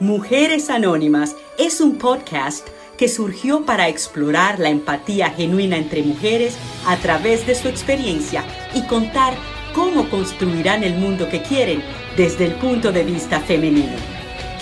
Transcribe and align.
Mujeres 0.00 0.70
Anónimas 0.70 1.36
es 1.58 1.82
un 1.82 1.98
podcast 1.98 2.66
que 2.96 3.06
surgió 3.06 3.66
para 3.66 3.88
explorar 3.88 4.58
la 4.58 4.70
empatía 4.70 5.28
genuina 5.28 5.76
entre 5.76 6.02
mujeres 6.02 6.56
a 6.86 6.96
través 6.96 7.46
de 7.46 7.54
su 7.54 7.68
experiencia 7.68 8.42
y 8.74 8.86
contar 8.86 9.34
cómo 9.74 10.08
construirán 10.08 10.84
el 10.84 10.94
mundo 10.94 11.28
que 11.28 11.42
quieren 11.42 11.82
desde 12.16 12.46
el 12.46 12.52
punto 12.52 12.92
de 12.92 13.04
vista 13.04 13.40
femenino. 13.40 13.92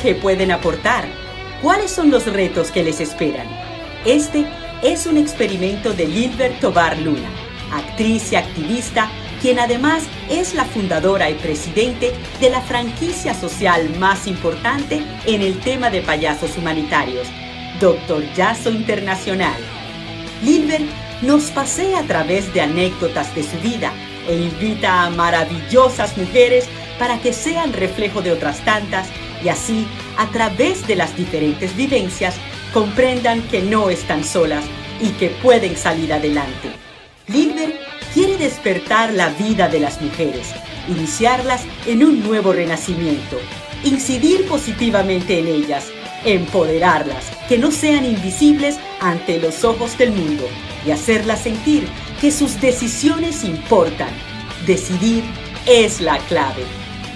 ¿Qué 0.03 0.17
pueden 0.17 0.51
aportar? 0.51 1.05
¿Cuáles 1.63 1.93
son 1.93 2.11
los 2.11 2.27
retos 2.27 2.73
que 2.73 2.83
les 2.83 2.99
esperan? 2.99 3.47
Este 4.05 4.45
es 4.83 5.07
un 5.07 5.19
experimento 5.19 5.93
de 5.93 6.09
Lilbert 6.09 6.59
Tobar 6.59 6.99
Luna, 6.99 7.31
actriz 7.73 8.33
y 8.33 8.37
activista 8.37 9.09
quien 9.41 9.59
además 9.59 10.05
es 10.29 10.55
la 10.55 10.65
fundadora 10.65 11.31
y 11.31 11.35
presidente 11.35 12.13
de 12.41 12.51
la 12.51 12.61
franquicia 12.61 13.35
social 13.35 13.89
más 13.99 14.27
importante 14.27 15.03
en 15.27 15.43
el 15.43 15.59
tema 15.61 15.91
de 15.91 16.03
payasos 16.03 16.57
humanitarios, 16.57 17.27
Doctor 17.81 18.25
Yaso 18.35 18.71
Internacional. 18.71 19.57
Lilbert 20.43 20.85
nos 21.23 21.51
pasea 21.51 22.01
a 22.01 22.05
través 22.05 22.53
de 22.55 22.61
anécdotas 22.61 23.35
de 23.35 23.43
su 23.43 23.59
vida 23.59 23.93
e 24.29 24.37
invita 24.37 25.05
a 25.05 25.11
maravillosas 25.11 26.17
mujeres 26.17 26.67
para 26.99 27.19
que 27.19 27.33
sean 27.33 27.73
reflejo 27.73 28.23
de 28.23 28.33
otras 28.33 28.59
tantas 28.65 29.09
y 29.43 29.49
así, 29.49 29.87
a 30.17 30.27
través 30.27 30.87
de 30.87 30.97
las 30.97 31.17
diferentes 31.17 31.75
vivencias, 31.77 32.35
comprendan 32.73 33.43
que 33.43 33.63
no 33.63 33.89
están 33.89 34.25
solas 34.25 34.65
y 35.01 35.11
que 35.11 35.29
pueden 35.29 35.77
salir 35.77 36.13
adelante. 36.13 36.71
Despertar 38.39 39.13
la 39.13 39.29
vida 39.31 39.69
de 39.69 39.81
las 39.81 40.01
mujeres, 40.01 40.49
iniciarlas 40.89 41.65
en 41.87 42.05
un 42.05 42.23
nuevo 42.23 42.53
renacimiento, 42.53 43.37
incidir 43.85 44.47
positivamente 44.47 45.39
en 45.39 45.49
ellas, 45.49 45.87
empoderarlas, 46.25 47.31
que 47.49 47.59
no 47.59 47.71
sean 47.71 48.05
invisibles 48.05 48.79
ante 49.01 49.39
los 49.39 49.65
ojos 49.65 49.97
del 49.99 50.13
mundo 50.13 50.45
y 50.87 50.91
hacerlas 50.91 51.43
sentir 51.43 51.87
que 52.21 52.31
sus 52.31 52.61
decisiones 52.61 53.45
importan. 53.45 54.11
Decidir 54.67 55.25
es 55.67 56.01
la 56.01 56.19
clave. 56.19 56.63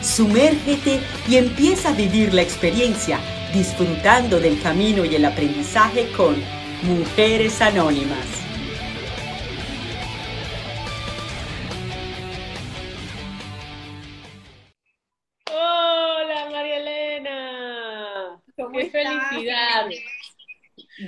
Sumérgete 0.03 1.01
y 1.29 1.37
empieza 1.37 1.91
a 1.91 1.93
vivir 1.93 2.35
la 2.35 2.43
experiencia 2.43 3.19
disfrutando 3.53 4.41
del 4.41 4.61
camino 4.61 5.05
y 5.05 5.15
el 5.15 5.25
aprendizaje 5.25 6.09
con 6.17 6.37
Mujeres 6.83 7.61
Anónimas. 7.61 8.42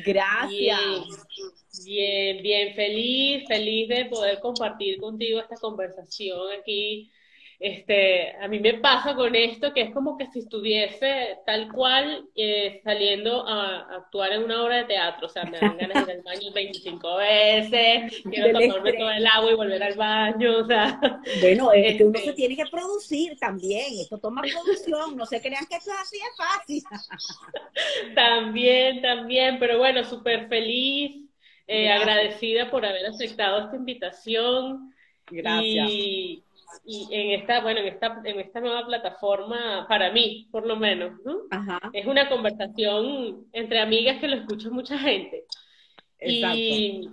Gracias. 0.04 0.80
Bien, 1.84 2.42
bien, 2.42 2.74
feliz, 2.74 3.44
feliz 3.48 3.88
de 3.88 4.04
poder 4.06 4.40
compartir 4.40 4.98
contigo 4.98 5.40
esta 5.40 5.56
conversación 5.56 6.38
aquí 6.60 7.10
este, 7.58 8.32
a 8.36 8.48
mí 8.48 8.58
me 8.58 8.74
pasa 8.74 9.14
con 9.14 9.34
esto 9.34 9.72
que 9.72 9.82
es 9.82 9.94
como 9.94 10.16
que 10.16 10.26
si 10.26 10.40
estuviese 10.40 11.38
tal 11.46 11.70
cual 11.72 12.26
eh, 12.34 12.80
saliendo 12.82 13.46
a, 13.46 13.96
actuar 13.96 14.32
en 14.32 14.44
una 14.44 14.62
obra 14.62 14.78
de 14.78 14.84
teatro, 14.84 15.26
o 15.26 15.30
sea, 15.30 15.44
me 15.44 15.58
dan 15.58 15.76
ganas 15.78 16.06
de 16.06 16.12
ir 16.12 16.18
al 16.18 16.24
baño 16.24 16.52
25 16.52 17.16
veces, 17.16 18.22
quiero 18.30 18.58
tomarme 18.58 18.92
todo 18.92 19.10
el 19.10 19.26
agua 19.26 19.50
y 19.50 19.54
volver 19.54 19.82
al 19.82 19.94
baño, 19.94 20.58
o 20.58 20.66
sea. 20.66 21.00
Bueno, 21.40 21.72
es 21.72 21.96
que 21.96 22.04
uno 22.04 22.18
se 22.18 22.24
este 22.26 22.32
tiene 22.34 22.56
que 22.56 22.66
producir 22.66 23.36
también, 23.38 23.86
esto 24.00 24.18
toma 24.18 24.42
producción, 24.42 25.16
no 25.16 25.26
se 25.26 25.40
crean 25.40 25.66
que 25.66 25.76
esto 25.76 25.90
es 25.90 26.00
así 26.00 26.16
de 26.18 26.82
fácil. 26.82 28.14
también, 28.14 29.02
también, 29.02 29.58
pero 29.58 29.78
bueno, 29.78 30.04
súper 30.04 30.48
feliz, 30.48 31.24
eh, 31.66 31.90
agradecida 31.90 32.70
por 32.70 32.84
haber 32.84 33.06
aceptado 33.06 33.64
esta 33.64 33.76
invitación. 33.76 34.92
Gracias. 35.30 35.90
Y, 35.90 36.42
y 36.84 37.08
en 37.10 37.40
esta, 37.40 37.60
bueno, 37.60 37.80
en 37.80 37.86
esta, 37.86 38.20
en 38.24 38.40
esta 38.40 38.60
nueva 38.60 38.86
plataforma, 38.86 39.86
para 39.88 40.12
mí, 40.12 40.48
por 40.50 40.66
lo 40.66 40.76
menos, 40.76 41.20
es 41.92 42.06
una 42.06 42.28
conversación 42.28 43.46
entre 43.52 43.80
amigas 43.80 44.18
que 44.20 44.28
lo 44.28 44.36
escucha 44.36 44.70
mucha 44.70 44.98
gente. 44.98 45.44
Y, 46.20 47.08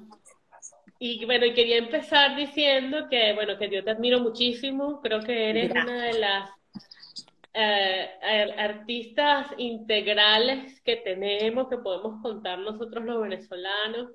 y 1.00 1.26
bueno, 1.26 1.46
y 1.46 1.54
quería 1.54 1.78
empezar 1.78 2.36
diciendo 2.36 3.08
que, 3.10 3.34
bueno, 3.34 3.58
que 3.58 3.70
yo 3.70 3.84
te 3.84 3.92
admiro 3.92 4.20
muchísimo, 4.20 5.02
creo 5.02 5.20
que 5.22 5.50
eres 5.50 5.72
una 5.72 6.04
de 6.04 6.20
las 6.20 6.50
eh, 7.54 8.10
artistas 8.58 9.48
integrales 9.58 10.80
que 10.82 10.98
tenemos, 10.98 11.68
que 11.68 11.78
podemos 11.78 12.22
contar 12.22 12.60
nosotros 12.60 13.04
los 13.04 13.22
venezolanos. 13.22 14.12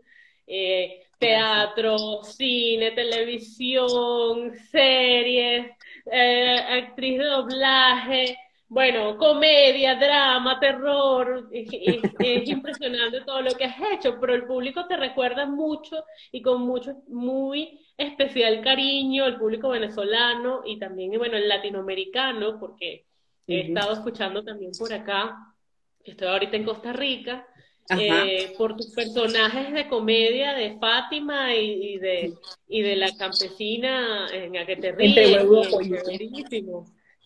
Eh, 0.46 1.02
teatro, 1.18 2.22
cine, 2.22 2.92
televisión, 2.92 4.54
series, 4.70 5.70
eh, 6.10 6.58
actriz 6.58 7.18
de 7.18 7.24
doblaje, 7.24 8.38
bueno, 8.68 9.16
comedia, 9.16 9.94
drama, 9.94 10.58
terror, 10.58 11.48
es, 11.52 11.68
impresionante 12.48 13.20
todo 13.20 13.40
lo 13.42 13.52
que 13.52 13.64
has 13.64 13.76
hecho, 13.92 14.18
pero 14.20 14.34
el 14.34 14.44
público 14.44 14.86
te 14.86 14.96
recuerda 14.96 15.46
mucho 15.46 16.04
y 16.32 16.42
con 16.42 16.62
mucho, 16.62 17.02
muy 17.08 17.80
especial 17.96 18.62
cariño, 18.62 19.24
el 19.26 19.36
público 19.36 19.68
venezolano 19.68 20.62
y 20.64 20.78
también, 20.78 21.16
bueno, 21.16 21.36
el 21.36 21.48
latinoamericano, 21.48 22.58
porque 22.58 23.06
he 23.46 23.60
estado 23.68 23.92
escuchando 23.92 24.42
también 24.42 24.72
por 24.76 24.92
acá, 24.92 25.54
estoy 26.02 26.26
ahorita 26.26 26.56
en 26.56 26.64
Costa 26.64 26.92
Rica, 26.92 27.46
eh, 27.90 28.54
por 28.58 28.76
tus 28.76 28.88
personajes 28.88 29.72
de 29.72 29.88
comedia 29.88 30.54
de 30.54 30.76
Fátima 30.78 31.54
y, 31.54 31.98
de, 31.98 32.34
y 32.68 32.82
de 32.82 32.96
la 32.96 33.14
campesina 33.16 34.28
en 34.32 34.52
la 34.54 34.66
que 34.66 34.76
te 34.76 34.92
ríes. 34.92 35.46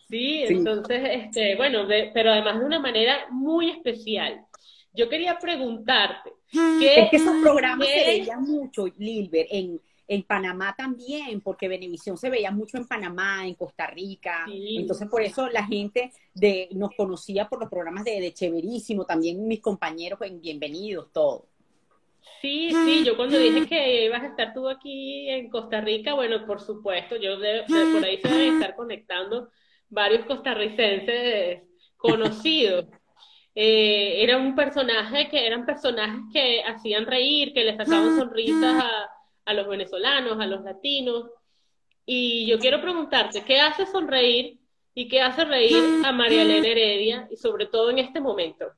Sí, 0.09 0.43
entonces, 0.45 1.01
este, 1.03 1.55
bueno, 1.55 1.87
pero 2.13 2.31
además 2.31 2.59
de 2.59 2.65
una 2.65 2.79
manera 2.79 3.27
muy 3.29 3.69
especial. 3.69 4.45
Yo 4.93 5.07
quería 5.07 5.39
preguntarte. 5.39 6.31
¿qué, 6.51 6.99
es 6.99 7.09
que 7.09 7.15
esos 7.15 7.41
programas 7.41 7.87
se 7.87 8.05
veían 8.05 8.43
mucho, 8.43 8.87
Lilber, 8.97 9.47
en, 9.49 9.79
en 10.11 10.23
Panamá 10.23 10.75
también, 10.77 11.39
porque 11.39 11.69
Venevisión 11.69 12.17
se 12.17 12.29
veía 12.29 12.51
mucho 12.51 12.75
en 12.75 12.85
Panamá, 12.85 13.47
en 13.47 13.53
Costa 13.53 13.87
Rica. 13.87 14.45
Entonces, 14.45 15.07
por 15.07 15.21
eso 15.21 15.47
la 15.47 15.65
gente 15.65 16.11
de, 16.33 16.67
nos 16.73 16.93
conocía 16.97 17.47
por 17.47 17.61
los 17.61 17.69
programas 17.69 18.03
de, 18.03 18.19
de 18.19 18.33
Cheverísimo, 18.33 19.05
también 19.05 19.47
mis 19.47 19.61
compañeros 19.61 20.19
en 20.23 20.41
Bienvenidos, 20.41 21.13
todo. 21.13 21.45
Sí, 22.41 22.71
sí, 22.83 23.05
yo 23.05 23.15
cuando 23.15 23.37
dije 23.37 23.65
que 23.65 24.05
ibas 24.05 24.23
a 24.23 24.27
estar 24.27 24.53
tú 24.53 24.67
aquí 24.67 25.29
en 25.29 25.49
Costa 25.49 25.79
Rica, 25.79 26.13
bueno, 26.13 26.45
por 26.45 26.59
supuesto, 26.59 27.15
yo 27.15 27.37
por 27.37 28.03
ahí 28.03 28.17
se 28.17 28.27
deben 28.27 28.55
estar 28.55 28.75
conectando 28.75 29.49
varios 29.87 30.25
costarricenses 30.25 31.61
conocidos. 31.95 32.85
Eh, 33.55 34.23
era 34.23 34.37
un 34.37 34.55
personaje 34.55 35.29
que 35.29 35.47
eran 35.47 35.65
personajes 35.65 36.19
que 36.33 36.63
hacían 36.63 37.05
reír, 37.05 37.53
que 37.53 37.63
le 37.63 37.77
sacaban 37.77 38.17
sonrisas 38.17 38.83
a, 38.83 39.09
a 39.45 39.53
los 39.53 39.67
venezolanos, 39.67 40.39
a 40.39 40.45
los 40.45 40.63
latinos. 40.63 41.29
Y 42.05 42.45
yo 42.47 42.59
quiero 42.59 42.81
preguntarte, 42.81 43.43
¿qué 43.43 43.59
hace 43.59 43.85
sonreír 43.85 44.59
y 44.93 45.07
qué 45.07 45.21
hace 45.21 45.45
reír 45.45 46.03
a 46.05 46.11
María 46.11 46.41
Elena 46.41 46.67
Heredia 46.67 47.27
y 47.31 47.35
sobre 47.37 47.67
todo 47.67 47.89
en 47.89 47.99
este 47.99 48.19
momento? 48.19 48.73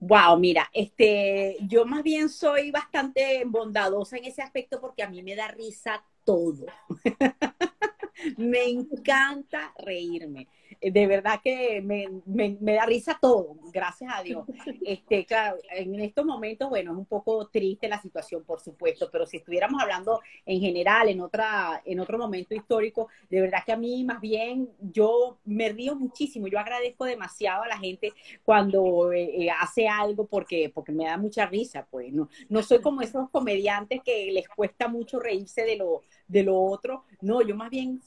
Wow, 0.00 0.38
mira, 0.38 0.70
este, 0.72 1.56
yo 1.62 1.84
más 1.84 2.04
bien 2.04 2.28
soy 2.28 2.70
bastante 2.70 3.42
bondadosa 3.44 4.16
en 4.16 4.26
ese 4.26 4.42
aspecto 4.42 4.80
porque 4.80 5.02
a 5.02 5.10
mí 5.10 5.22
me 5.22 5.34
da 5.34 5.48
risa 5.48 6.04
todo. 6.24 6.66
me 8.36 8.64
encanta 8.64 9.74
reírme. 9.78 10.46
Eh, 10.80 10.90
de 10.90 11.06
verdad 11.06 11.40
que 11.42 11.80
me, 11.82 12.08
me, 12.26 12.74
da 12.74 12.86
risa 12.86 13.18
todo, 13.20 13.56
gracias 13.72 14.12
a 14.14 14.22
Dios. 14.22 14.44
Este, 14.84 15.24
claro, 15.24 15.56
en 15.70 15.98
estos 16.00 16.24
momentos, 16.24 16.68
bueno, 16.68 16.92
es 16.92 16.98
un 16.98 17.06
poco 17.06 17.46
triste 17.48 17.88
la 17.88 18.00
situación, 18.00 18.44
por 18.44 18.60
supuesto, 18.60 19.08
pero 19.10 19.26
si 19.26 19.38
estuviéramos 19.38 19.82
hablando 19.82 20.20
en 20.46 20.60
general, 20.60 21.08
en, 21.08 21.20
otra, 21.20 21.82
en 21.84 22.00
otro 22.00 22.18
momento 22.18 22.54
histórico, 22.54 23.08
de 23.28 23.40
verdad 23.40 23.60
que 23.64 23.72
a 23.72 23.76
mí 23.76 24.04
más 24.04 24.20
bien 24.20 24.68
yo 24.80 25.38
me 25.44 25.68
río 25.70 25.94
muchísimo, 25.94 26.46
yo 26.48 26.58
agradezco 26.58 27.04
demasiado 27.04 27.62
a 27.62 27.68
la 27.68 27.78
gente 27.78 28.12
cuando 28.44 29.12
eh, 29.12 29.44
eh, 29.46 29.50
hace 29.50 29.88
algo 29.88 30.26
porque, 30.26 30.70
porque 30.74 30.92
me 30.92 31.04
da 31.04 31.16
mucha 31.16 31.46
risa, 31.46 31.86
pues 31.90 32.12
no, 32.12 32.28
no 32.48 32.62
soy 32.62 32.80
como 32.80 33.02
esos 33.02 33.28
comediantes 33.30 34.02
que 34.02 34.30
les 34.32 34.48
cuesta 34.48 34.88
mucho 34.88 35.18
reírse 35.18 35.62
de 35.62 35.76
lo, 35.76 36.02
de 36.26 36.42
lo 36.42 36.60
otro, 36.60 37.04
no, 37.20 37.42
yo 37.42 37.56
más 37.56 37.70
bien 37.70 38.00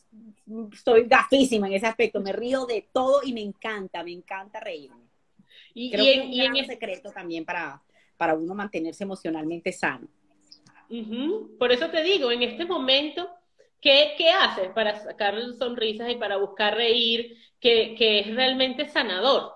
soy 0.83 1.07
gafísima 1.07 1.67
en 1.67 1.73
ese 1.73 1.87
aspecto, 1.87 2.21
me 2.21 2.31
río 2.31 2.50
de 2.67 2.87
todo 2.91 3.21
y 3.23 3.33
me 3.33 3.41
encanta, 3.41 4.03
me 4.03 4.11
encanta 4.11 4.59
reírme. 4.59 5.09
Y, 5.73 5.91
Creo 5.91 6.05
que 6.05 6.13
es 6.13 6.25
un 6.25 6.37
gran 6.37 6.55
en 6.55 6.65
secreto 6.65 7.11
también 7.11 7.45
para, 7.45 7.81
para 8.17 8.35
uno 8.35 8.53
mantenerse 8.53 9.03
emocionalmente 9.03 9.71
sano. 9.71 10.07
Por 11.57 11.71
eso 11.71 11.89
te 11.89 12.03
digo, 12.03 12.31
en 12.31 12.43
este 12.43 12.65
momento, 12.65 13.29
¿qué, 13.79 14.13
qué 14.17 14.29
haces 14.29 14.69
para 14.69 14.99
sacar 14.99 15.35
sonrisas 15.57 16.11
y 16.11 16.15
para 16.15 16.35
buscar 16.37 16.75
reír 16.75 17.37
que, 17.59 17.95
que 17.95 18.19
es 18.19 18.35
realmente 18.35 18.89
sanador? 18.89 19.53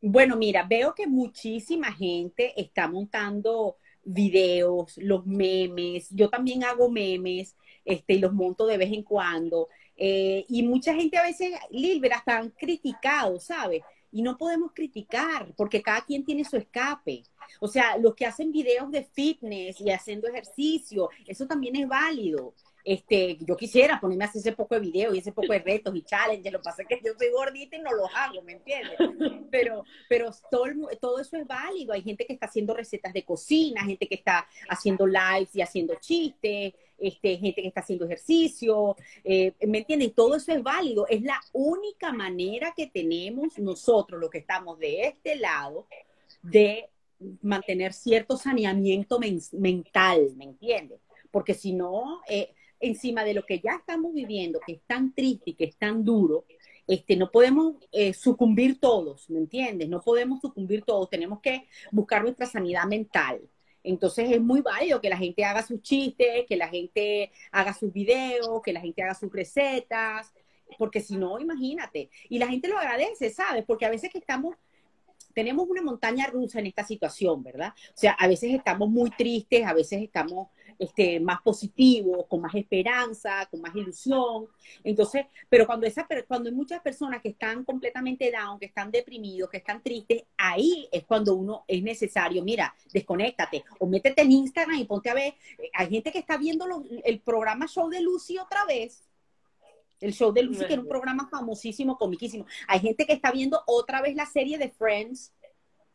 Bueno, 0.00 0.36
mira, 0.36 0.64
veo 0.68 0.94
que 0.94 1.06
muchísima 1.06 1.92
gente 1.92 2.52
está 2.60 2.88
montando 2.88 3.76
videos, 4.04 4.96
los 4.98 5.26
memes. 5.26 6.08
Yo 6.10 6.28
también 6.28 6.64
hago 6.64 6.90
memes 6.90 7.56
este, 7.84 8.14
y 8.14 8.18
los 8.18 8.32
monto 8.32 8.66
de 8.66 8.78
vez 8.78 8.92
en 8.92 9.02
cuando. 9.02 9.68
Eh, 10.04 10.44
y 10.48 10.64
mucha 10.64 10.92
gente 10.94 11.16
a 11.16 11.22
veces, 11.22 11.52
Lilber, 11.70 12.12
hasta 12.12 12.36
han 12.36 12.50
criticado, 12.50 13.38
¿sabes? 13.38 13.82
Y 14.10 14.20
no 14.20 14.36
podemos 14.36 14.72
criticar 14.74 15.54
porque 15.56 15.80
cada 15.80 16.04
quien 16.04 16.24
tiene 16.24 16.44
su 16.44 16.56
escape. 16.56 17.22
O 17.60 17.68
sea, 17.68 17.96
los 17.98 18.16
que 18.16 18.26
hacen 18.26 18.50
videos 18.50 18.90
de 18.90 19.04
fitness 19.04 19.80
y 19.80 19.90
haciendo 19.90 20.26
ejercicio, 20.26 21.08
eso 21.24 21.46
también 21.46 21.76
es 21.76 21.86
válido. 21.86 22.52
Este, 22.84 23.38
yo 23.40 23.56
quisiera 23.56 24.00
ponerme 24.00 24.24
a 24.24 24.28
hacer 24.28 24.40
ese 24.40 24.52
poco 24.52 24.74
de 24.74 24.80
videos 24.80 25.14
y 25.14 25.18
ese 25.18 25.32
poco 25.32 25.52
de 25.52 25.60
retos 25.60 25.94
y 25.94 26.02
challenges, 26.02 26.52
lo 26.52 26.58
que 26.58 26.64
pasa 26.64 26.82
es 26.82 26.88
que 26.88 27.00
yo 27.04 27.12
soy 27.16 27.30
gordita 27.30 27.76
y 27.76 27.80
no 27.80 27.92
los 27.92 28.10
hago, 28.14 28.42
¿me 28.42 28.52
entiendes? 28.52 28.96
Pero, 29.50 29.84
pero 30.08 30.30
todo, 30.50 31.20
eso 31.20 31.36
es 31.36 31.46
válido. 31.46 31.92
Hay 31.92 32.02
gente 32.02 32.26
que 32.26 32.32
está 32.32 32.46
haciendo 32.46 32.74
recetas 32.74 33.12
de 33.12 33.24
cocina, 33.24 33.84
gente 33.84 34.08
que 34.08 34.14
está 34.14 34.46
haciendo 34.68 35.06
lives 35.06 35.54
y 35.54 35.60
haciendo 35.60 35.94
chistes, 36.00 36.72
este, 36.98 37.36
gente 37.36 37.62
que 37.62 37.68
está 37.68 37.80
haciendo 37.80 38.06
ejercicio, 38.06 38.96
eh, 39.24 39.52
¿me 39.66 39.78
entienden? 39.78 40.12
Todo 40.12 40.36
eso 40.36 40.52
es 40.52 40.62
válido. 40.62 41.06
Es 41.08 41.22
la 41.22 41.40
única 41.52 42.12
manera 42.12 42.72
que 42.76 42.86
tenemos 42.86 43.58
nosotros, 43.58 44.20
los 44.20 44.30
que 44.30 44.38
estamos 44.38 44.78
de 44.78 45.08
este 45.08 45.36
lado, 45.36 45.86
de 46.42 46.88
mantener 47.42 47.92
cierto 47.92 48.36
saneamiento 48.36 49.20
mental, 49.52 50.32
¿me 50.36 50.44
entiendes? 50.44 51.00
Porque 51.30 51.54
si 51.54 51.72
no, 51.72 52.20
eh, 52.28 52.52
encima 52.82 53.24
de 53.24 53.34
lo 53.34 53.46
que 53.46 53.60
ya 53.60 53.76
estamos 53.76 54.12
viviendo, 54.12 54.60
que 54.66 54.72
es 54.72 54.82
tan 54.86 55.14
triste 55.14 55.50
y 55.50 55.54
que 55.54 55.64
es 55.64 55.76
tan 55.76 56.04
duro, 56.04 56.44
este, 56.86 57.16
no 57.16 57.30
podemos 57.30 57.76
eh, 57.92 58.12
sucumbir 58.12 58.80
todos, 58.80 59.30
¿me 59.30 59.38
entiendes? 59.38 59.88
No 59.88 60.02
podemos 60.02 60.40
sucumbir 60.40 60.82
todos, 60.84 61.08
tenemos 61.08 61.40
que 61.40 61.68
buscar 61.90 62.22
nuestra 62.22 62.46
sanidad 62.46 62.84
mental. 62.86 63.40
Entonces 63.84 64.30
es 64.30 64.40
muy 64.40 64.60
válido 64.60 65.00
que 65.00 65.08
la 65.08 65.16
gente 65.16 65.44
haga 65.44 65.62
sus 65.62 65.80
chistes, 65.80 66.44
que 66.48 66.56
la 66.56 66.68
gente 66.68 67.30
haga 67.50 67.72
sus 67.72 67.92
videos, 67.92 68.60
que 68.62 68.72
la 68.72 68.80
gente 68.80 69.02
haga 69.02 69.14
sus 69.14 69.32
recetas, 69.32 70.32
porque 70.78 71.00
si 71.00 71.16
no, 71.16 71.38
imagínate. 71.38 72.10
Y 72.28 72.38
la 72.38 72.48
gente 72.48 72.68
lo 72.68 72.78
agradece, 72.78 73.30
¿sabes? 73.30 73.64
Porque 73.66 73.86
a 73.86 73.90
veces 73.90 74.10
que 74.10 74.18
estamos 74.18 74.56
tenemos 75.34 75.66
una 75.68 75.82
montaña 75.82 76.26
rusa 76.26 76.58
en 76.58 76.66
esta 76.66 76.84
situación, 76.84 77.42
¿verdad? 77.42 77.72
O 77.88 77.96
sea, 77.98 78.12
a 78.12 78.28
veces 78.28 78.52
estamos 78.54 78.90
muy 78.90 79.10
tristes, 79.10 79.64
a 79.64 79.72
veces 79.72 80.02
estamos 80.02 80.48
este, 80.78 81.20
más 81.20 81.40
positivos, 81.42 82.26
con 82.28 82.40
más 82.40 82.54
esperanza, 82.54 83.46
con 83.50 83.60
más 83.60 83.74
ilusión. 83.74 84.46
Entonces, 84.84 85.26
pero 85.48 85.66
cuando, 85.66 85.86
esa, 85.86 86.06
cuando 86.26 86.48
hay 86.48 86.54
muchas 86.54 86.80
personas 86.80 87.22
que 87.22 87.30
están 87.30 87.64
completamente 87.64 88.30
down, 88.30 88.58
que 88.58 88.66
están 88.66 88.90
deprimidos, 88.90 89.50
que 89.50 89.58
están 89.58 89.82
tristes, 89.82 90.24
ahí 90.36 90.88
es 90.90 91.04
cuando 91.04 91.34
uno 91.34 91.64
es 91.66 91.82
necesario, 91.82 92.42
mira, 92.42 92.74
desconéctate 92.92 93.64
o 93.78 93.86
métete 93.86 94.22
en 94.22 94.32
Instagram 94.32 94.78
y 94.78 94.84
ponte 94.84 95.10
a 95.10 95.14
ver. 95.14 95.34
Eh, 95.58 95.70
hay 95.74 95.88
gente 95.88 96.12
que 96.12 96.18
está 96.18 96.36
viendo 96.36 96.66
el 97.04 97.20
programa 97.20 97.66
Show 97.66 97.88
de 97.88 98.00
Lucy 98.00 98.38
otra 98.38 98.64
vez 98.64 99.02
el 100.02 100.12
show 100.12 100.32
de 100.32 100.42
Lucy, 100.42 100.66
que 100.66 100.72
era 100.72 100.82
un 100.82 100.88
programa 100.88 101.28
famosísimo, 101.28 101.96
comiquísimo. 101.96 102.44
Hay 102.66 102.80
gente 102.80 103.06
que 103.06 103.12
está 103.12 103.30
viendo 103.30 103.62
otra 103.66 104.02
vez 104.02 104.16
la 104.16 104.26
serie 104.26 104.58
de 104.58 104.68
Friends, 104.68 105.32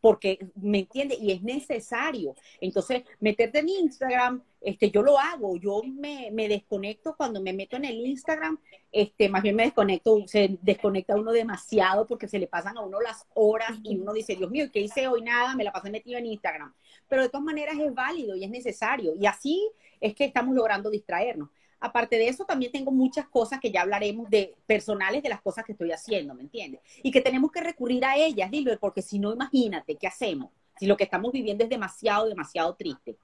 porque, 0.08 0.40
¿me 0.56 0.80
entiende? 0.80 1.18
Y 1.20 1.34
es 1.34 1.44
necesario. 1.44 2.34
Entonces, 2.62 3.04
meterte 3.20 3.60
en 3.60 3.68
Instagram, 3.68 4.42
este, 4.62 4.90
yo 4.90 5.02
lo 5.02 5.20
hago, 5.20 5.58
yo 5.58 5.82
me, 5.84 6.32
me, 6.32 6.48
desconecto 6.48 7.14
cuando 7.18 7.42
me 7.42 7.52
meto 7.52 7.76
en 7.76 7.84
el 7.84 7.98
Instagram, 7.98 8.58
este, 8.90 9.28
más 9.28 9.44
bien 9.44 9.58
me 9.58 9.64
desconecto, 9.64 10.26
se 10.26 10.60
desconecta 10.62 11.18
uno 11.18 11.34
demasiado 11.34 12.08
porque 12.08 12.30
se 12.30 12.40
le 12.40 12.48
pasan 12.48 12.78
a 12.78 12.84
uno 12.84 13.02
las 13.02 13.28
horas 13.34 13.72
y 13.84 13.98
uno 13.98 14.14
dice, 14.14 14.38
Dios 14.38 14.50
mío, 14.50 14.68
¿qué 14.72 14.80
hice 14.80 15.10
hoy? 15.10 15.24
Nada, 15.24 15.56
me 15.56 15.66
la 15.66 15.74
pasé 15.74 15.90
metido 15.90 16.18
en 16.18 16.28
Instagram. 16.28 16.74
Pero 17.10 17.24
de 17.24 17.28
todas 17.28 17.44
maneras 17.44 17.78
es 17.78 17.94
válido 17.94 18.38
y 18.38 18.46
es 18.46 18.50
necesario. 18.50 19.14
Y 19.14 19.26
así 19.26 19.70
es 20.00 20.16
que 20.16 20.24
estamos 20.24 20.56
logrando 20.56 20.90
distraernos. 20.90 21.50
Aparte 21.80 22.18
de 22.18 22.28
eso, 22.28 22.46
también 22.46 22.72
tengo 22.72 22.92
muchas 22.92 23.28
cosas 23.28 23.60
que 23.60 23.72
ya 23.72 23.82
hablaremos 23.82 24.30
de 24.30 24.56
personales 24.66 25.22
de 25.22 25.30
las 25.30 25.42
cosas 25.42 25.64
que 25.64 25.74
estoy 25.74 25.92
haciendo, 25.92 26.34
¿me 26.34 26.42
entiendes? 26.42 26.82
Y 27.04 27.12
que 27.12 27.22
tenemos 27.22 27.52
que 27.52 27.62
recurrir 27.62 28.04
a 28.04 28.18
ellas, 28.18 28.50
Dilber, 28.50 28.80
porque 28.80 29.02
si 29.02 29.20
no, 29.20 29.34
imagínate, 29.34 29.96
¿qué 29.96 30.08
hacemos? 30.08 30.50
Si 30.80 30.88
lo 30.88 30.98
que 30.98 31.04
estamos 31.04 31.32
viviendo 31.32 31.64
es 31.64 31.70
demasiado, 31.70 32.28
demasiado 32.28 32.76
triste. 32.76 33.18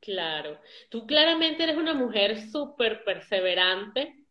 Claro. 0.00 0.58
Tú 0.88 1.06
claramente 1.06 1.64
eres 1.64 1.76
una 1.76 1.94
mujer 1.94 2.50
súper 2.50 3.04
perseverante. 3.04 4.24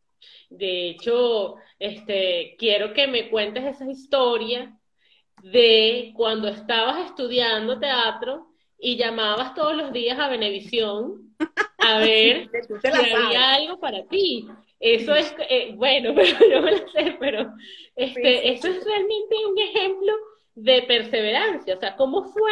De 0.50 0.90
hecho, 0.90 1.56
este, 1.80 2.56
quiero 2.58 2.94
que 2.94 3.08
me 3.08 3.30
cuentes 3.30 3.66
esa 3.66 3.90
historia 3.90 4.78
de 5.44 6.14
cuando 6.16 6.48
estabas 6.48 7.06
estudiando 7.06 7.80
teatro 7.80 8.48
y 8.80 8.98
llamabas 8.98 9.54
todos 9.54 9.76
los 9.76 9.92
días 9.92 10.18
a 10.20 10.30
Benevisión 10.30 11.36
a 11.88 12.00
ver 12.00 12.50
si 12.82 12.88
había 12.88 13.56
algo 13.56 13.80
para 13.80 14.04
ti. 14.06 14.48
Eso 14.80 15.16
es, 15.16 15.34
eh, 15.50 15.74
bueno, 15.76 16.14
pero 16.16 16.38
yo 16.50 16.62
me 16.62 16.72
lo 16.72 16.90
sé, 16.90 17.18
pero 17.20 17.54
este, 17.96 18.52
eso 18.52 18.68
es 18.68 18.84
realmente 18.84 19.36
un 19.50 19.60
ejemplo 19.60 20.14
de 20.56 20.84
perseverancia. 20.84 21.76
O 21.76 21.80
sea, 21.80 21.96
¿cómo 21.96 22.24
fue, 22.26 22.52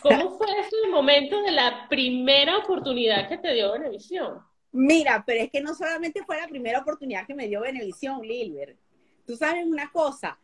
cómo 0.00 0.30
fue 0.38 0.46
ese 0.60 0.88
momento 0.90 1.42
de 1.42 1.52
la 1.52 1.86
primera 1.88 2.58
oportunidad 2.58 3.28
que 3.28 3.38
te 3.38 3.52
dio 3.54 3.72
Benevisión? 3.72 4.40
Mira, 4.72 5.22
pero 5.26 5.42
es 5.42 5.50
que 5.50 5.60
no 5.60 5.74
solamente 5.74 6.22
fue 6.24 6.40
la 6.40 6.48
primera 6.48 6.80
oportunidad 6.80 7.26
que 7.26 7.34
me 7.34 7.48
dio 7.48 7.60
Benevisión, 7.60 8.22
Lilbert. 8.22 8.78
Tú 9.26 9.36
sabes 9.36 9.66
una 9.66 9.90
cosa, 9.90 10.38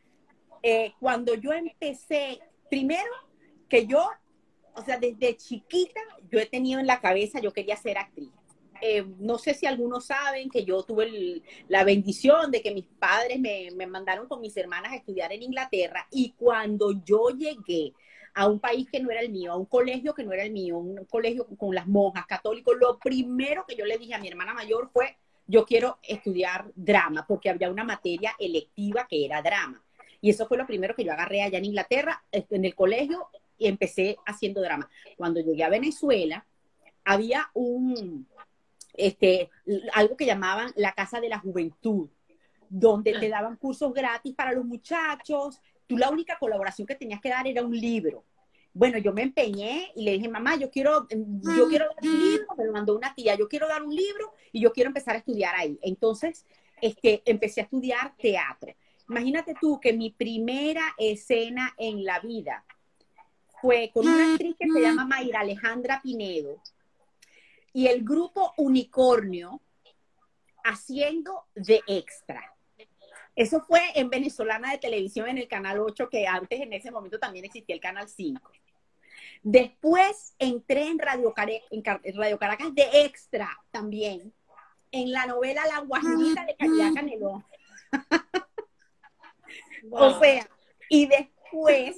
eh, 0.62 0.93
cuando 1.00 1.35
yo 1.35 1.53
empecé, 1.53 2.38
primero 2.69 3.11
que 3.69 3.87
yo 3.87 4.11
o 4.78 4.84
sea, 4.84 4.98
desde 4.98 5.36
chiquita 5.36 6.00
yo 6.30 6.38
he 6.38 6.46
tenido 6.46 6.80
en 6.80 6.86
la 6.86 7.00
cabeza, 7.00 7.40
yo 7.40 7.52
quería 7.52 7.76
ser 7.76 7.98
actriz. 7.98 8.30
Eh, 8.80 9.04
no 9.19 9.38
sé 9.38 9.54
si 9.54 9.66
algunos 9.66 10.06
saben 10.06 10.48
que 10.48 10.64
yo 10.64 10.84
tuve 10.84 11.42
la 11.66 11.82
bendición 11.82 12.52
de 12.52 12.62
que 12.62 12.72
mis 12.72 12.84
padres 12.84 13.40
me, 13.40 13.70
me, 13.75 13.88
mandaron 13.88 14.28
con 14.28 14.40
mis 14.40 14.56
hermanas 14.56 14.92
a 14.92 14.96
estudiar 14.96 15.32
en 15.32 15.42
Inglaterra 15.42 16.06
y 16.12 16.30
cuando 16.32 16.92
yo 17.04 17.30
llegué 17.30 17.92
a 18.34 18.46
un 18.46 18.60
país 18.60 18.88
que 18.88 19.00
no 19.00 19.10
era 19.10 19.20
el 19.20 19.30
mío, 19.30 19.52
a 19.52 19.56
un 19.56 19.66
colegio 19.66 20.14
que 20.14 20.22
no 20.22 20.32
era 20.32 20.44
el 20.44 20.52
mío, 20.52 20.78
un 20.78 21.04
colegio 21.06 21.44
con 21.56 21.74
las 21.74 21.88
monjas 21.88 22.24
católicos, 22.26 22.76
lo 22.78 22.98
primero 23.00 23.64
que 23.66 23.74
yo 23.74 23.84
le 23.84 23.98
dije 23.98 24.14
a 24.14 24.20
mi 24.20 24.28
hermana 24.28 24.54
mayor 24.54 24.90
fue, 24.92 25.16
yo 25.48 25.64
quiero 25.64 25.98
estudiar 26.02 26.70
drama, 26.76 27.24
porque 27.26 27.50
había 27.50 27.70
una 27.70 27.82
materia 27.82 28.36
electiva 28.38 29.08
que 29.08 29.24
era 29.24 29.43
drama. 29.43 29.82
Y 30.20 30.31
eso 30.31 30.46
fue 30.46 30.58
lo 30.58 30.67
primero 30.67 30.94
que 30.94 31.05
yo 31.05 31.12
agarré 31.12 31.43
allá 31.43 31.58
en 31.58 31.64
Inglaterra, 31.64 32.22
en 32.31 32.64
el 32.64 32.74
colegio, 32.74 33.29
y 33.58 33.67
empecé 33.67 34.17
haciendo 34.24 34.62
drama. 34.62 34.88
Cuando 35.17 35.41
llegué 35.41 35.65
a 35.65 35.69
Venezuela, 35.69 36.46
había 37.05 37.50
un, 37.55 38.27
este, 38.94 39.50
algo 39.94 40.17
que 40.17 40.27
llamaban 40.27 40.72
la 40.77 40.93
Casa 40.93 41.20
de 41.20 41.29
la 41.29 41.38
Juventud, 41.38 42.08
donde 42.69 43.19
te 43.19 43.29
daban 43.29 43.56
cursos 43.56 43.93
gratis 43.93 44.34
para 44.34 44.53
los 44.53 44.65
muchachos. 44.65 45.60
Tú 45.86 45.96
la 45.96 46.10
única 46.10 46.38
colaboración 46.38 46.86
que 46.86 46.94
tenías 46.94 47.20
que 47.20 47.31
dar 47.31 47.46
era 47.46 47.62
un 47.62 47.74
libro. 47.74 48.24
Bueno, 48.74 48.98
yo 48.98 49.12
me 49.12 49.22
empeñé 49.22 49.91
y 49.96 50.05
le 50.05 50.12
dije, 50.12 50.29
mamá, 50.29 50.56
yo 50.56 50.70
quiero, 50.70 51.08
yo 51.10 51.69
quiero 51.69 51.86
dar 51.86 51.96
un 52.03 52.20
libro, 52.20 52.46
me 52.56 52.65
lo 52.67 52.72
mandó 52.72 52.96
una 52.96 53.15
tía, 53.15 53.34
yo 53.34 53.48
quiero 53.48 53.67
dar 53.67 53.82
un 53.82 53.94
libro 53.94 54.34
y 54.53 54.60
yo 54.60 54.72
quiero 54.72 54.88
empezar 54.88 55.17
a 55.17 55.19
estudiar 55.19 55.55
ahí. 55.56 55.79
Entonces, 55.82 56.46
este, 56.81 57.22
empecé 57.24 57.62
a 57.62 57.65
estudiar 57.65 58.15
teatro. 58.17 58.74
Imagínate 59.08 59.55
tú 59.58 59.81
que 59.81 59.94
mi 59.94 60.10
primera 60.10 60.94
escena 60.98 61.74
en 61.79 62.05
la 62.05 62.20
vida 62.20 62.65
fue 63.60 63.91
con 63.93 64.06
una 64.06 64.32
actriz 64.32 64.56
que 64.58 64.70
se 64.70 64.81
llama 64.81 65.05
Mayra 65.05 65.41
Alejandra 65.41 66.00
Pinedo 66.03 66.60
y 67.72 67.86
el 67.86 68.05
grupo 68.05 68.55
Unicornio 68.56 69.60
haciendo 70.65 71.44
de 71.55 71.81
extra. 71.86 72.55
Eso 73.34 73.60
fue 73.60 73.81
en 73.94 74.10
Venezolana 74.10 74.72
de 74.72 74.79
Televisión 74.79 75.29
en 75.29 75.38
el 75.38 75.46
Canal 75.46 75.79
8, 75.79 76.08
que 76.08 76.27
antes 76.27 76.60
en 76.60 76.72
ese 76.72 76.91
momento 76.91 77.19
también 77.19 77.44
existía 77.44 77.74
el 77.74 77.81
Canal 77.81 78.08
5. 78.08 78.50
Después 79.43 80.34
entré 80.38 80.88
en 80.88 80.98
Radio, 80.98 81.32
Radio 82.17 82.38
Caracas 82.38 82.74
de 82.74 83.05
extra 83.05 83.48
también, 83.70 84.32
en 84.91 85.12
la 85.12 85.27
novela 85.27 85.65
La 85.67 85.81
Guajirita 85.81 86.46
de 86.46 86.56
Caridad 86.56 86.94
Canelón. 86.94 87.44
o 89.91 90.19
sea, 90.19 90.48
y 90.88 91.06
después 91.06 91.96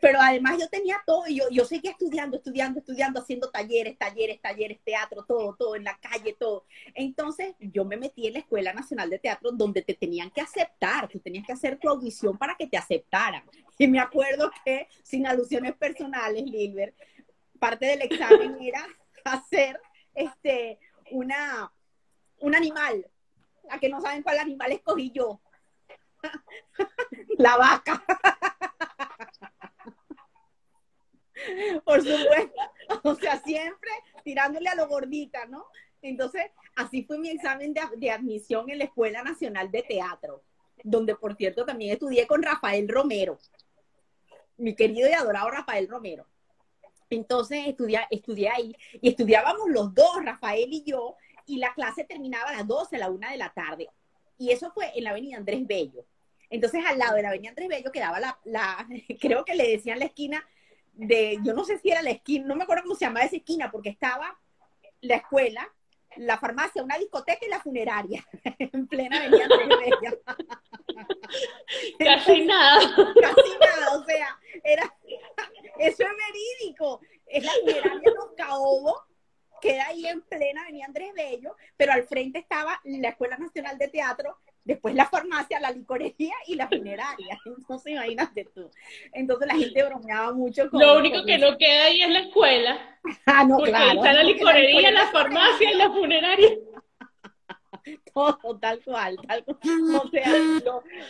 pero 0.00 0.20
además 0.20 0.58
yo 0.58 0.68
tenía 0.68 1.02
todo, 1.06 1.26
y 1.26 1.36
yo, 1.36 1.44
yo 1.50 1.64
seguía 1.64 1.92
estudiando, 1.92 2.36
estudiando, 2.36 2.80
estudiando, 2.80 3.20
haciendo 3.20 3.50
talleres, 3.50 3.98
talleres, 3.98 4.40
talleres, 4.40 4.78
teatro, 4.84 5.24
todo, 5.24 5.54
todo, 5.56 5.76
en 5.76 5.84
la 5.84 5.98
calle, 5.98 6.34
todo. 6.38 6.64
Entonces 6.94 7.54
yo 7.60 7.84
me 7.84 7.96
metí 7.96 8.26
en 8.26 8.34
la 8.34 8.38
Escuela 8.40 8.72
Nacional 8.72 9.10
de 9.10 9.18
Teatro 9.18 9.52
donde 9.52 9.82
te 9.82 9.94
tenían 9.94 10.30
que 10.30 10.40
aceptar, 10.40 11.08
tú 11.08 11.20
tenías 11.20 11.46
que 11.46 11.52
hacer 11.52 11.78
tu 11.78 11.88
audición 11.88 12.36
para 12.36 12.54
que 12.56 12.66
te 12.66 12.76
aceptaran. 12.76 13.44
Y 13.78 13.88
me 13.88 14.00
acuerdo 14.00 14.50
que, 14.64 14.88
sin 15.02 15.26
alusiones 15.26 15.74
personales, 15.76 16.44
Lilbert, 16.44 16.94
parte 17.58 17.86
del 17.86 18.02
examen 18.02 18.56
era 18.60 18.86
hacer 19.24 19.80
este, 20.14 20.78
una, 21.10 21.72
un 22.38 22.54
animal. 22.54 23.06
A 23.68 23.80
que 23.80 23.88
no 23.88 24.00
saben 24.00 24.22
cuál 24.22 24.38
animal 24.38 24.72
escogí 24.72 25.10
yo. 25.10 25.40
la 27.38 27.56
vaca. 27.56 28.02
Por 31.84 32.02
supuesto. 32.02 32.60
O 33.02 33.14
sea, 33.14 33.40
siempre 33.42 33.90
tirándole 34.24 34.68
a 34.68 34.74
lo 34.74 34.88
gordita, 34.88 35.46
¿no? 35.46 35.66
Entonces, 36.02 36.50
así 36.76 37.02
fue 37.04 37.18
mi 37.18 37.30
examen 37.30 37.74
de, 37.74 37.80
de, 37.96 38.10
admisión 38.10 38.70
en 38.70 38.78
la 38.78 38.84
Escuela 38.84 39.22
Nacional 39.22 39.70
de 39.70 39.82
Teatro, 39.82 40.42
donde, 40.84 41.16
por 41.16 41.34
cierto, 41.36 41.64
también 41.64 41.92
estudié 41.92 42.26
con 42.26 42.42
Rafael 42.42 42.88
Romero, 42.88 43.38
mi 44.56 44.74
querido 44.74 45.08
y 45.08 45.12
adorado 45.12 45.50
Rafael 45.50 45.88
Romero. 45.88 46.26
Entonces, 47.10 47.66
estudié, 47.66 48.48
ahí 48.48 48.76
y 49.00 49.08
estudiábamos 49.08 49.68
los 49.68 49.94
dos, 49.94 50.24
Rafael 50.24 50.68
y 50.72 50.82
yo, 50.84 51.16
y 51.46 51.58
la 51.58 51.72
clase 51.74 52.04
terminaba 52.04 52.50
a 52.50 52.56
las 52.56 52.66
12, 52.66 52.96
a 52.96 52.98
la 52.98 53.10
1 53.10 53.30
de 53.30 53.36
la 53.36 53.52
tarde. 53.52 53.88
Y 54.38 54.50
eso 54.50 54.70
fue 54.72 54.90
en 54.96 55.04
la 55.04 55.10
avenida 55.10 55.36
Andrés 55.36 55.66
Bello. 55.66 56.04
Entonces, 56.50 56.84
al 56.86 56.98
lado 56.98 57.14
de 57.14 57.22
la 57.22 57.28
avenida 57.28 57.50
Andrés 57.50 57.68
Bello 57.68 57.92
quedaba 57.92 58.20
la, 58.20 58.38
la 58.44 58.86
creo 59.20 59.44
que 59.44 59.54
le 59.54 59.68
decían 59.68 59.98
la 59.98 60.06
esquina 60.06 60.44
de, 60.96 61.38
yo 61.42 61.52
no 61.54 61.64
sé 61.64 61.78
si 61.78 61.90
era 61.90 62.02
la 62.02 62.10
esquina, 62.10 62.46
no 62.46 62.56
me 62.56 62.64
acuerdo 62.64 62.84
cómo 62.84 62.94
se 62.94 63.04
llamaba 63.04 63.26
esa 63.26 63.36
esquina, 63.36 63.70
porque 63.70 63.90
estaba 63.90 64.38
la 65.02 65.16
escuela, 65.16 65.68
la 66.16 66.38
farmacia, 66.38 66.82
una 66.82 66.98
discoteca 66.98 67.44
y 67.44 67.50
la 67.50 67.60
funeraria, 67.60 68.24
en 68.58 68.86
plena 68.86 69.18
avenida 69.18 69.44
Andrés 69.44 69.68
Bello. 70.00 70.22
Casi 71.98 72.44
nada. 72.46 72.80
Casi 73.20 73.50
nada, 73.60 73.98
o 73.98 74.04
sea, 74.04 74.38
era, 74.64 74.94
eso 75.78 76.02
es 76.02 76.10
verídico. 76.60 77.00
Es 77.26 77.44
la 77.44 77.52
funeraria 77.52 78.12
Los 78.14 78.32
Caobos, 78.36 79.02
queda 79.60 79.86
ahí 79.88 80.06
en 80.06 80.22
plena 80.22 80.62
avenida 80.62 80.86
Andrés 80.86 81.12
Bello, 81.14 81.56
pero 81.76 81.92
al 81.92 82.04
frente 82.04 82.38
estaba 82.38 82.80
la 82.84 83.10
Escuela 83.10 83.36
Nacional 83.36 83.76
de 83.76 83.88
Teatro, 83.88 84.38
después 84.66 84.94
la 84.94 85.06
farmacia, 85.06 85.60
la 85.60 85.70
licorería 85.70 86.34
y 86.46 86.56
la 86.56 86.68
funeraria. 86.68 87.38
Entonces, 87.46 87.92
imagínate 87.92 88.44
tú. 88.54 88.70
Entonces 89.12 89.48
la 89.48 89.54
gente 89.54 89.84
bromeaba 89.84 90.32
mucho 90.32 90.68
con 90.68 90.80
Lo 90.80 90.98
único 90.98 91.24
que 91.24 91.38
no 91.38 91.56
queda 91.56 91.84
ahí 91.84 92.02
es 92.02 92.10
la 92.10 92.20
escuela. 92.20 92.92
Ah, 93.24 93.44
no, 93.44 93.58
claro. 93.58 94.00
Está 94.00 94.12
la 94.14 94.24
licorería, 94.24 94.90
la, 94.90 95.06
farmacia 95.12 95.70
y 95.70 95.76
la 95.76 95.92
funeraria. 95.92 96.58
Todo, 98.12 98.58
tal 98.58 98.82
cual, 98.82 99.16
tal 99.28 99.44
cual. 99.44 99.58
O 99.94 100.08
sea, 100.08 100.26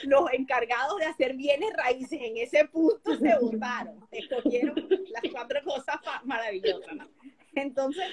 los, 0.05 0.33
encargados 0.33 0.99
de 0.99 1.07
hacer 1.07 1.35
bienes 1.37 1.73
raíces 1.75 2.21
en 2.21 2.37
ese 2.37 2.67
punto 2.67 3.17
se 3.17 3.39
votaron. 3.39 4.07
Escogieron 4.11 4.75
las 5.09 5.33
cuatro 5.33 5.61
cosas 5.65 5.97
maravillosas. 6.25 6.97
Entonces, 7.55 8.05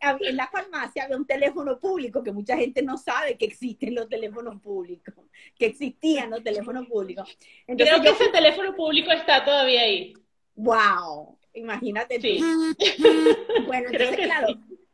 en 0.00 0.36
la 0.36 0.48
farmacia 0.48 1.04
había 1.04 1.16
un 1.16 1.26
teléfono 1.26 1.78
público 1.78 2.22
que 2.22 2.32
mucha 2.32 2.56
gente 2.56 2.82
no 2.82 2.96
sabe 2.96 3.36
que 3.36 3.44
existen 3.44 3.94
los 3.94 4.08
teléfonos 4.08 4.60
públicos, 4.60 5.14
que 5.58 5.66
existían 5.66 6.30
los 6.30 6.42
teléfonos 6.42 6.86
públicos. 6.86 7.36
Creo 7.66 8.00
que 8.00 8.10
ese 8.10 8.28
teléfono 8.28 8.74
público 8.74 9.10
está 9.12 9.44
todavía 9.44 9.82
ahí. 9.82 10.14
Wow, 10.54 11.38
imagínate 11.54 12.20
sí. 12.20 12.40
Bueno, 13.66 13.88
entonces 13.90 14.16
claro, 14.16 14.48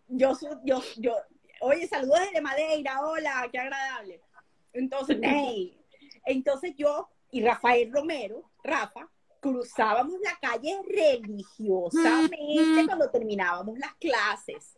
yo, 0.09 0.33
yo, 0.65 0.83
yo, 0.97 1.17
oye, 1.61 1.87
saludos 1.87 2.21
desde 2.21 2.41
Madeira, 2.41 3.01
hola, 3.01 3.49
qué 3.51 3.59
agradable. 3.59 4.21
Entonces, 4.73 5.19
hey, 5.23 5.79
entonces 6.25 6.75
yo 6.77 7.09
y 7.31 7.43
Rafael 7.43 7.93
Romero, 7.93 8.51
Rafa, 8.63 9.09
cruzábamos 9.41 10.19
la 10.21 10.37
calle 10.41 10.81
religiosamente 10.89 12.87
cuando 12.87 13.11
terminábamos 13.11 13.79
las 13.79 13.95
clases 13.95 14.76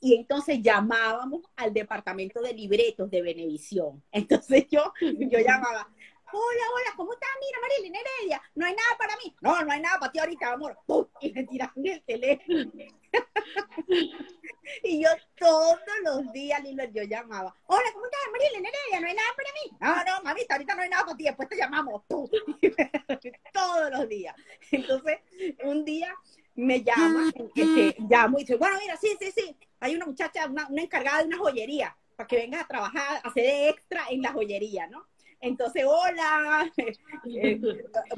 y 0.00 0.14
entonces 0.14 0.60
llamábamos 0.62 1.42
al 1.56 1.72
departamento 1.72 2.40
de 2.40 2.52
libretos 2.52 3.10
de 3.10 3.22
Benevisión. 3.22 4.02
Entonces 4.12 4.66
yo, 4.70 4.92
yo 5.00 5.38
llamaba, 5.38 5.88
hola, 6.32 6.64
hola, 6.74 6.92
¿cómo 6.96 7.12
estás? 7.12 7.28
Mira, 7.40 7.58
Marilyn 7.60 7.94
Heredia, 7.94 8.42
no 8.54 8.66
hay 8.66 8.74
nada 8.74 8.96
para 8.98 9.16
mí. 9.16 9.34
No, 9.40 9.64
no 9.64 9.72
hay 9.72 9.80
nada 9.80 9.98
para 9.98 10.12
ti 10.12 10.18
ahorita, 10.18 10.52
amor. 10.52 10.78
Y 11.20 11.32
me 11.32 11.44
tiraron 11.44 11.86
el 11.86 12.02
teléfono. 12.02 12.72
y 14.84 15.02
yo 15.02 15.08
todos 15.36 15.78
los 16.04 16.32
días, 16.32 16.62
Lilo, 16.62 16.84
yo 16.84 17.02
llamaba, 17.02 17.54
hola, 17.66 17.90
¿cómo 17.92 18.04
estás, 18.06 18.20
Marilyn 18.32 18.66
Heredia? 18.66 19.00
No 19.00 19.06
hay 19.06 19.14
nada 19.14 19.28
para 19.36 19.50
mí. 19.52 19.70
No, 19.80 20.04
no, 20.04 20.22
mamita, 20.22 20.54
ahorita 20.54 20.74
no 20.74 20.82
hay 20.82 20.88
nada 20.88 21.04
para 21.04 21.16
ti, 21.16 21.24
después 21.24 21.48
te 21.48 21.56
llamamos. 21.56 22.02
todos 23.52 23.90
los 23.90 24.08
días. 24.08 24.34
Entonces, 24.70 25.18
un 25.64 25.84
día 25.84 26.14
me 26.54 26.82
llama, 26.82 27.30
este, 27.54 27.96
llamo 28.08 28.38
y 28.38 28.42
dice, 28.42 28.56
bueno, 28.56 28.76
mira, 28.80 28.96
sí, 28.96 29.16
sí, 29.18 29.32
sí, 29.34 29.56
hay 29.80 29.94
una 29.94 30.06
muchacha, 30.06 30.46
una, 30.46 30.68
encargada 30.76 31.20
de 31.20 31.28
una 31.28 31.38
joyería, 31.38 31.96
para 32.16 32.26
que 32.26 32.36
venga 32.36 32.60
a 32.60 32.66
trabajar, 32.66 33.20
a 33.22 33.28
hacer 33.28 33.44
de 33.44 33.68
extra 33.68 34.04
en 34.10 34.22
la 34.22 34.32
joyería, 34.32 34.86
¿no? 34.88 35.06
Entonces, 35.40 35.84
hola, 35.86 36.70
eh, 37.24 37.60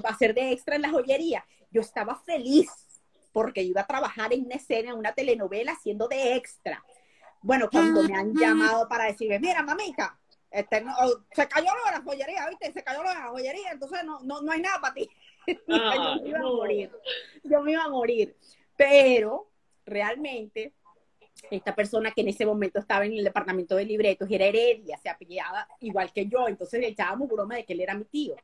va 0.04 0.10
a 0.10 0.18
ser 0.18 0.34
de 0.34 0.52
extra 0.52 0.74
en 0.74 0.82
la 0.82 0.90
joyería. 0.90 1.44
Yo 1.70 1.80
estaba 1.80 2.16
feliz 2.16 2.68
porque 3.32 3.62
iba 3.62 3.82
a 3.82 3.86
trabajar 3.86 4.32
en 4.32 4.44
una 4.44 4.56
escena, 4.56 4.90
en 4.90 4.98
una 4.98 5.12
telenovela, 5.12 5.76
siendo 5.76 6.08
de 6.08 6.34
extra. 6.34 6.84
Bueno, 7.40 7.68
cuando 7.70 8.02
me 8.02 8.14
han 8.14 8.34
llamado 8.34 8.88
para 8.88 9.04
decirme, 9.04 9.38
mira, 9.38 9.62
mamita, 9.62 10.18
este, 10.50 10.84
se 11.32 11.48
cayó 11.48 11.70
lo 11.74 11.84
de 11.86 11.98
la 11.98 12.02
joyería, 12.04 12.48
¿viste? 12.48 12.72
Se 12.72 12.84
cayó 12.84 13.02
lo 13.02 13.08
de 13.08 13.14
la 13.14 13.28
joyería, 13.28 13.70
entonces 13.72 14.04
no, 14.04 14.20
no, 14.20 14.42
no 14.42 14.52
hay 14.52 14.60
nada 14.60 14.80
para 14.80 14.94
ti. 14.94 15.08
yo 15.68 16.22
me 16.22 16.28
iba 16.28 16.38
a 16.38 16.42
morir. 16.42 16.90
Yo 17.42 17.62
me 17.62 17.72
iba 17.72 17.84
a 17.84 17.88
morir. 17.88 18.36
Pero 18.76 19.50
realmente, 19.84 20.74
esta 21.50 21.74
persona 21.74 22.12
que 22.12 22.22
en 22.22 22.28
ese 22.28 22.46
momento 22.46 22.78
estaba 22.78 23.04
en 23.04 23.12
el 23.12 23.24
departamento 23.24 23.76
de 23.76 23.84
libretos 23.84 24.28
era 24.30 24.46
Heredia, 24.46 24.98
se 24.98 25.08
apellidaba 25.08 25.66
igual 25.80 26.12
que 26.12 26.26
yo, 26.26 26.48
entonces 26.48 26.80
le 26.80 26.88
echábamos 26.88 27.28
broma 27.28 27.56
de 27.56 27.64
que 27.64 27.72
él 27.72 27.80
era 27.80 27.94
mi 27.94 28.04
tío. 28.04 28.36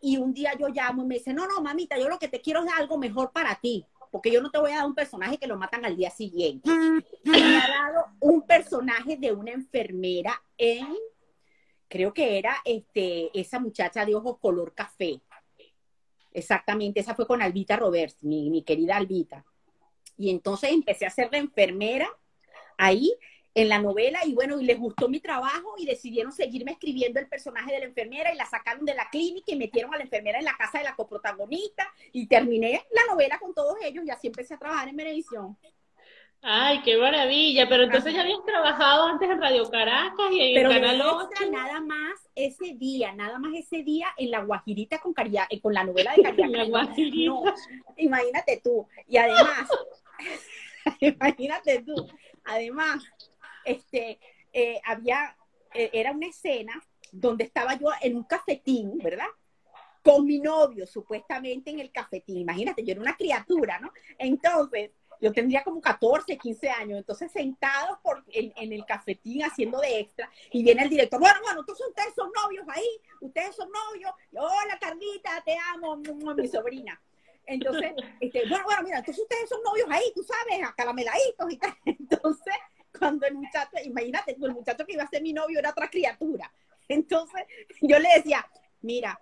Y 0.00 0.16
un 0.16 0.34
día 0.34 0.52
yo 0.58 0.68
llamo 0.68 1.04
y 1.04 1.06
me 1.06 1.14
dice, 1.16 1.32
no, 1.32 1.46
no, 1.46 1.60
mamita, 1.60 1.96
yo 1.96 2.08
lo 2.08 2.18
que 2.18 2.28
te 2.28 2.40
quiero 2.40 2.64
es 2.64 2.72
algo 2.72 2.98
mejor 2.98 3.32
para 3.32 3.54
ti, 3.56 3.86
porque 4.10 4.32
yo 4.32 4.42
no 4.42 4.50
te 4.50 4.58
voy 4.58 4.72
a 4.72 4.78
dar 4.78 4.86
un 4.86 4.94
personaje 4.94 5.38
que 5.38 5.46
lo 5.46 5.56
matan 5.56 5.84
al 5.84 5.96
día 5.96 6.10
siguiente. 6.10 6.68
me 7.24 7.56
ha 7.56 7.68
dado 7.68 8.06
un 8.20 8.42
personaje 8.42 9.16
de 9.16 9.32
una 9.32 9.52
enfermera 9.52 10.42
en, 10.58 10.88
creo 11.88 12.12
que 12.12 12.38
era 12.38 12.56
este, 12.64 13.30
esa 13.38 13.60
muchacha 13.60 14.04
de 14.04 14.14
ojos 14.14 14.38
color 14.38 14.74
café. 14.74 15.20
Exactamente, 16.34 17.00
esa 17.00 17.14
fue 17.14 17.26
con 17.26 17.42
Albita 17.42 17.76
Roberts, 17.76 18.22
mi, 18.24 18.50
mi 18.50 18.62
querida 18.62 18.96
Albita. 18.96 19.44
Y 20.16 20.30
entonces 20.30 20.70
empecé 20.70 21.06
a 21.06 21.10
ser 21.10 21.28
la 21.30 21.38
enfermera 21.38 22.08
ahí 22.78 23.14
en 23.54 23.68
la 23.68 23.78
novela 23.78 24.20
y 24.24 24.34
bueno, 24.34 24.58
y 24.60 24.64
les 24.64 24.78
gustó 24.78 25.08
mi 25.08 25.20
trabajo 25.20 25.74
y 25.76 25.84
decidieron 25.84 26.32
seguirme 26.32 26.72
escribiendo 26.72 27.20
el 27.20 27.28
personaje 27.28 27.72
de 27.72 27.80
la 27.80 27.84
enfermera 27.84 28.32
y 28.32 28.36
la 28.36 28.46
sacaron 28.46 28.84
de 28.84 28.94
la 28.94 29.10
clínica 29.10 29.52
y 29.52 29.56
metieron 29.56 29.92
a 29.92 29.98
la 29.98 30.04
enfermera 30.04 30.38
en 30.38 30.44
la 30.44 30.56
casa 30.56 30.78
de 30.78 30.84
la 30.84 30.94
coprotagonista 30.94 31.86
y 32.12 32.26
terminé 32.26 32.82
la 32.90 33.12
novela 33.12 33.38
con 33.38 33.52
todos 33.52 33.76
ellos 33.82 34.04
y 34.06 34.10
así 34.10 34.28
empecé 34.28 34.54
a 34.54 34.58
trabajar 34.58 34.88
en 34.88 34.96
Venevisión. 34.96 35.58
Ay, 36.44 36.82
qué 36.82 36.96
maravilla, 36.98 37.68
pero 37.68 37.84
entonces 37.84 38.12
ya 38.12 38.22
habías 38.22 38.44
trabajado 38.44 39.04
antes 39.06 39.30
en 39.30 39.40
Radio 39.40 39.70
Caracas 39.70 40.26
y 40.32 40.40
en 40.40 40.66
el 40.66 40.72
Canal 40.72 41.00
8. 41.00 41.50
nada 41.52 41.80
más 41.80 42.28
ese 42.34 42.74
día, 42.74 43.12
nada 43.12 43.38
más 43.38 43.52
ese 43.54 43.84
día 43.84 44.08
en 44.16 44.32
La 44.32 44.42
Guajirita 44.42 44.98
con, 44.98 45.14
Caria, 45.14 45.46
eh, 45.48 45.60
con 45.60 45.72
la 45.72 45.84
novela 45.84 46.12
de 46.16 46.22
Caria. 46.22 46.48
la 46.48 46.64
Guajirita. 46.64 47.54
imagínate 47.96 48.60
tú. 48.62 48.88
Y 49.06 49.18
además, 49.18 49.68
imagínate 51.00 51.82
tú, 51.82 52.08
además, 52.44 53.04
este, 53.64 54.18
eh, 54.52 54.80
había, 54.84 55.36
eh, 55.72 55.90
era 55.92 56.10
una 56.10 56.26
escena 56.26 56.72
donde 57.12 57.44
estaba 57.44 57.78
yo 57.78 57.86
en 58.00 58.16
un 58.16 58.24
cafetín, 58.24 58.98
¿verdad? 58.98 59.28
Con 60.02 60.26
mi 60.26 60.40
novio, 60.40 60.88
supuestamente 60.88 61.70
en 61.70 61.78
el 61.78 61.92
cafetín. 61.92 62.38
Imagínate, 62.38 62.82
yo 62.84 62.90
era 62.90 63.00
una 63.00 63.16
criatura, 63.16 63.78
¿no? 63.78 63.92
Entonces, 64.18 64.90
yo 65.22 65.32
tendría 65.32 65.62
como 65.62 65.80
14, 65.80 66.36
15 66.36 66.68
años, 66.68 66.98
entonces 66.98 67.30
sentados 67.30 67.98
por, 68.02 68.24
en, 68.28 68.72
el 68.72 68.84
cafetín 68.84 69.44
haciendo 69.44 69.80
de 69.80 70.00
extra, 70.00 70.28
y 70.50 70.64
viene 70.64 70.82
el 70.82 70.90
director, 70.90 71.20
bueno, 71.20 71.38
bueno, 71.44 71.60
entonces 71.60 71.86
ustedes 71.86 72.12
son 72.14 72.30
novios 72.32 72.66
ahí, 72.68 73.00
ustedes 73.20 73.54
son 73.54 73.70
novios, 73.70 74.10
hola 74.32 74.78
Carlita, 74.80 75.40
te 75.44 75.56
amo, 75.74 75.96
mi 75.96 76.48
sobrina. 76.48 77.00
Entonces, 77.46 77.92
este, 78.20 78.48
bueno, 78.48 78.64
bueno, 78.64 78.82
mira, 78.82 78.98
entonces 78.98 79.22
ustedes 79.22 79.48
son 79.48 79.62
novios 79.62 79.86
ahí, 79.90 80.12
tú 80.12 80.24
sabes, 80.24 80.68
acarameladitos 80.68 81.52
y 81.52 81.56
tal. 81.56 81.76
Entonces, 81.86 82.54
cuando 82.98 83.26
el 83.26 83.34
muchacho, 83.34 83.76
imagínate, 83.84 84.36
el 84.40 84.52
muchacho 84.52 84.84
que 84.84 84.92
iba 84.94 85.04
a 85.04 85.08
ser 85.08 85.22
mi 85.22 85.32
novio 85.32 85.58
era 85.58 85.70
otra 85.70 85.88
criatura. 85.88 86.52
Entonces, 86.88 87.42
yo 87.80 87.98
le 87.98 88.08
decía, 88.16 88.46
mira, 88.80 89.20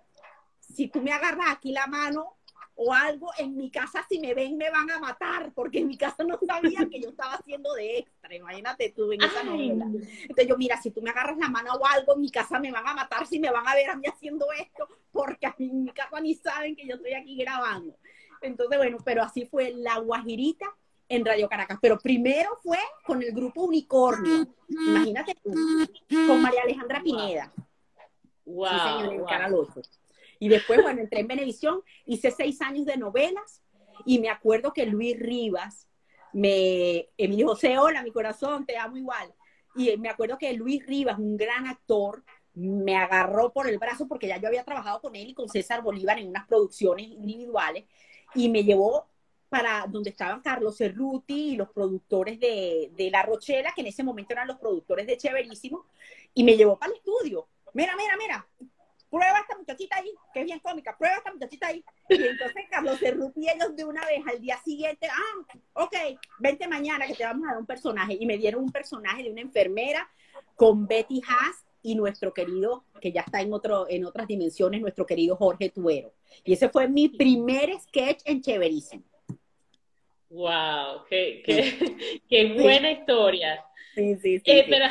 si 0.58 0.88
tú 0.88 1.00
me 1.00 1.12
agarras 1.12 1.50
aquí 1.50 1.72
la 1.72 1.86
mano, 1.86 2.36
o 2.82 2.94
algo, 2.94 3.30
en 3.36 3.58
mi 3.58 3.70
casa 3.70 4.06
si 4.08 4.18
me 4.18 4.32
ven 4.32 4.56
me 4.56 4.70
van 4.70 4.90
a 4.90 4.98
matar, 4.98 5.52
porque 5.52 5.80
en 5.80 5.86
mi 5.86 5.98
casa 5.98 6.24
no 6.24 6.38
sabían 6.46 6.88
que 6.88 6.98
yo 6.98 7.10
estaba 7.10 7.34
haciendo 7.34 7.74
de 7.74 7.98
extra, 7.98 8.34
imagínate 8.34 8.94
tú 8.96 9.12
en 9.12 9.22
esa 9.22 9.42
novela. 9.42 9.84
Entonces 9.84 10.46
yo, 10.48 10.56
mira, 10.56 10.80
si 10.80 10.90
tú 10.90 11.02
me 11.02 11.10
agarras 11.10 11.36
la 11.36 11.50
mano 11.50 11.74
o 11.74 11.86
algo, 11.86 12.14
en 12.14 12.22
mi 12.22 12.30
casa 12.30 12.58
me 12.58 12.72
van 12.72 12.88
a 12.88 12.94
matar 12.94 13.26
si 13.26 13.38
me 13.38 13.50
van 13.50 13.68
a 13.68 13.74
ver 13.74 13.90
a 13.90 13.96
mí 13.96 14.06
haciendo 14.06 14.46
esto, 14.58 14.88
porque 15.12 15.46
a 15.46 15.54
mí 15.58 15.66
en 15.66 15.84
mi 15.84 15.90
casa 15.90 16.18
ni 16.22 16.34
saben 16.34 16.74
que 16.74 16.86
yo 16.86 16.94
estoy 16.94 17.12
aquí 17.12 17.36
grabando. 17.36 17.94
Entonces, 18.40 18.78
bueno, 18.78 18.96
pero 19.04 19.22
así 19.22 19.44
fue 19.44 19.72
La 19.72 19.98
Guajirita 19.98 20.74
en 21.06 21.26
Radio 21.26 21.50
Caracas. 21.50 21.78
Pero 21.82 21.98
primero 21.98 22.58
fue 22.62 22.78
con 23.04 23.22
el 23.22 23.32
grupo 23.32 23.64
Unicornio, 23.64 24.46
imagínate 24.70 25.36
tú, 25.44 25.52
con 26.26 26.40
María 26.40 26.62
Alejandra 26.62 27.02
Pineda. 27.02 27.52
Wow, 28.46 28.68
sí, 28.68 29.06
señor, 29.06 29.26
8. 29.76 29.99
Y 30.40 30.48
después, 30.48 30.82
bueno, 30.82 31.00
entré 31.00 31.20
en 31.20 31.28
Venevisión, 31.28 31.82
hice 32.06 32.32
seis 32.32 32.60
años 32.62 32.86
de 32.86 32.96
novelas 32.96 33.62
Y 34.06 34.18
me 34.18 34.30
acuerdo 34.30 34.72
que 34.72 34.86
Luis 34.86 35.16
Rivas, 35.20 35.88
me, 36.32 37.08
me 37.18 37.28
dijo, 37.28 37.56
hola, 37.80 38.02
mi 38.02 38.10
corazón, 38.10 38.66
te 38.66 38.76
amo 38.76 38.96
igual. 38.96 39.32
Y 39.76 39.96
me 39.98 40.08
acuerdo 40.08 40.38
que 40.38 40.52
Luis 40.54 40.84
Rivas, 40.86 41.18
un 41.18 41.36
gran 41.36 41.66
actor, 41.68 42.24
me 42.54 42.96
agarró 42.96 43.52
por 43.52 43.68
el 43.68 43.78
brazo 43.78 44.08
porque 44.08 44.26
ya 44.28 44.38
yo 44.38 44.48
había 44.48 44.64
trabajado 44.64 45.00
con 45.00 45.14
él 45.14 45.28
y 45.28 45.34
con 45.34 45.48
César 45.48 45.82
Bolívar 45.82 46.18
en 46.18 46.28
unas 46.28 46.46
producciones 46.48 47.06
individuales 47.06 47.84
y 48.34 48.48
me 48.48 48.64
llevó 48.64 49.06
para 49.48 49.86
donde 49.88 50.10
estaban 50.10 50.40
Carlos 50.42 50.76
Cerruti 50.78 51.52
y 51.52 51.56
los 51.56 51.70
productores 51.70 52.38
de, 52.38 52.92
de 52.96 53.10
La 53.10 53.22
Rochela, 53.24 53.72
que 53.74 53.80
en 53.82 53.88
ese 53.88 54.04
momento 54.04 54.32
eran 54.32 54.46
los 54.48 54.58
productores 54.58 55.06
de 55.06 55.16
Chéverísimo, 55.16 55.86
y 56.34 56.44
me 56.44 56.56
llevó 56.56 56.78
para 56.78 56.92
el 56.92 56.98
estudio. 56.98 57.48
Mira, 57.72 57.94
mira, 57.96 58.16
mira, 58.16 58.46
prueba 59.10 59.40
esta 59.40 59.58
muchachita 59.58 59.96
ahí, 59.96 60.14
que 60.32 60.40
es 60.40 60.46
bien 60.46 60.60
cómica, 60.60 60.96
prueba 60.96 61.16
esta 61.16 61.32
muchachita 61.32 61.66
ahí. 61.66 61.84
Y 62.08 62.22
entonces 62.22 62.64
Carlos 62.70 62.98
Cerruti 62.98 63.40
y 63.40 63.48
ellos 63.48 63.74
de 63.76 63.84
una 63.84 64.04
vez 64.06 64.22
al 64.26 64.40
día 64.40 64.58
siguiente, 64.64 65.08
ah, 65.08 65.82
ok, 65.84 65.94
vente 66.38 66.68
mañana 66.68 67.06
que 67.06 67.14
te 67.14 67.24
vamos 67.24 67.44
a 67.46 67.52
dar 67.52 67.58
un 67.58 67.66
personaje. 67.66 68.16
Y 68.18 68.26
me 68.26 68.38
dieron 68.38 68.62
un 68.62 68.72
personaje 68.72 69.24
de 69.24 69.30
una 69.30 69.40
enfermera 69.40 70.08
con 70.54 70.86
Betty 70.86 71.20
Haas 71.26 71.66
y 71.82 71.94
nuestro 71.94 72.32
querido, 72.32 72.84
que 73.00 73.10
ya 73.10 73.22
está 73.22 73.40
en, 73.40 73.52
otro, 73.52 73.86
en 73.88 74.04
otras 74.04 74.26
dimensiones, 74.26 74.80
nuestro 74.80 75.06
querido 75.06 75.36
Jorge 75.36 75.70
Tuero. 75.70 76.12
Y 76.44 76.52
ese 76.52 76.68
fue 76.68 76.88
mi 76.88 77.08
primer 77.08 77.78
sketch 77.80 78.22
en 78.24 78.40
Chéverísimo. 78.42 79.02
¡Wow! 80.28 81.04
¡Qué, 81.08 81.42
qué, 81.44 82.20
qué 82.28 82.52
buena 82.52 82.92
historia! 82.92 83.64
Sí, 84.00 84.16
sí, 84.16 84.38
sí. 84.38 84.42
Eh, 84.46 84.66
pero, 84.68 84.86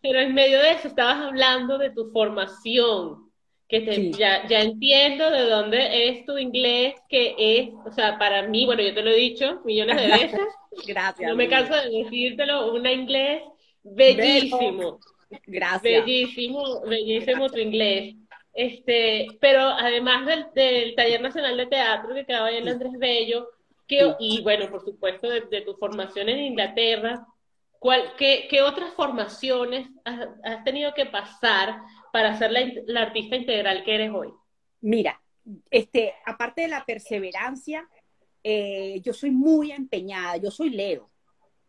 pero, 0.00 0.20
en 0.20 0.34
medio 0.34 0.58
de 0.58 0.70
eso 0.70 0.88
estabas 0.88 1.18
hablando 1.18 1.76
de 1.76 1.90
tu 1.90 2.10
formación, 2.10 3.30
que 3.68 3.80
te, 3.80 4.10
ya, 4.12 4.46
ya 4.46 4.62
entiendo 4.62 5.30
de 5.30 5.42
dónde 5.42 6.08
es 6.08 6.24
tu 6.24 6.38
inglés, 6.38 6.94
que 7.10 7.34
es, 7.36 7.70
o 7.84 7.92
sea, 7.92 8.16
para 8.18 8.48
mí, 8.48 8.64
bueno, 8.64 8.82
yo 8.82 8.94
te 8.94 9.02
lo 9.02 9.10
he 9.10 9.16
dicho 9.16 9.60
millones 9.64 9.96
de 9.96 10.06
veces. 10.22 10.40
Gracias. 10.86 11.28
No 11.28 11.36
me 11.36 11.48
canso 11.48 11.74
de 11.74 11.90
decírtelo, 11.90 12.72
un 12.72 12.86
inglés 12.86 13.42
bellísimo. 13.82 14.98
Gracias. 15.46 15.82
Bellísimo, 15.82 16.80
bellísimo 16.82 17.50
tu 17.50 17.58
inglés. 17.58 18.14
Este, 18.54 19.26
pero 19.40 19.60
además 19.60 20.24
del, 20.24 20.46
del 20.54 20.94
Taller 20.94 21.20
Nacional 21.20 21.58
de 21.58 21.66
Teatro 21.66 22.14
que 22.14 22.24
quedaba 22.24 22.50
en 22.50 22.66
Andrés 22.66 22.92
Bello, 22.98 23.50
que, 23.86 24.14
y 24.18 24.40
bueno, 24.42 24.70
por 24.70 24.82
supuesto, 24.82 25.28
de, 25.28 25.42
de, 25.42 25.60
tu 25.60 25.74
formación 25.74 26.30
en 26.30 26.38
Inglaterra, 26.38 27.26
¿cuál, 27.86 28.16
qué, 28.16 28.62
otras 28.62 28.92
formaciones 28.94 29.88
has, 30.04 30.64
tenido 30.64 30.92
que 30.92 31.06
pasar 31.06 31.82
para 32.12 32.36
ser 32.36 32.50
la, 32.50 32.60
la, 32.84 33.02
artista 33.02 33.36
integral 33.36 33.84
que 33.84 33.94
eres 33.94 34.10
hoy? 34.12 34.32
Mira, 34.80 35.22
este, 35.70 36.12
aparte 36.24 36.62
de 36.62 36.68
la 36.68 36.84
perseverancia, 36.84 37.88
eh, 38.42 39.00
yo 39.04 39.12
soy 39.12 39.30
muy 39.30 39.70
empeñada, 39.70 40.36
yo 40.36 40.50
soy 40.50 40.70
Leo, 40.70 41.08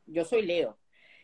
yo 0.08 0.26
soy 0.26 0.42
Leo. 0.42 0.80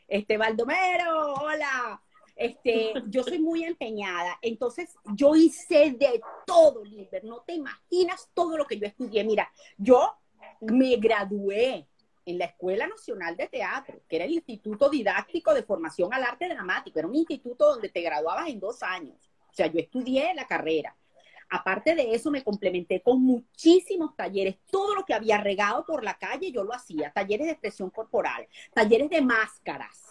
Este, 0.08 0.38
Baldomero, 0.38 1.34
hola, 1.42 2.00
este, 2.36 2.94
yo 3.08 3.24
soy 3.24 3.40
muy 3.40 3.64
empeñada, 3.64 4.38
entonces 4.44 4.94
yo 5.16 5.36
hice 5.36 5.96
de 5.98 6.22
todo, 6.46 6.86
Liber, 6.86 7.24
no 7.24 7.42
te 7.42 7.54
imaginas 7.54 8.30
todo 8.36 8.58
lo 8.58 8.68
que 8.68 8.78
yo 8.78 8.86
estudié. 8.86 9.24
Mira, 9.24 9.52
yo 9.76 10.14
me 10.62 10.98
gradué 10.98 11.88
en 12.25 12.38
la 12.38 12.46
Escuela 12.46 12.88
Nacional 12.88 13.36
de 13.36 13.48
Teatro, 13.48 14.01
que 14.08 14.15
era 14.15 14.25
el 14.25 14.32
Instituto 14.32 14.89
Didáctico 14.89 15.53
de 15.53 15.63
Formación 15.63 16.13
al 16.13 16.24
Arte 16.24 16.48
Dramático, 16.48 17.00
era 17.00 17.08
un 17.08 17.15
instituto 17.15 17.74
donde 17.74 17.89
te 17.89 18.01
graduabas 18.01 18.50
en 18.50 18.60
dos 18.60 18.82
años. 18.84 19.15
O 19.50 19.53
sea, 19.53 19.68
yo 19.68 19.80
estudié 19.80 20.34
la 20.34 20.48
carrera. 20.48 20.96
Aparte 21.50 21.93
de 21.93 22.15
eso, 22.15 22.32
me 22.32 22.43
complementé 22.43 23.02
con 23.02 23.21
muchísimos 23.21 24.15
talleres. 24.15 24.58
Todo 24.71 24.95
lo 24.95 25.06
que 25.06 25.13
había 25.13 25.38
regado 25.38 25.86
por 25.86 26.04
la 26.04 26.17
calle, 26.17 26.52
yo 26.52 26.63
lo 26.63 26.74
hacía. 26.74 27.12
Talleres 27.12 27.45
de 27.45 27.52
expresión 27.52 27.89
corporal, 27.91 28.48
talleres 28.74 29.10
de 29.10 29.21
máscaras, 29.21 30.02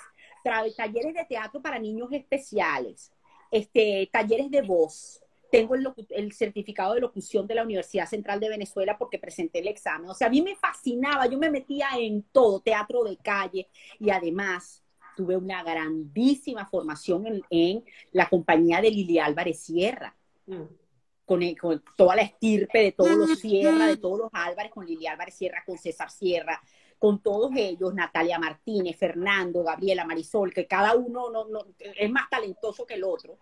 talleres 0.43 1.15
de 1.15 1.25
teatro 1.25 1.61
para 1.61 1.79
niños 1.79 2.09
especiales, 2.13 3.13
este, 3.51 4.09
talleres 4.13 4.51
de 4.51 4.63
voz. 4.63 5.22
Tengo 5.53 5.75
el, 5.75 5.87
el, 6.09 6.33
certificado 6.33 6.95
de 6.95 7.01
locución 7.01 7.47
de 7.47 7.55
la 7.55 7.63
Universidad 7.63 8.09
Central 8.09 8.41
de 8.41 8.49
Venezuela 8.49 8.97
porque 8.97 9.19
presenté 9.19 9.59
el 9.59 9.69
examen. 9.69 10.09
O 10.09 10.15
sea, 10.15 10.29
a 10.29 10.31
mí 10.31 10.41
me 10.41 10.57
fascinaba, 10.57 11.27
yo 11.27 11.39
me 11.39 11.51
metía 11.51 11.89
en 11.99 12.23
todo, 12.33 12.61
teatro 12.61 13.05
de 13.05 13.19
calle 13.19 13.69
y 14.01 14.09
además 14.09 14.83
tuve 15.15 15.37
una 15.37 15.63
grandísima 15.63 16.65
formación 16.65 17.27
en, 17.27 17.43
en 17.51 17.85
la 18.13 18.31
compañía 18.31 18.81
de 18.81 18.91
Lili 18.91 19.19
Álvarez 19.19 19.61
Sierra. 19.61 20.17
Mm. 20.47 20.63
Con, 21.27 21.55
con, 21.55 21.85
toda 21.97 22.17
la 22.17 22.23
estirpe 22.23 22.81
de 22.81 22.93
todos 22.93 23.11
los 23.11 23.39
Sierra, 23.39 23.87
de 23.87 23.99
todos 23.99 24.19
los 24.19 24.31
Álvarez, 24.33 24.73
con 24.73 24.87
Lili 24.87 25.07
Álvarez 25.07 25.35
Sierra, 25.35 25.63
con 25.67 25.77
César 25.77 26.11
Sierra, 26.11 26.61
con 26.99 27.23
todos 27.23 27.53
ellos, 27.57 27.93
Natalia 27.93 28.39
Martínez, 28.39 28.97
Fernando, 28.97 29.63
Gabriela, 29.63 30.07
Marisol, 30.07 30.53
que 30.53 30.67
cada 30.67 30.95
uno 30.95 31.31
no, 31.31 31.47
no, 31.47 31.67
es 31.79 32.11
más 32.11 32.31
talentoso 32.31 32.87
que 32.87 32.95
el 32.95 33.05
otro. 33.05 33.39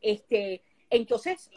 Este, 0.00 0.62
entonces, 0.96 1.50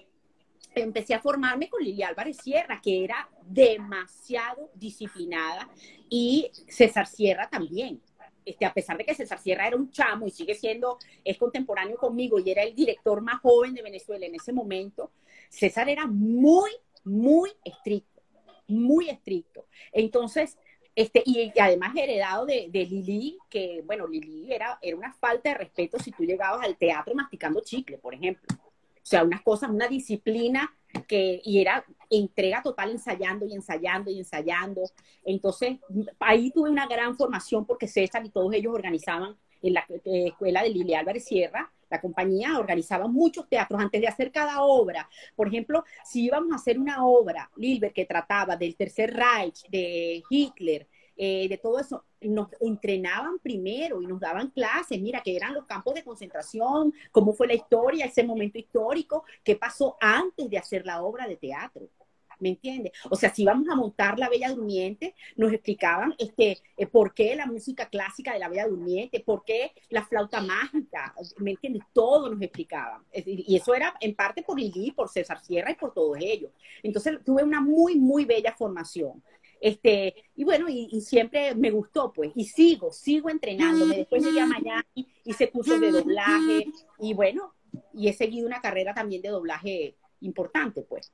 empecé 0.73 1.13
a 1.13 1.21
formarme 1.21 1.69
con 1.69 1.84
Lili 1.84 2.04
Álvarez 2.04 2.38
Sierra, 2.38 2.80
que 2.82 3.04
era 3.04 3.30
demasiado 3.45 4.71
disciplinada, 4.73 5.69
y 6.10 6.52
César 6.67 7.08
Sierra 7.08 7.50
también. 7.50 8.02
Este, 8.45 8.65
a 8.65 8.73
pesar 8.73 8.97
de 8.97 9.04
que 9.04 9.13
César 9.13 9.39
Sierra 9.39 9.67
era 9.67 9.76
un 9.76 9.91
chamo 9.91 10.26
y 10.26 10.32
sigue 10.32 10.56
siendo, 10.56 10.97
es 11.23 11.38
contemporáneo 11.38 11.97
conmigo 11.97 12.39
y 12.39 12.50
era 12.50 12.63
el 12.63 12.73
director 12.73 13.21
más 13.21 13.41
joven 13.41 13.73
de 13.73 13.82
Venezuela 13.82 14.26
en 14.26 14.36
ese 14.36 14.54
momento, 14.54 15.12
César 15.50 15.89
era 15.89 16.08
muy, 16.08 16.71
muy 17.04 17.52
estricto, 17.63 18.21
muy 18.67 19.10
estricto. 19.10 19.67
Entonces, 19.91 20.58
este, 20.95 21.21
y, 21.26 21.52
además 21.60 21.95
heredado 21.95 22.45
de, 22.45 22.69
Lili, 22.71 23.38
que, 23.50 23.84
bueno, 23.86 24.08
Lili 24.08 24.52
era, 24.52 24.80
era 24.82 24.97
una 24.97 25.13
falta 25.13 25.50
de 25.50 25.56
respeto 25.56 26.00
si 26.00 26.12
tú 26.12 26.23
llegabas 26.23 26.65
al 26.65 26.78
teatro 26.78 27.13
masticando 27.13 27.62
chicle, 27.63 27.97
por 27.97 28.15
ejemplo. 28.15 28.47
O 29.08 29.10
sea, 29.10 29.24
unas 29.24 29.41
cosas, 29.41 29.70
una 29.70 29.88
disciplina 29.88 30.70
que, 31.08 31.41
y 31.46 31.62
era 31.62 31.86
entrega 32.10 32.62
total 32.62 32.91
ensayando 32.91 33.46
y 33.46 33.54
ensayando 33.54 34.12
y 34.12 34.20
ensayando. 34.20 34.82
Entonces, 35.24 35.78
ahí 36.20 36.52
tuve 36.52 36.70
una 36.70 36.88
gran 36.88 37.15
formación 37.15 37.65
porque 37.65 37.88
César 37.88 38.26
y 38.26 38.30
todos 38.32 38.54
ellos 38.54 38.74
organizaban 38.74 39.38
en 39.62 39.76
la 39.76 39.86
eh, 39.89 40.26
escuela 40.28 40.62
de 40.62 40.72
Lili 40.72 40.93
Álvarez 40.93 41.24
Sierra, 41.24 41.72
la 41.89 42.02
compañía 42.02 42.60
organizaba 42.60 43.08
muchos 43.08 43.48
teatros 43.48 43.80
antes 43.80 44.02
de 44.02 44.10
hacer 44.10 44.30
cada 44.30 44.60
obra. 44.60 45.10
Por 45.38 45.48
ejemplo, 45.48 45.86
si 46.04 46.26
íbamos 46.26 46.52
a 46.52 46.56
hacer 46.56 46.78
una 46.78 47.06
obra, 47.06 47.50
Lilbert, 47.56 47.93
que 47.93 48.04
trataba 48.04 48.58
del 48.58 48.76
Tercer 48.76 49.13
Reich, 49.13 49.70
de 49.70 50.22
Hitler, 50.30 50.86
eh, 51.18 51.48
de 51.50 51.58
todo 51.58 51.80
eso, 51.80 52.06
nos 52.22 52.50
entrenaban 52.60 53.40
primero 53.40 54.02
y 54.02 54.08
nos 54.08 54.20
daban 54.20 54.50
clases, 54.52 55.00
mira, 55.02 55.22
que 55.22 55.36
eran 55.36 55.54
los 55.54 55.66
campos 55.66 55.94
de 55.96 56.04
concentración, 56.04 56.94
cómo 57.12 57.34
fue 57.34 57.48
la 57.48 57.54
historia, 57.54 58.06
ese 58.06 58.24
momento 58.24 58.58
histórico, 58.58 59.24
qué 59.44 59.56
pasó 59.56 59.98
antes 60.00 60.50
de 60.50 60.58
hacer 60.58 60.86
la 60.86 61.02
obra 61.02 61.28
de 61.28 61.38
teatro. 61.38 61.90
¿me 62.40 62.50
entiendes? 62.50 62.92
O 63.10 63.16
sea, 63.16 63.34
si 63.34 63.44
íbamos 63.44 63.68
a 63.70 63.76
montar 63.76 64.20
La 64.20 64.30
Bella 64.30 64.50
Durmiente, 64.50 65.16
nos 65.36 65.52
explicaban 65.52 66.14
este, 66.18 66.60
eh, 66.78 66.88
por 66.88 67.14
qué 67.14 67.36
la 67.36 67.46
música 67.46 67.88
clásica 67.88 68.34
de 68.34 68.40
La 68.40 68.50
Bella 68.50 68.68
Durmiente, 68.68 69.20
por 69.20 69.44
qué 69.44 69.72
la 69.90 70.06
flauta 70.06 70.42
mágica, 70.42 71.14
¿me 71.38 71.52
entiendes? 71.52 71.84
Todo 71.94 72.30
nos 72.30 72.42
explicaban. 72.42 73.04
Y 73.14 73.56
eso 73.56 73.74
era 73.74 73.96
en 74.00 74.16
parte 74.16 74.44
por 74.44 74.60
Lili, 74.60 74.92
por 74.92 75.10
César 75.10 75.40
Sierra 75.40 75.72
y 75.72 75.76
por 75.76 75.94
todos 75.94 76.18
ellos. 76.20 76.52
Entonces 76.84 77.20
tuve 77.26 77.44
una 77.44 77.62
muy, 77.62 77.96
muy 77.96 78.26
bella 78.26 78.54
formación. 78.54 79.24
Este, 79.60 80.15
y 80.36 80.43
bueno, 80.43 80.67
y, 80.70 80.88
y, 80.91 81.02
siempre 81.02 81.56
me 81.56 81.72
gustó, 81.72 82.13
pues, 82.13 82.32
y 82.36 82.46
sigo, 82.46 82.91
sigo 82.91 83.30
entrenándome. 83.30 83.98
Después 83.98 84.24
llegué 84.24 84.41
a 84.41 84.46
Miami, 84.46 85.08
hice 85.24 85.50
cursos 85.50 85.80
de 85.82 85.91
doblaje, 85.91 86.65
y 87.00 87.13
bueno, 87.13 87.54
y 87.93 88.08
he 88.08 88.13
seguido 88.13 88.48
una 88.48 88.62
carrera 88.62 88.93
también 88.93 89.22
de 89.22 89.30
doblaje 89.30 89.96
importante, 90.22 90.84
pues. 90.84 91.12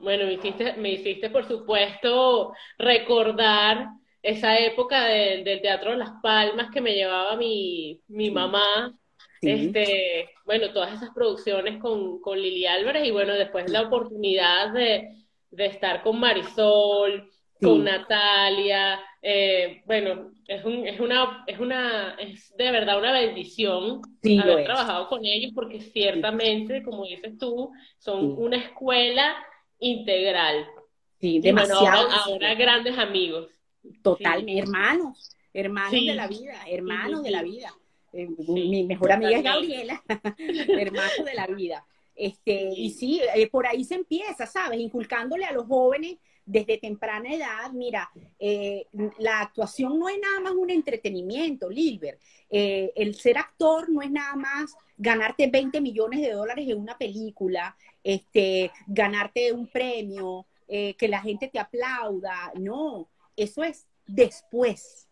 Bueno, 0.00 0.26
me 0.26 0.34
hiciste, 0.34 0.74
me 0.74 0.92
hiciste, 0.92 1.30
por 1.30 1.46
supuesto, 1.46 2.52
recordar 2.78 3.88
esa 4.22 4.58
época 4.58 5.04
de, 5.04 5.44
del 5.44 5.62
Teatro 5.62 5.94
Las 5.94 6.10
Palmas 6.22 6.70
que 6.72 6.80
me 6.80 6.94
llevaba 6.94 7.36
mi, 7.36 8.02
mi 8.08 8.30
mamá. 8.30 8.98
Sí. 9.40 9.50
Este, 9.50 10.30
bueno, 10.44 10.72
todas 10.72 10.94
esas 10.94 11.10
producciones 11.14 11.80
con, 11.80 12.20
con 12.20 12.40
Lili 12.40 12.66
Álvarez 12.66 13.06
y 13.06 13.10
bueno, 13.10 13.34
después 13.34 13.70
la 13.70 13.82
oportunidad 13.82 14.72
de, 14.72 15.26
de 15.50 15.66
estar 15.66 16.02
con 16.02 16.18
Marisol, 16.18 17.30
sí. 17.60 17.66
con 17.66 17.84
Natalia. 17.84 19.00
Eh, 19.22 19.82
bueno, 19.86 20.30
es, 20.46 20.64
un, 20.64 20.86
es, 20.86 21.00
una, 21.00 21.44
es, 21.46 21.58
una, 21.58 22.14
es 22.14 22.56
de 22.56 22.70
verdad 22.70 22.98
una 22.98 23.12
bendición 23.12 24.02
sí, 24.22 24.38
haber 24.38 24.64
trabajado 24.64 25.08
con 25.08 25.24
ellos 25.24 25.52
porque 25.54 25.80
ciertamente, 25.80 26.82
como 26.82 27.04
dices 27.04 27.36
tú, 27.38 27.72
son 27.98 28.38
una 28.38 28.56
escuela 28.56 29.34
integral. 29.78 30.66
Sí, 31.20 31.40
demasiado. 31.40 31.82
Bueno, 31.82 31.98
ahora, 31.98 32.16
ahora, 32.24 32.54
grandes 32.54 32.98
amigos. 32.98 33.50
Sí. 33.82 34.58
hermanos, 34.58 35.36
hermanos 35.52 35.90
sí. 35.90 36.06
de 36.06 36.14
la 36.14 36.26
vida, 36.26 36.54
hermanos 36.68 37.22
de 37.22 37.30
la 37.30 37.42
vida. 37.42 37.72
Eh, 38.12 38.28
mi 38.48 38.84
mejor 38.84 39.12
amiga 39.12 39.36
es 39.36 39.42
Gabriela, 39.42 40.02
hermanos 40.38 41.24
de 41.24 41.34
la 41.34 41.46
vida. 41.46 41.84
Este, 42.14 42.70
y 42.74 42.90
sí, 42.90 43.20
eh, 43.34 43.48
por 43.48 43.66
ahí 43.66 43.84
se 43.84 43.94
empieza, 43.94 44.46
¿sabes? 44.46 44.80
Inculcándole 44.80 45.44
a 45.44 45.52
los 45.52 45.66
jóvenes 45.66 46.16
desde 46.46 46.78
temprana 46.78 47.34
edad, 47.34 47.72
mira, 47.72 48.10
eh, 48.38 48.86
la 49.18 49.40
actuación 49.40 49.98
no 49.98 50.08
es 50.08 50.18
nada 50.18 50.40
más 50.40 50.52
un 50.52 50.70
entretenimiento, 50.70 51.68
Lilbert. 51.68 52.20
Eh, 52.48 52.92
el 52.96 53.14
ser 53.16 53.36
actor 53.36 53.90
no 53.90 54.00
es 54.00 54.10
nada 54.10 54.36
más 54.36 54.74
ganarte 54.96 55.48
20 55.48 55.80
millones 55.80 56.20
de 56.22 56.32
dólares 56.32 56.66
en 56.68 56.80
una 56.80 56.96
película, 56.96 57.76
este, 58.02 58.70
ganarte 58.86 59.52
un 59.52 59.66
premio, 59.66 60.46
que 60.68 61.06
la 61.08 61.20
gente 61.20 61.46
te 61.46 61.60
aplauda. 61.60 62.52
No, 62.56 63.08
eso 63.36 63.62
es 63.62 63.86
después. 64.04 65.06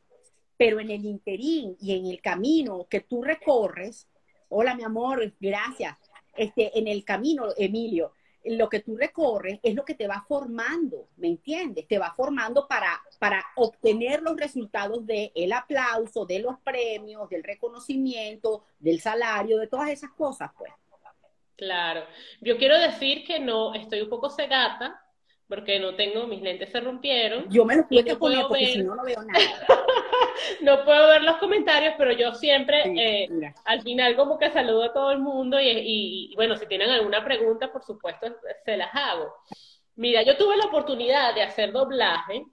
Pero 0.56 0.80
en 0.80 0.90
el 0.90 1.04
interín 1.04 1.76
y 1.80 1.96
en 1.96 2.06
el 2.06 2.20
camino 2.20 2.88
que 2.90 3.00
tú 3.00 3.22
recorres, 3.22 4.08
hola 4.48 4.74
mi 4.74 4.82
amor, 4.82 5.32
gracias 5.38 5.96
este, 6.36 6.76
en 6.78 6.88
el 6.88 7.04
camino, 7.04 7.46
Emilio, 7.56 8.12
lo 8.44 8.68
que 8.68 8.80
tú 8.80 8.96
recorres 8.96 9.58
es 9.62 9.74
lo 9.74 9.84
que 9.84 9.94
te 9.94 10.06
va 10.06 10.24
formando, 10.26 11.08
¿me 11.16 11.28
entiendes? 11.28 11.86
Te 11.88 11.98
va 11.98 12.12
formando 12.12 12.66
para, 12.68 13.00
para 13.18 13.44
obtener 13.56 14.22
los 14.22 14.36
resultados 14.36 15.06
del 15.06 15.32
el 15.34 15.52
aplauso, 15.52 16.26
de 16.26 16.40
los 16.40 16.58
premios, 16.60 17.28
del 17.28 17.42
reconocimiento, 17.42 18.64
del 18.78 19.00
salario, 19.00 19.58
de 19.58 19.66
todas 19.66 19.90
esas 19.90 20.10
cosas, 20.12 20.50
pues. 20.56 20.72
Claro. 21.56 22.04
Yo 22.40 22.58
quiero 22.58 22.78
decir 22.78 23.24
que 23.24 23.38
no, 23.38 23.74
estoy 23.74 24.00
un 24.00 24.10
poco 24.10 24.28
cegata 24.28 25.03
porque 25.48 25.78
no 25.78 25.94
tengo, 25.94 26.26
mis 26.26 26.40
lentes 26.40 26.70
se 26.70 26.80
rompieron. 26.80 27.48
Yo 27.50 27.64
me 27.64 27.76
los 27.76 27.88
tuve 27.88 28.04
que 28.04 28.16
poner 28.16 28.46
porque 28.48 28.66
si 28.66 28.82
no, 28.82 28.94
no 28.94 29.04
veo 29.04 29.22
nada. 29.26 29.84
no 30.62 30.84
puedo 30.84 31.08
ver 31.08 31.22
los 31.22 31.36
comentarios, 31.36 31.94
pero 31.98 32.12
yo 32.12 32.34
siempre, 32.34 32.82
eh, 32.96 33.28
al 33.64 33.82
final 33.82 34.16
como 34.16 34.38
que 34.38 34.50
saludo 34.50 34.84
a 34.84 34.92
todo 34.92 35.12
el 35.12 35.18
mundo 35.18 35.58
y, 35.60 36.32
bueno, 36.36 36.56
si 36.56 36.66
tienen 36.66 36.90
alguna 36.90 37.24
pregunta, 37.24 37.72
por 37.72 37.82
supuesto, 37.84 38.26
se 38.64 38.76
las 38.76 38.94
hago. 38.94 39.32
Mira, 39.96 40.22
yo 40.22 40.36
tuve 40.36 40.56
la 40.56 40.66
oportunidad 40.66 41.34
de 41.34 41.42
hacer 41.42 41.72
doblaje 41.72 42.44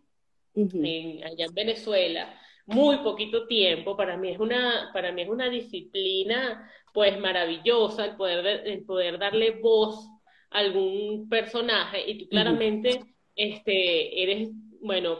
allá 0.55 1.45
en 1.45 1.53
Venezuela, 1.53 2.37
muy 2.65 2.97
poquito 2.97 3.47
tiempo, 3.47 3.95
para 3.95 4.17
mí 4.17 4.29
es 4.29 4.39
una, 4.39 4.91
para 4.93 5.11
mí 5.11 5.21
es 5.21 5.29
una 5.29 5.49
disciplina 5.49 6.69
pues 6.93 7.17
maravillosa 7.19 8.05
el 8.05 8.15
poder, 8.17 8.67
el 8.67 8.83
poder 8.83 9.17
darle 9.17 9.51
voz 9.61 10.10
algún 10.51 11.27
personaje 11.29 12.09
y 12.09 12.17
tú 12.19 12.29
claramente 12.29 13.01
este, 13.35 14.21
eres, 14.21 14.49
bueno, 14.81 15.19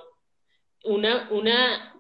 una, 0.84 1.30
una 1.32 1.96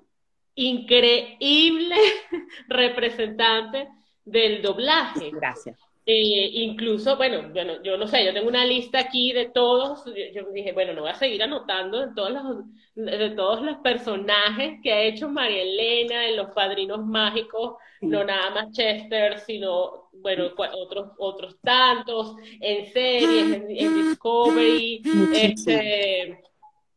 increíble 0.55 1.95
representante 2.67 3.87
del 4.25 4.61
doblaje. 4.61 5.31
Gracias. 5.31 5.79
Eh, 6.03 6.49
incluso, 6.53 7.15
bueno, 7.15 7.49
bueno, 7.53 7.73
yo 7.83 7.95
no 7.95 8.07
sé, 8.07 8.25
yo 8.25 8.33
tengo 8.33 8.47
una 8.47 8.65
lista 8.65 8.99
aquí 8.99 9.33
de 9.33 9.49
todos, 9.49 10.03
yo, 10.33 10.51
dije, 10.51 10.73
bueno, 10.73 10.93
no 10.93 11.01
voy 11.01 11.11
a 11.11 11.15
seguir 11.15 11.43
anotando 11.43 11.99
de 11.99 12.15
todos 12.15 12.31
los, 12.31 12.65
de 12.95 13.29
todos 13.31 13.61
los 13.61 13.77
personajes 13.77 14.79
que 14.81 14.91
ha 14.91 15.03
hecho 15.03 15.29
María 15.29 15.61
Elena 15.61 16.27
en 16.27 16.37
Los 16.37 16.51
Padrinos 16.55 17.05
Mágicos, 17.05 17.75
no 18.01 18.23
nada 18.23 18.49
más 18.49 18.71
Chester, 18.71 19.39
sino, 19.41 20.09
bueno, 20.13 20.49
otros, 20.73 21.11
otros 21.19 21.59
tantos, 21.61 22.35
en 22.59 22.91
series, 22.91 23.61
en, 23.69 23.95
Discovery, 24.09 25.03
este, 25.35 26.41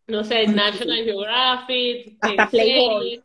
no 0.07 0.25
sé, 0.25 0.45
en 0.45 0.55
National 0.57 1.05
Geographic, 1.05 2.17
Hasta 2.23 2.49
Playboy. 2.49 3.23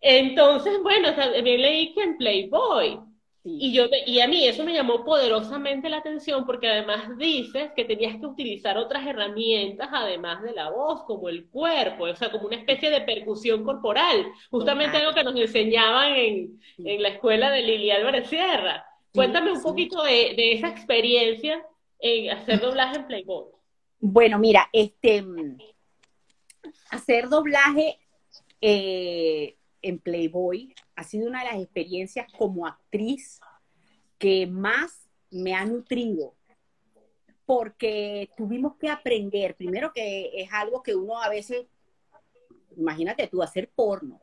Entonces, 0.00 0.80
bueno, 0.82 1.14
también 1.14 1.62
leí 1.62 1.92
que 1.94 2.02
en 2.02 2.16
Playboy, 2.16 3.00
y, 3.46 3.74
yo, 3.74 3.84
y 4.06 4.20
a 4.20 4.26
mí 4.26 4.46
eso 4.46 4.64
me 4.64 4.72
llamó 4.72 5.04
poderosamente 5.04 5.90
la 5.90 5.98
atención 5.98 6.46
porque 6.46 6.66
además 6.66 7.18
dices 7.18 7.72
que 7.76 7.84
tenías 7.84 8.16
que 8.18 8.24
utilizar 8.24 8.78
otras 8.78 9.06
herramientas 9.06 9.90
además 9.92 10.42
de 10.42 10.52
la 10.54 10.70
voz, 10.70 11.02
como 11.04 11.28
el 11.28 11.46
cuerpo, 11.50 12.04
o 12.04 12.16
sea, 12.16 12.32
como 12.32 12.46
una 12.46 12.56
especie 12.56 12.88
de 12.88 13.02
percusión 13.02 13.62
corporal, 13.62 14.26
justamente 14.50 14.96
algo 14.96 15.12
que 15.12 15.24
nos 15.24 15.36
enseñaban 15.36 16.14
en, 16.14 16.60
en 16.78 17.02
la 17.02 17.10
escuela 17.10 17.50
de 17.50 17.60
Lili 17.60 17.90
Álvarez 17.90 18.28
Sierra. 18.28 18.86
Cuéntame 19.12 19.52
un 19.52 19.62
poquito 19.62 20.02
de, 20.02 20.34
de, 20.34 20.52
esa 20.52 20.70
experiencia 20.70 21.62
en 21.98 22.30
hacer 22.30 22.60
doblaje 22.60 22.96
en 22.96 23.06
Playboy. 23.06 23.44
Bueno, 24.00 24.38
mira, 24.38 24.70
este, 24.72 25.22
hacer 26.90 27.28
doblaje 27.28 27.98
eh, 28.60 29.56
en 29.84 29.98
Playboy 29.98 30.74
ha 30.96 31.04
sido 31.04 31.28
una 31.28 31.40
de 31.40 31.52
las 31.52 31.62
experiencias 31.62 32.26
como 32.38 32.66
actriz 32.66 33.40
que 34.18 34.46
más 34.46 35.08
me 35.30 35.54
ha 35.54 35.64
nutrido, 35.66 36.34
porque 37.44 38.30
tuvimos 38.36 38.76
que 38.76 38.88
aprender, 38.88 39.54
primero 39.54 39.92
que 39.92 40.30
es 40.34 40.50
algo 40.52 40.82
que 40.82 40.94
uno 40.94 41.20
a 41.20 41.28
veces, 41.28 41.66
imagínate 42.76 43.26
tú, 43.26 43.42
hacer 43.42 43.70
porno, 43.74 44.20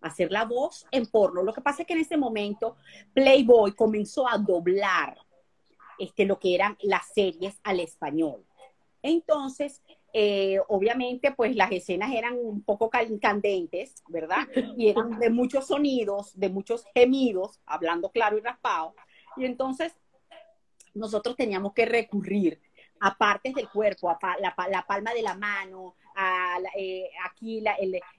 hacer 0.00 0.32
la 0.32 0.44
voz 0.44 0.84
en 0.90 1.06
porno. 1.06 1.42
Lo 1.42 1.52
que 1.52 1.60
pasa 1.60 1.82
es 1.82 1.86
que 1.86 1.94
en 1.94 2.00
ese 2.00 2.16
momento 2.16 2.76
Playboy 3.14 3.72
comenzó 3.72 4.28
a 4.28 4.36
doblar 4.36 5.16
este, 5.98 6.24
lo 6.24 6.40
que 6.40 6.54
eran 6.54 6.76
las 6.82 7.06
series 7.14 7.60
al 7.62 7.78
español. 7.78 8.44
Entonces, 9.02 9.80
eh, 10.14 10.58
obviamente, 10.68 11.32
pues 11.32 11.56
las 11.56 11.72
escenas 11.72 12.12
eran 12.12 12.36
un 12.36 12.62
poco 12.62 12.90
candentes, 12.90 14.02
¿verdad? 14.08 14.46
Y 14.76 14.88
eran 14.88 15.18
de 15.18 15.30
muchos 15.30 15.66
sonidos, 15.66 16.38
de 16.38 16.50
muchos 16.50 16.84
gemidos, 16.94 17.60
hablando 17.64 18.10
claro 18.10 18.36
y 18.36 18.40
raspado. 18.40 18.94
Y 19.36 19.46
entonces, 19.46 19.94
nosotros 20.94 21.36
teníamos 21.36 21.72
que 21.72 21.86
recurrir 21.86 22.60
a 23.00 23.16
partes 23.16 23.54
del 23.54 23.68
cuerpo, 23.68 24.10
a 24.10 24.18
la, 24.38 24.84
palma 24.86 25.12
de 25.14 25.22
la 25.22 25.34
mano, 25.34 25.96
a, 26.14 26.58
eh, 26.76 27.08
aquí 27.24 27.64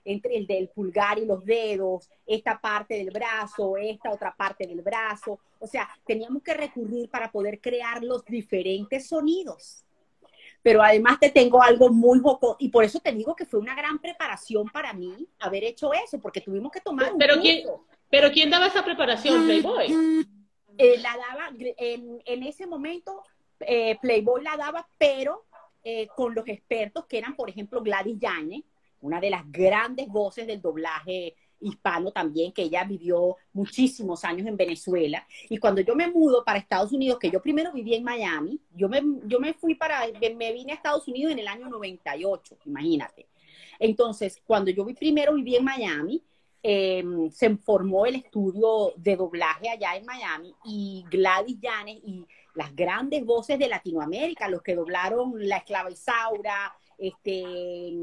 entre 0.03 0.35
el 0.35 0.47
del 0.47 0.69
pulgar 0.69 1.19
y 1.19 1.25
los 1.25 1.45
dedos, 1.45 2.09
esta 2.25 2.59
parte 2.59 2.95
del 2.95 3.11
brazo, 3.11 3.77
esta 3.77 4.11
otra 4.11 4.35
parte 4.35 4.65
del 4.65 4.81
brazo. 4.81 5.39
O 5.59 5.67
sea, 5.67 5.87
teníamos 6.05 6.41
que 6.41 6.55
recurrir 6.55 7.09
para 7.09 7.31
poder 7.31 7.61
crear 7.61 8.03
los 8.03 8.25
diferentes 8.25 9.07
sonidos 9.07 9.85
pero 10.63 10.81
además 10.81 11.19
te 11.19 11.29
tengo 11.29 11.61
algo 11.61 11.89
muy 11.89 12.19
joco 12.19 12.55
y 12.57 12.69
por 12.69 12.85
eso 12.85 12.99
te 13.01 13.11
digo 13.11 13.35
que 13.35 13.45
fue 13.45 13.59
una 13.59 13.75
gran 13.75 13.99
preparación 13.99 14.69
para 14.69 14.93
mí 14.93 15.27
haber 15.39 15.65
hecho 15.65 15.93
eso, 15.93 16.19
porque 16.19 16.41
tuvimos 16.41 16.71
que 16.71 16.79
tomar 16.81 17.11
un 17.11 17.19
pero 17.19 17.39
quién 17.39 17.67
pero 18.09 18.31
quién 18.31 18.49
daba 18.49 18.67
esa 18.67 18.83
preparación 18.83 19.43
Playboy. 19.43 20.25
eh, 20.77 20.97
la 20.99 21.15
daba 21.17 21.51
en, 21.59 22.21
en 22.25 22.43
ese 22.43 22.65
momento 22.65 23.21
eh, 23.59 23.97
Playboy 24.01 24.41
la 24.41 24.55
daba 24.55 24.87
pero 24.97 25.45
eh, 25.83 26.07
con 26.15 26.33
los 26.33 26.47
expertos 26.47 27.05
que 27.05 27.17
eran 27.17 27.35
por 27.35 27.49
ejemplo 27.49 27.81
Gladys 27.81 28.17
Yane 28.17 28.63
una 29.01 29.19
de 29.19 29.29
las 29.29 29.43
grandes 29.51 30.07
voces 30.07 30.47
del 30.47 30.61
doblaje 30.61 31.35
hispano 31.63 32.11
también, 32.11 32.51
que 32.51 32.63
ella 32.63 32.83
vivió 32.83 33.37
muchísimos 33.53 34.23
años 34.23 34.47
en 34.47 34.57
Venezuela. 34.57 35.25
Y 35.49 35.57
cuando 35.57 35.81
yo 35.81 35.95
me 35.95 36.07
mudo 36.07 36.43
para 36.43 36.59
Estados 36.59 36.91
Unidos, 36.91 37.19
que 37.19 37.31
yo 37.31 37.41
primero 37.41 37.71
viví 37.71 37.95
en 37.95 38.03
Miami, 38.03 38.59
yo 38.75 38.89
me, 38.89 39.01
yo 39.25 39.39
me 39.39 39.53
fui 39.53 39.75
para, 39.75 40.01
me 40.35 40.53
vine 40.53 40.71
a 40.71 40.75
Estados 40.75 41.07
Unidos 41.07 41.31
en 41.31 41.39
el 41.39 41.47
año 41.47 41.69
98, 41.69 42.57
imagínate. 42.65 43.27
Entonces, 43.79 44.41
cuando 44.45 44.71
yo 44.71 44.85
primero 44.85 45.33
viví 45.33 45.55
en 45.55 45.63
Miami, 45.63 46.23
em, 46.61 47.29
se 47.31 47.55
formó 47.57 48.05
el 48.05 48.15
estudio 48.15 48.93
de 48.95 49.15
doblaje 49.15 49.69
allá 49.69 49.95
en 49.95 50.05
Miami 50.05 50.55
y 50.63 51.03
Gladys 51.09 51.59
Llanes 51.59 51.99
y 52.03 52.25
las 52.55 52.73
grandes 52.75 53.25
voces 53.25 53.59
de 53.59 53.67
Latinoamérica, 53.67 54.47
los 54.47 54.61
que 54.61 54.75
doblaron 54.75 55.33
La 55.47 55.57
Esclava 55.57 55.91
Isaura, 55.91 56.73
este, 56.97 57.93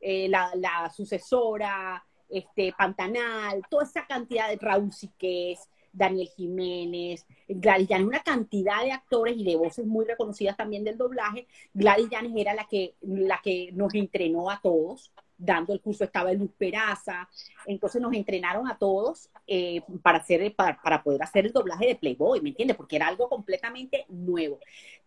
eh, 0.00 0.28
la, 0.28 0.50
la, 0.56 0.90
sucesora, 0.90 2.04
este, 2.28 2.72
Pantanal, 2.76 3.62
toda 3.70 3.84
esa 3.84 4.06
cantidad 4.06 4.48
de 4.48 4.56
Raúl 4.56 4.92
Siqués, 4.92 5.68
Daniel 5.94 6.28
Jiménez, 6.36 7.26
Gladys 7.48 7.88
Llanes, 7.88 8.08
una 8.08 8.22
cantidad 8.22 8.82
de 8.82 8.92
actores 8.92 9.36
y 9.36 9.44
de 9.44 9.56
voces 9.56 9.86
muy 9.86 10.04
reconocidas 10.04 10.56
también 10.56 10.84
del 10.84 10.98
doblaje. 10.98 11.46
Gladys 11.72 12.10
Llanes 12.10 12.32
era 12.36 12.54
la 12.54 12.66
que, 12.66 12.94
la 13.02 13.40
que 13.42 13.70
nos 13.72 13.94
entrenó 13.94 14.50
a 14.50 14.60
todos, 14.60 15.12
dando 15.36 15.72
el 15.72 15.80
curso 15.80 16.04
estaba 16.04 16.32
Luz 16.32 16.50
Peraza, 16.56 17.28
entonces 17.66 18.00
nos 18.00 18.12
entrenaron 18.14 18.68
a 18.68 18.76
todos 18.76 19.30
eh, 19.46 19.82
para, 20.02 20.18
hacer, 20.18 20.54
para, 20.54 21.02
poder 21.02 21.22
hacer 21.22 21.46
el 21.46 21.52
doblaje 21.52 21.86
de 21.86 21.96
Playboy, 21.96 22.40
¿me 22.40 22.50
entiendes? 22.50 22.76
Porque 22.76 22.96
era 22.96 23.08
algo 23.08 23.28
completamente 23.28 24.04
nuevo. 24.08 24.58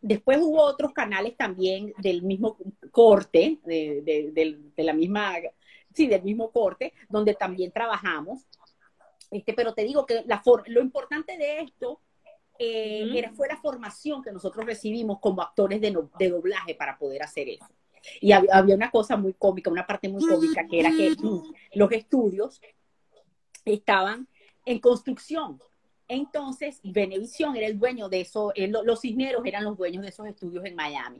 Después 0.01 0.39
hubo 0.41 0.62
otros 0.62 0.93
canales 0.93 1.36
también 1.36 1.93
del 1.97 2.21
mismo 2.23 2.58
corte, 2.91 3.60
de 3.65 4.63
la 4.77 4.93
misma 4.93 5.36
sí, 5.97 6.07
del 6.07 6.21
mismo 6.21 6.51
corte, 6.51 6.93
donde 7.10 7.33
también 7.33 7.71
trabajamos. 7.71 8.45
Este, 9.31 9.53
pero 9.53 9.73
te 9.73 9.83
digo 9.83 10.05
que 10.05 10.23
la 10.25 10.41
lo 10.67 10.81
importante 10.81 11.38
de 11.38 11.60
esto 11.62 11.99
eh, 12.60 13.10
era, 13.13 13.33
fue 13.33 13.47
la 13.47 13.57
formación 13.57 14.21
que 14.21 14.31
nosotros 14.31 14.65
recibimos 14.65 15.19
como 15.19 15.41
actores 15.41 15.81
de, 15.81 15.97
de 16.17 16.29
doblaje 16.29 16.75
para 16.75 16.97
poder 16.97 17.23
hacer 17.23 17.49
eso. 17.49 17.67
Y 18.21 18.31
había, 18.31 18.75
una 18.75 18.91
cosa 18.91 19.17
muy 19.17 19.33
cómica, 19.33 19.69
una 19.69 19.86
parte 19.86 20.07
muy 20.07 20.25
cómica, 20.25 20.65
que 20.67 20.79
era 20.79 20.91
que 20.91 21.13
los 21.73 21.91
estudios 21.91 22.62
estaban 23.65 24.27
en 24.65 24.79
construcción. 24.79 25.60
Entonces, 26.07 26.79
Venevisión 26.83 27.57
era 27.57 27.67
el 27.67 27.77
dueño 27.77 28.07
de 28.07 28.21
eso, 28.21 28.53
los 28.55 29.01
Cisneros 29.01 29.45
eran 29.45 29.65
los 29.65 29.77
dueños 29.77 30.03
de 30.03 30.10
esos 30.10 30.25
estudios 30.25 30.63
en 30.63 30.75
Miami, 30.75 31.19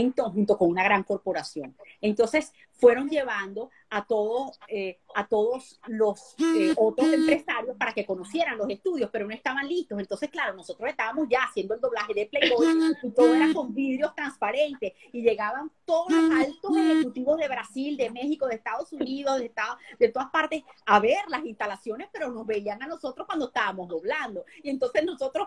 entonces, 0.00 0.34
junto 0.34 0.58
con 0.58 0.70
una 0.70 0.82
gran 0.82 1.04
corporación. 1.04 1.76
Entonces, 2.00 2.52
fueron 2.72 3.08
llevando 3.08 3.70
a 3.90 4.04
todos, 4.04 4.58
eh, 4.66 4.98
a 5.14 5.28
todos 5.28 5.80
los 5.86 6.34
eh, 6.40 6.74
otros 6.76 7.12
empresarios 7.12 7.76
para 7.76 7.92
que 7.92 8.04
conocieran 8.04 8.58
los 8.58 8.68
estudios, 8.68 9.08
pero 9.12 9.24
no 9.24 9.32
estaban 9.32 9.68
listos. 9.68 10.00
Entonces, 10.00 10.28
claro, 10.30 10.54
nosotros 10.54 10.90
estábamos 10.90 11.28
ya 11.30 11.44
haciendo 11.44 11.74
el 11.74 11.80
doblaje 11.80 12.12
de 12.12 12.26
Playboy 12.26 12.96
y 13.04 13.10
todo 13.12 13.32
era 13.34 13.54
con 13.54 13.72
vidrios 13.72 14.12
transparentes 14.16 14.94
y 15.12 15.22
llegaban 15.22 15.70
todos 15.84 16.10
los 16.10 16.30
altos 16.32 16.76
ejecutivos 16.76 17.38
de 17.38 17.48
Brasil, 17.48 17.96
de 17.96 18.10
México, 18.10 18.48
de 18.48 18.56
Estados 18.56 18.92
Unidos, 18.92 19.38
de, 19.38 19.46
Estados, 19.46 19.78
de 20.00 20.08
todas 20.08 20.30
partes 20.30 20.64
a 20.86 20.98
ver 20.98 21.18
las 21.28 21.44
instalaciones, 21.44 22.08
pero 22.12 22.32
nos 22.32 22.44
veían 22.46 22.82
a 22.82 22.88
nosotros 22.88 23.26
cuando 23.26 23.46
estábamos 23.46 23.88
doblando. 23.88 24.44
Y 24.62 24.70
entonces 24.70 25.04
nosotros 25.04 25.46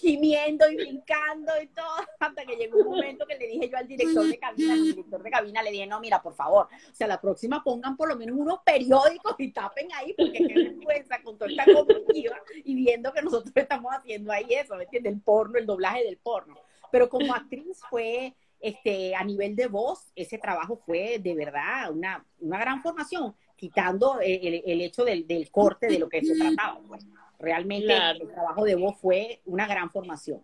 gimiendo 0.00 0.66
y 0.70 0.76
brincando 0.76 1.52
y 1.62 1.66
todo, 1.66 1.96
hasta 2.18 2.46
que 2.46 2.56
llegó 2.56 2.78
un 2.78 2.96
momento 2.96 3.26
que 3.26 3.36
le 3.36 3.48
dije 3.48 3.65
yo 3.68 3.76
al 3.76 3.86
director 3.86 4.26
de 4.26 4.38
cabina, 4.38 4.72
al 4.72 4.82
director 4.82 5.22
de 5.22 5.30
cabina 5.30 5.62
le 5.62 5.70
dije, 5.70 5.86
no, 5.86 6.00
mira, 6.00 6.22
por 6.22 6.34
favor, 6.34 6.66
o 6.66 6.94
sea, 6.94 7.06
la 7.06 7.20
próxima 7.20 7.62
pongan 7.62 7.96
por 7.96 8.08
lo 8.08 8.16
menos 8.16 8.36
unos 8.38 8.60
periódicos 8.64 9.34
y 9.38 9.52
tapen 9.52 9.88
ahí, 9.94 10.14
porque 10.16 10.46
qué 10.46 10.54
vergüenza 10.54 11.22
con 11.22 11.38
toda 11.38 11.50
esta 11.50 11.64
comitiva 11.64 12.36
y 12.64 12.74
viendo 12.74 13.12
que 13.12 13.22
nosotros 13.22 13.52
estamos 13.54 13.92
haciendo 13.92 14.32
ahí 14.32 14.46
eso, 14.50 14.76
¿me 14.76 14.84
entiendes? 14.84 15.12
El 15.12 15.20
porno, 15.20 15.58
el 15.58 15.66
doblaje 15.66 16.04
del 16.04 16.18
porno. 16.18 16.56
Pero 16.90 17.08
como 17.08 17.34
actriz 17.34 17.80
fue, 17.90 18.34
este, 18.60 19.14
a 19.14 19.24
nivel 19.24 19.56
de 19.56 19.66
voz, 19.66 20.10
ese 20.14 20.38
trabajo 20.38 20.76
fue 20.76 21.18
de 21.18 21.34
verdad 21.34 21.90
una, 21.92 22.24
una 22.40 22.58
gran 22.58 22.82
formación, 22.82 23.34
quitando 23.56 24.20
el, 24.20 24.62
el 24.64 24.80
hecho 24.80 25.04
del, 25.04 25.26
del, 25.26 25.50
corte 25.50 25.88
de 25.88 25.98
lo 25.98 26.08
que 26.08 26.22
se 26.22 26.36
trataba. 26.36 26.80
Pues. 26.86 27.06
Realmente 27.38 27.94
el 27.94 28.28
trabajo 28.28 28.64
de 28.64 28.76
voz 28.76 28.96
fue 28.98 29.40
una 29.44 29.66
gran 29.66 29.90
formación. 29.90 30.40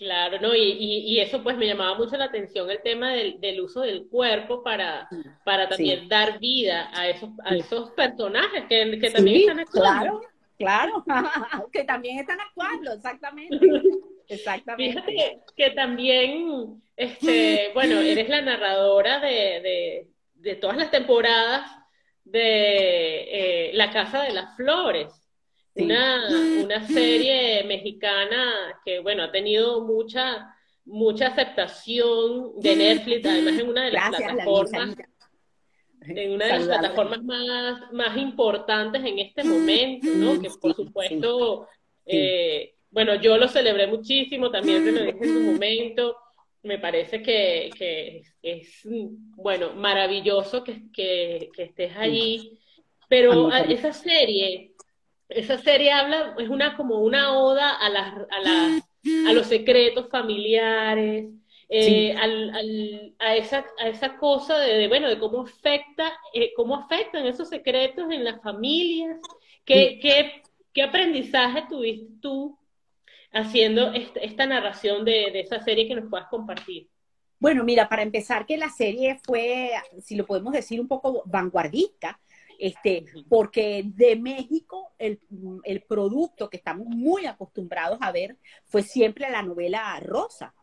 Claro, 0.00 0.40
¿no? 0.40 0.54
Y, 0.54 0.72
y, 0.80 1.20
eso 1.20 1.42
pues 1.42 1.58
me 1.58 1.66
llamaba 1.66 1.94
mucho 1.94 2.16
la 2.16 2.24
atención 2.24 2.70
el 2.70 2.80
tema 2.80 3.12
del, 3.12 3.38
del 3.38 3.60
uso 3.60 3.82
del 3.82 4.08
cuerpo 4.08 4.62
para, 4.62 5.06
para 5.44 5.68
también 5.68 6.08
dar 6.08 6.38
vida 6.38 6.90
a 6.94 7.06
esos, 7.06 7.28
a 7.44 7.54
esos 7.54 7.90
personajes 7.90 8.64
que, 8.66 8.98
que 8.98 9.10
también 9.10 9.40
están 9.40 9.60
actuando. 9.60 10.22
Claro, 10.56 11.04
claro, 11.04 11.04
que 11.72 11.84
también 11.84 12.18
están 12.18 12.40
actuando, 12.40 12.94
exactamente. 12.94 13.58
Exactamente. 14.28 15.02
Fíjate 15.02 15.40
que, 15.54 15.70
también, 15.70 16.82
este, 16.96 17.72
bueno, 17.74 17.98
eres 17.98 18.28
la 18.28 18.40
narradora 18.40 19.18
de, 19.18 19.28
de, 19.28 20.08
de 20.36 20.54
todas 20.54 20.78
las 20.78 20.90
temporadas 20.90 21.70
de 22.24 23.68
eh, 23.68 23.70
La 23.74 23.90
Casa 23.90 24.22
de 24.22 24.32
las 24.32 24.56
Flores. 24.56 25.19
Una, 25.74 26.28
una 26.64 26.86
serie 26.86 27.64
mexicana 27.64 28.80
que, 28.84 29.00
bueno, 29.00 29.22
ha 29.24 29.32
tenido 29.32 29.82
mucha, 29.82 30.54
mucha 30.84 31.28
aceptación 31.28 32.60
de 32.60 32.76
Netflix, 32.76 33.26
además 33.26 33.58
en 33.58 33.68
una 33.68 33.84
de 33.84 33.92
las 33.92 34.08
plataformas, 34.10 34.96
en 36.02 36.32
una 36.32 36.46
de 36.46 36.52
las 36.52 36.66
plataformas 36.66 37.22
más, 37.22 37.92
más 37.92 38.16
importantes 38.16 39.04
en 39.04 39.18
este 39.18 39.44
momento, 39.44 40.08
¿no? 40.14 40.40
Que 40.40 40.50
por 40.60 40.74
supuesto, 40.74 41.68
eh, 42.06 42.74
bueno, 42.90 43.14
yo 43.14 43.36
lo 43.36 43.48
celebré 43.48 43.86
muchísimo, 43.86 44.50
también 44.50 44.84
te 44.84 44.92
lo 44.92 45.00
dije 45.04 45.18
en 45.20 45.34
su 45.34 45.40
momento, 45.40 46.16
me 46.62 46.78
parece 46.78 47.22
que, 47.22 47.70
que 47.76 48.22
es, 48.42 48.82
bueno, 48.84 49.72
maravilloso 49.74 50.62
que, 50.62 50.90
que, 50.92 51.48
que 51.54 51.62
estés 51.62 51.96
allí, 51.96 52.58
pero 53.08 53.50
esa 53.52 53.92
serie 53.92 54.69
esa 55.30 55.58
serie 55.58 55.92
habla, 55.92 56.34
es 56.38 56.48
una 56.48 56.76
como 56.76 57.00
una 57.00 57.38
oda 57.38 57.76
a, 57.76 57.88
las, 57.88 58.14
a, 58.14 58.40
las, 58.40 58.82
a 59.28 59.32
los 59.32 59.46
secretos 59.46 60.08
familiares, 60.08 61.26
eh, 61.68 62.14
al, 62.16 63.14
a, 63.18 63.36
esa, 63.36 63.64
a 63.78 63.88
esa 63.88 64.16
cosa 64.16 64.58
de, 64.58 64.88
bueno, 64.88 65.08
de 65.08 65.18
cómo 65.18 65.42
afecta, 65.42 66.12
eh, 66.34 66.52
cómo 66.56 66.76
afectan 66.76 67.26
esos 67.26 67.48
secretos 67.48 68.10
en 68.10 68.24
las 68.24 68.42
familias. 68.42 69.18
¿Qué, 69.64 70.00
qué, 70.02 70.42
qué 70.72 70.82
aprendizaje 70.82 71.64
tuviste 71.68 72.12
tú 72.20 72.58
haciendo 73.32 73.92
esta, 73.92 74.46
narración 74.46 75.04
de, 75.04 75.30
de 75.32 75.40
esa 75.40 75.62
serie 75.62 75.86
que 75.86 75.94
nos 75.94 76.10
puedas 76.10 76.26
compartir? 76.28 76.88
Bueno, 77.38 77.64
mira, 77.64 77.88
para 77.88 78.02
empezar, 78.02 78.44
que 78.44 78.56
la 78.56 78.68
serie 78.68 79.18
fue, 79.22 79.70
si 80.02 80.16
lo 80.16 80.26
podemos 80.26 80.52
decir, 80.52 80.80
un 80.80 80.88
poco 80.88 81.22
vanguardista, 81.24 82.20
este, 82.60 83.06
porque 83.30 83.82
de 83.86 84.16
México 84.16 84.92
el, 84.98 85.18
producto 85.88 86.50
que 86.50 86.58
estamos 86.58 86.86
muy 86.86 87.24
acostumbrados 87.24 87.98
a 88.02 88.12
ver 88.12 88.36
fue 88.66 88.82
siempre 88.82 89.30
la 89.30 89.42
novela 89.42 89.98
rosa. 90.00 90.54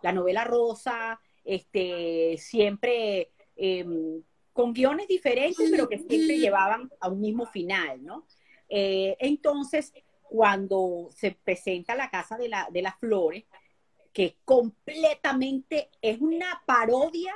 La 0.00 0.12
novela 0.12 0.44
rosa, 0.44 1.20
este, 1.44 2.36
siempre 2.38 3.32
em, 3.56 4.22
con 4.52 4.72
guiones 4.72 5.08
diferentes, 5.08 5.68
pero 5.70 5.88
que 5.88 5.98
siempre 5.98 6.38
llevaban 6.38 6.88
a 7.00 7.08
un 7.08 7.20
mismo 7.20 7.46
final, 7.46 8.04
¿no? 8.04 8.26
Eh, 8.68 9.16
entonces, 9.18 9.92
cuando 10.22 11.08
se 11.16 11.32
presenta 11.32 11.96
la 11.96 12.10
Casa 12.10 12.38
de, 12.38 12.48
la, 12.48 12.68
de 12.70 12.82
las 12.82 12.96
Flores, 13.00 13.44
que 14.12 14.36
completamente 14.44 15.90
es 16.00 16.20
una 16.20 16.62
parodia 16.64 17.34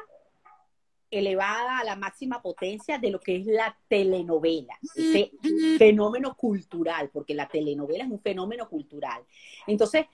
elevada 1.18 1.78
a 1.78 1.84
la 1.84 1.96
máxima 1.96 2.42
potencia 2.42 2.98
de 2.98 3.10
lo 3.10 3.20
que 3.20 3.36
es 3.36 3.46
la 3.46 3.76
telenovela, 3.88 4.78
ese 4.94 5.32
fenómeno 5.78 6.36
cultural, 6.36 7.10
porque 7.12 7.34
la 7.34 7.48
telenovela 7.48 8.04
es 8.04 8.10
un 8.10 8.20
fenómeno 8.20 8.68
cultural. 8.68 9.22
Entonces, 9.66 10.06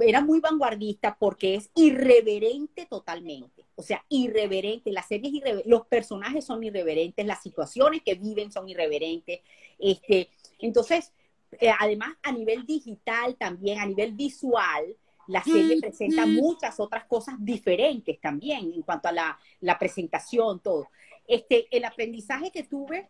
era 0.00 0.20
muy 0.20 0.40
vanguardista 0.40 1.16
porque 1.18 1.54
es 1.54 1.70
irreverente 1.74 2.86
totalmente. 2.86 3.64
O 3.76 3.82
sea, 3.82 4.04
irreverente, 4.08 4.92
la 4.92 5.02
serie 5.02 5.28
es 5.28 5.34
irreverente, 5.34 5.68
los 5.68 5.86
personajes 5.86 6.44
son 6.44 6.62
irreverentes, 6.62 7.26
las 7.26 7.42
situaciones 7.42 8.02
que 8.02 8.14
viven 8.14 8.50
son 8.50 8.68
irreverentes. 8.68 9.40
Este, 9.78 10.30
entonces, 10.58 11.12
eh, 11.60 11.70
además, 11.78 12.14
a 12.22 12.32
nivel 12.32 12.66
digital 12.66 13.36
también, 13.36 13.78
a 13.78 13.86
nivel 13.86 14.12
visual, 14.12 14.96
la 15.26 15.42
serie 15.42 15.80
presenta 15.80 16.26
muchas 16.26 16.78
otras 16.80 17.04
cosas 17.04 17.36
diferentes 17.38 18.20
también 18.20 18.72
en 18.72 18.82
cuanto 18.82 19.08
a 19.08 19.12
la, 19.12 19.78
presentación, 19.78 20.60
todo. 20.60 20.88
Este, 21.26 21.66
el 21.74 21.84
aprendizaje 21.84 22.50
que 22.50 22.64
tuve, 22.64 23.08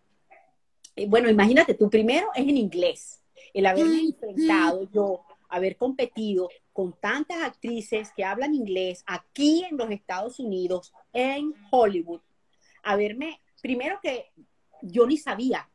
eh, 0.96 1.06
bueno, 1.06 1.28
imagínate, 1.28 1.74
tú 1.74 1.90
primero 1.90 2.28
es 2.34 2.42
en 2.42 2.56
inglés. 2.56 3.22
El 3.52 3.66
haberme 3.66 4.00
enfrentado 4.00 4.88
yo, 4.92 5.24
haber 5.48 5.76
competido 5.76 6.48
con 6.72 6.92
tantas 6.92 7.42
actrices 7.42 8.12
que 8.16 8.24
hablan 8.24 8.54
inglés 8.54 9.04
aquí 9.06 9.64
en 9.64 9.76
los 9.76 9.90
Estados 9.90 10.38
Unidos, 10.40 10.92
en 11.12 11.54
Hollywood, 11.70 12.20
haberme, 12.82 13.40
primero 13.60 13.98
que 14.02 14.32
yo 14.82 15.06
ni 15.06 15.16
sabía 15.16 15.68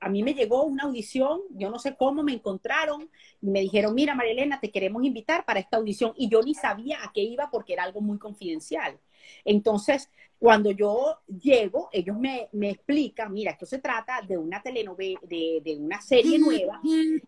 a 0.00 0.08
mí 0.08 0.22
me 0.22 0.34
llegó 0.34 0.64
una 0.64 0.84
audición, 0.84 1.40
yo 1.50 1.70
no 1.70 1.78
sé 1.78 1.96
cómo 1.96 2.22
me 2.22 2.32
encontraron 2.32 3.08
y 3.40 3.46
me 3.46 3.60
dijeron, 3.60 3.94
mira 3.94 4.14
María 4.14 4.32
Elena, 4.32 4.60
te 4.60 4.70
queremos 4.70 5.02
invitar 5.04 5.44
para 5.44 5.60
esta 5.60 5.76
audición 5.78 6.12
y 6.16 6.28
yo 6.28 6.42
ni 6.42 6.54
sabía 6.54 7.02
a 7.02 7.12
qué 7.12 7.22
iba 7.22 7.50
porque 7.50 7.72
era 7.72 7.84
algo 7.84 8.00
muy 8.00 8.18
confidencial. 8.18 8.98
Entonces, 9.44 10.10
cuando 10.38 10.70
yo 10.72 11.20
llego, 11.26 11.88
ellos 11.90 12.18
me, 12.18 12.50
explican, 12.68 13.32
mira, 13.32 13.52
esto 13.52 13.64
se 13.64 13.78
trata 13.78 14.20
de 14.20 14.36
una 14.36 14.62
telenovela, 14.62 15.18
de, 15.22 15.76
una 15.78 16.02
serie 16.02 16.38
nueva, 16.38 16.82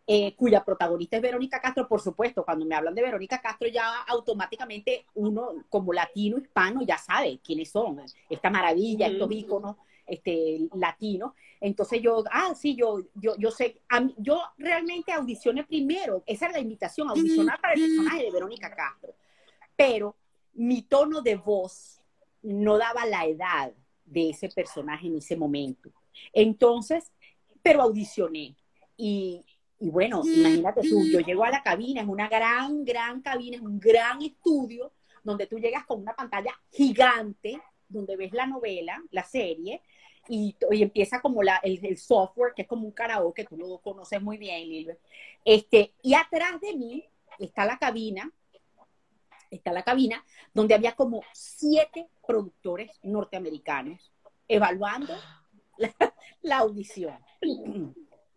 eh, 0.07 0.35
cuya 0.37 0.63
protagonista 0.63 1.17
es 1.17 1.23
Verónica 1.23 1.59
Castro, 1.59 1.89
por 1.89 2.03
supuesto, 2.03 2.45
cuando 2.45 2.67
me 2.67 2.75
hablan 2.75 2.95
de 2.95 3.03
Verónica 3.03 3.41
Castro 3.41 3.69
ya 3.69 4.03
automáticamente 4.07 5.07
uno 5.15 5.65
como 5.71 5.95
latino, 5.95 6.37
hispano, 6.37 6.83
ya 6.83 6.99
sabe 6.99 7.41
quiénes 7.43 7.71
son, 7.71 8.03
esta 8.29 8.51
maravilla, 8.51 9.07
estos 9.07 9.33
íconos 9.33 9.77
este, 10.07 10.69
latinos. 10.75 11.33
Entonces 11.61 12.01
yo, 12.03 12.23
ah, 12.31 12.55
sí, 12.55 12.75
yo, 12.77 13.01
yo, 13.15 13.35
yo 13.39 13.51
sé, 13.51 13.81
yo 14.19 14.41
realmente 14.59 15.13
audicioné 15.13 15.65
primero, 15.65 16.23
esa 16.27 16.47
es 16.47 16.53
la 16.53 16.61
invitación, 16.61 17.09
audicionar 17.09 17.61
para 17.61 17.75
el 17.75 17.81
personaje 17.81 18.25
de 18.25 18.31
Verónica 18.31 18.75
Castro, 18.75 19.15
pero 19.75 20.17
mi 20.55 20.83
tono 20.83 21.23
de 21.23 21.37
voz 21.37 22.01
no 22.43 22.79
daba 22.79 23.05
la 23.07 23.27
edad 23.27 23.73
de 24.05 24.31
ese 24.31 24.49
personaje 24.49 25.07
en 25.07 25.17
ese 25.17 25.37
momento. 25.37 25.91
Entonces, 26.33 27.11
pero 27.63 27.83
audicioné 27.83 28.57
y, 28.97 29.45
y 29.81 29.91
bueno, 29.91 30.23
imagínate 30.25 30.83
tú, 30.83 31.05
yo 31.11 31.21
llego 31.21 31.45
a 31.45 31.51
la 31.51 31.63
cabina, 31.63 32.03
es 32.03 32.09
una 32.09 32.29
gran, 32.29 32.85
gran 32.85 33.21
cabina, 33.21 33.57
es 33.57 33.63
un 33.63 33.79
gran 33.81 34.23
estudio 34.23 34.93
donde 35.25 35.47
tú 35.47 35.59
llegas 35.59 35.85
con 35.85 36.01
una 36.01 36.15
pantalla 36.15 36.53
gigante, 36.71 37.61
donde 37.89 38.17
ves 38.17 38.33
la 38.33 38.47
novela, 38.47 39.03
la 39.11 39.25
serie, 39.25 39.83
y, 40.29 40.57
empieza 40.71 41.21
como 41.21 41.43
la, 41.43 41.57
el, 41.63 41.97
software, 41.97 42.55
que 42.55 42.63
es 42.63 42.69
como 42.69 42.87
un 42.87 42.93
karaoke, 42.93 43.45
tú 43.45 43.57
lo 43.57 43.79
conoces 43.79 44.21
muy 44.21 44.37
bien, 44.37 44.69
Lilbert. 44.69 45.01
Este, 45.45 45.95
y 46.03 46.15
atrás 46.15 46.61
de 46.61 46.75
mí 46.75 47.05
está 47.39 47.65
la 47.65 47.79
cabina, 47.79 48.31
está 49.51 49.73
la 49.73 49.83
cabina, 49.83 50.25
donde 50.53 50.75
había 50.75 50.93
como 50.93 51.23
siete 51.33 52.09
productores 52.27 52.91
norteamericanos 53.03 54.13
evaluando 54.49 55.15
la, 56.43 56.59
audición. 56.59 57.19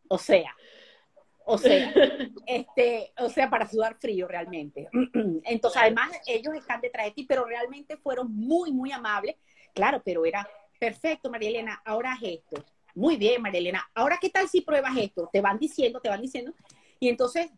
O 0.07 0.17
sea, 0.17 0.55
O 1.45 1.57
sea, 1.57 1.91
este, 2.45 3.11
o 3.17 3.29
sea, 3.29 3.49
para 3.49 3.67
sudar 3.67 3.95
frío 3.95 4.27
realmente. 4.27 4.87
Entonces, 5.45 5.81
además, 5.81 6.11
ellos 6.27 6.53
están 6.53 6.81
detrás 6.81 7.07
de 7.07 7.11
ti, 7.11 7.25
pero 7.27 7.45
realmente 7.45 7.97
fueron 7.97 8.31
muy, 8.31 8.71
muy 8.71 8.91
amables. 8.91 9.35
Claro, 9.73 10.01
pero 10.03 10.25
era 10.25 10.47
perfecto, 10.79 11.29
María 11.29 11.49
Elena, 11.49 11.81
ahora 11.85 12.17
es 12.21 12.39
esto. 12.39 12.63
Muy 12.95 13.17
bien, 13.17 13.41
María 13.41 13.59
Elena. 13.59 13.89
Ahora, 13.93 14.17
¿qué 14.19 14.29
tal 14.29 14.49
si 14.49 14.61
pruebas 14.61 14.97
esto? 14.97 15.29
Te 15.31 15.41
van 15.41 15.59
diciendo, 15.59 15.99
te 15.99 16.09
van 16.09 16.21
diciendo. 16.21 16.53
Y 16.99 17.09
entonces, 17.09 17.51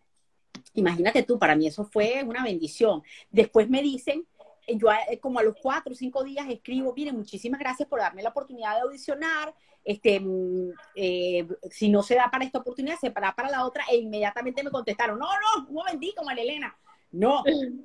imagínate 0.74 1.24
tú, 1.24 1.40
para 1.40 1.56
mí 1.56 1.68
eso 1.68 1.86
fue 1.86 2.24
una 2.24 2.44
bendición. 2.44 3.02
Después 3.30 3.70
me 3.70 3.82
dicen, 3.82 4.28
yo 4.68 4.92
eh, 4.92 5.20
como 5.20 5.40
a 5.40 5.44
los 5.44 5.56
cuatro 5.62 5.94
o 5.94 5.96
cinco 5.96 6.24
días 6.24 6.48
escribo, 6.50 6.94
miren, 6.94 7.16
muchísimas 7.16 7.60
gracias 7.60 7.88
por 7.88 8.00
darme 8.00 8.24
la 8.24 8.30
oportunidad 8.30 8.76
de 8.76 8.82
audicionar 8.82 9.54
este, 9.84 10.20
mm, 10.20 10.72
eh, 10.96 11.48
si 11.70 11.90
no 11.90 12.04
se 12.04 12.16
da 12.16 12.30
para 12.30 12.46
esta 12.46 12.60
oportunidad, 12.60 12.98
se 13.00 13.10
dará 13.10 13.34
para 13.36 13.50
la 13.50 13.66
otra, 13.66 13.84
e 13.90 13.98
inmediatamente 13.98 14.64
me 14.64 14.70
contestaron, 14.70 15.18
no, 15.18 15.26
no, 15.26 15.68
un 15.68 15.74
momentico, 15.74 16.24
María 16.24 16.44
Elena, 16.44 16.76
no, 17.12 17.44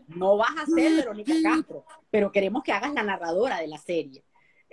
no 0.08 0.36
vas 0.36 0.56
a 0.56 0.66
ser 0.66 0.74
Verónica 1.08 1.32
Castro, 1.42 1.84
pero 2.10 2.30
queremos 2.30 2.62
que 2.62 2.72
hagas 2.72 2.92
la 2.92 3.02
narradora 3.02 3.60
de 3.60 3.68
la 3.68 3.78
serie. 3.78 4.22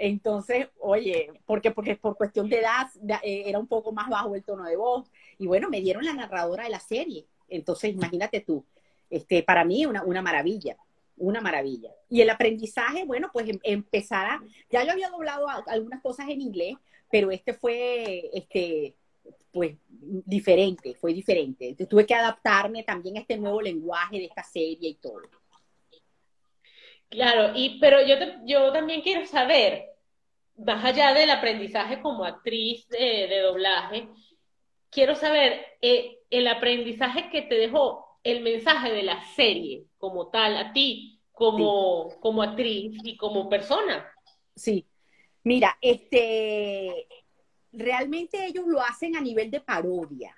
Entonces, 0.05 0.67
oye, 0.79 1.31
porque, 1.45 1.71
porque 1.71 1.95
por 1.95 2.17
cuestión 2.17 2.49
de 2.49 2.59
edad 2.59 2.87
eh, 3.23 3.43
era 3.45 3.57
un 3.57 3.67
poco 3.67 3.93
más 3.93 4.09
bajo 4.09 4.35
el 4.35 4.43
tono 4.43 4.65
de 4.65 4.75
voz, 4.75 5.09
y 5.37 5.47
bueno, 5.47 5.69
me 5.69 5.79
dieron 5.79 6.03
la 6.03 6.13
narradora 6.13 6.65
de 6.65 6.71
la 6.71 6.81
serie. 6.81 7.25
Entonces, 7.47 7.93
imagínate 7.93 8.41
tú, 8.41 8.65
este, 9.09 9.43
para 9.43 9.63
mí 9.63 9.85
una, 9.85 10.03
una 10.03 10.21
maravilla 10.21 10.75
una 11.15 11.39
maravilla. 11.39 11.91
Y 12.09 12.19
el 12.19 12.29
aprendizaje, 12.31 13.05
bueno, 13.05 13.29
pues 13.31 13.47
em, 13.47 13.59
empezar 13.63 14.39
ya 14.69 14.83
yo 14.83 14.91
había 14.91 15.09
doblado 15.09 15.45
algunas 15.67 16.01
cosas 16.01 16.27
en 16.27 16.41
inglés, 16.41 16.75
pero 17.09 17.31
este 17.31 17.53
fue, 17.53 18.29
este, 18.33 18.95
pues, 19.51 19.77
diferente, 19.89 20.95
fue 20.95 21.13
diferente. 21.13 21.75
tuve 21.87 22.05
que 22.05 22.15
adaptarme 22.15 22.83
también 22.83 23.15
a 23.15 23.19
este 23.21 23.37
nuevo 23.37 23.61
lenguaje 23.61 24.17
de 24.17 24.25
esta 24.25 24.43
serie 24.43 24.89
y 24.89 24.95
todo. 24.95 25.21
Claro, 27.07 27.53
y, 27.55 27.79
pero 27.79 28.05
yo, 28.05 28.15
yo 28.43 28.73
también 28.73 29.01
quiero 29.01 29.25
saber, 29.27 29.92
más 30.57 30.83
allá 30.85 31.13
del 31.13 31.29
aprendizaje 31.29 32.01
como 32.01 32.25
actriz 32.25 32.87
de, 32.89 33.39
doblaje, 33.41 34.07
quiero 34.89 35.15
saber 35.15 35.65
eh, 35.81 36.19
el 36.29 36.47
aprendizaje 36.47 37.29
que 37.29 37.41
te 37.43 37.55
dejó 37.55 38.05
el 38.23 38.41
mensaje 38.41 38.91
de 38.91 39.03
la 39.03 39.23
serie 39.35 39.85
como 39.97 40.27
tal, 40.27 40.55
a 40.57 40.73
ti, 40.73 41.19
como, 41.31 42.09
como 42.19 42.41
actriz 42.43 42.97
y 43.03 43.17
como 43.17 43.49
persona. 43.49 44.09
Sí, 44.55 44.87
Mira, 45.43 45.77
este, 45.81 47.07
realmente 47.73 48.45
ellos 48.45 48.65
lo 48.65 48.79
hacen 48.79 49.17
a 49.17 49.21
nivel 49.21 49.51
de 49.51 49.59
parodia, 49.59 50.33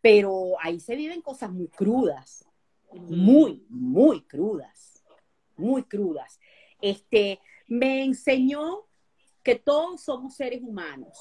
pero 0.00 0.54
ahí 0.60 0.80
se 0.80 0.96
viven 0.96 1.20
cosas 1.20 1.52
muy 1.52 1.68
crudas, 1.68 2.46
muy, 2.90 3.66
muy 3.68 4.22
crudas, 4.22 5.04
muy 5.56 5.82
crudas. 5.82 6.40
Este, 6.80 7.38
me 7.66 8.02
enseñó 8.02 8.86
que 9.42 9.56
todos 9.56 10.02
somos 10.02 10.34
seres 10.34 10.62
humanos, 10.62 11.18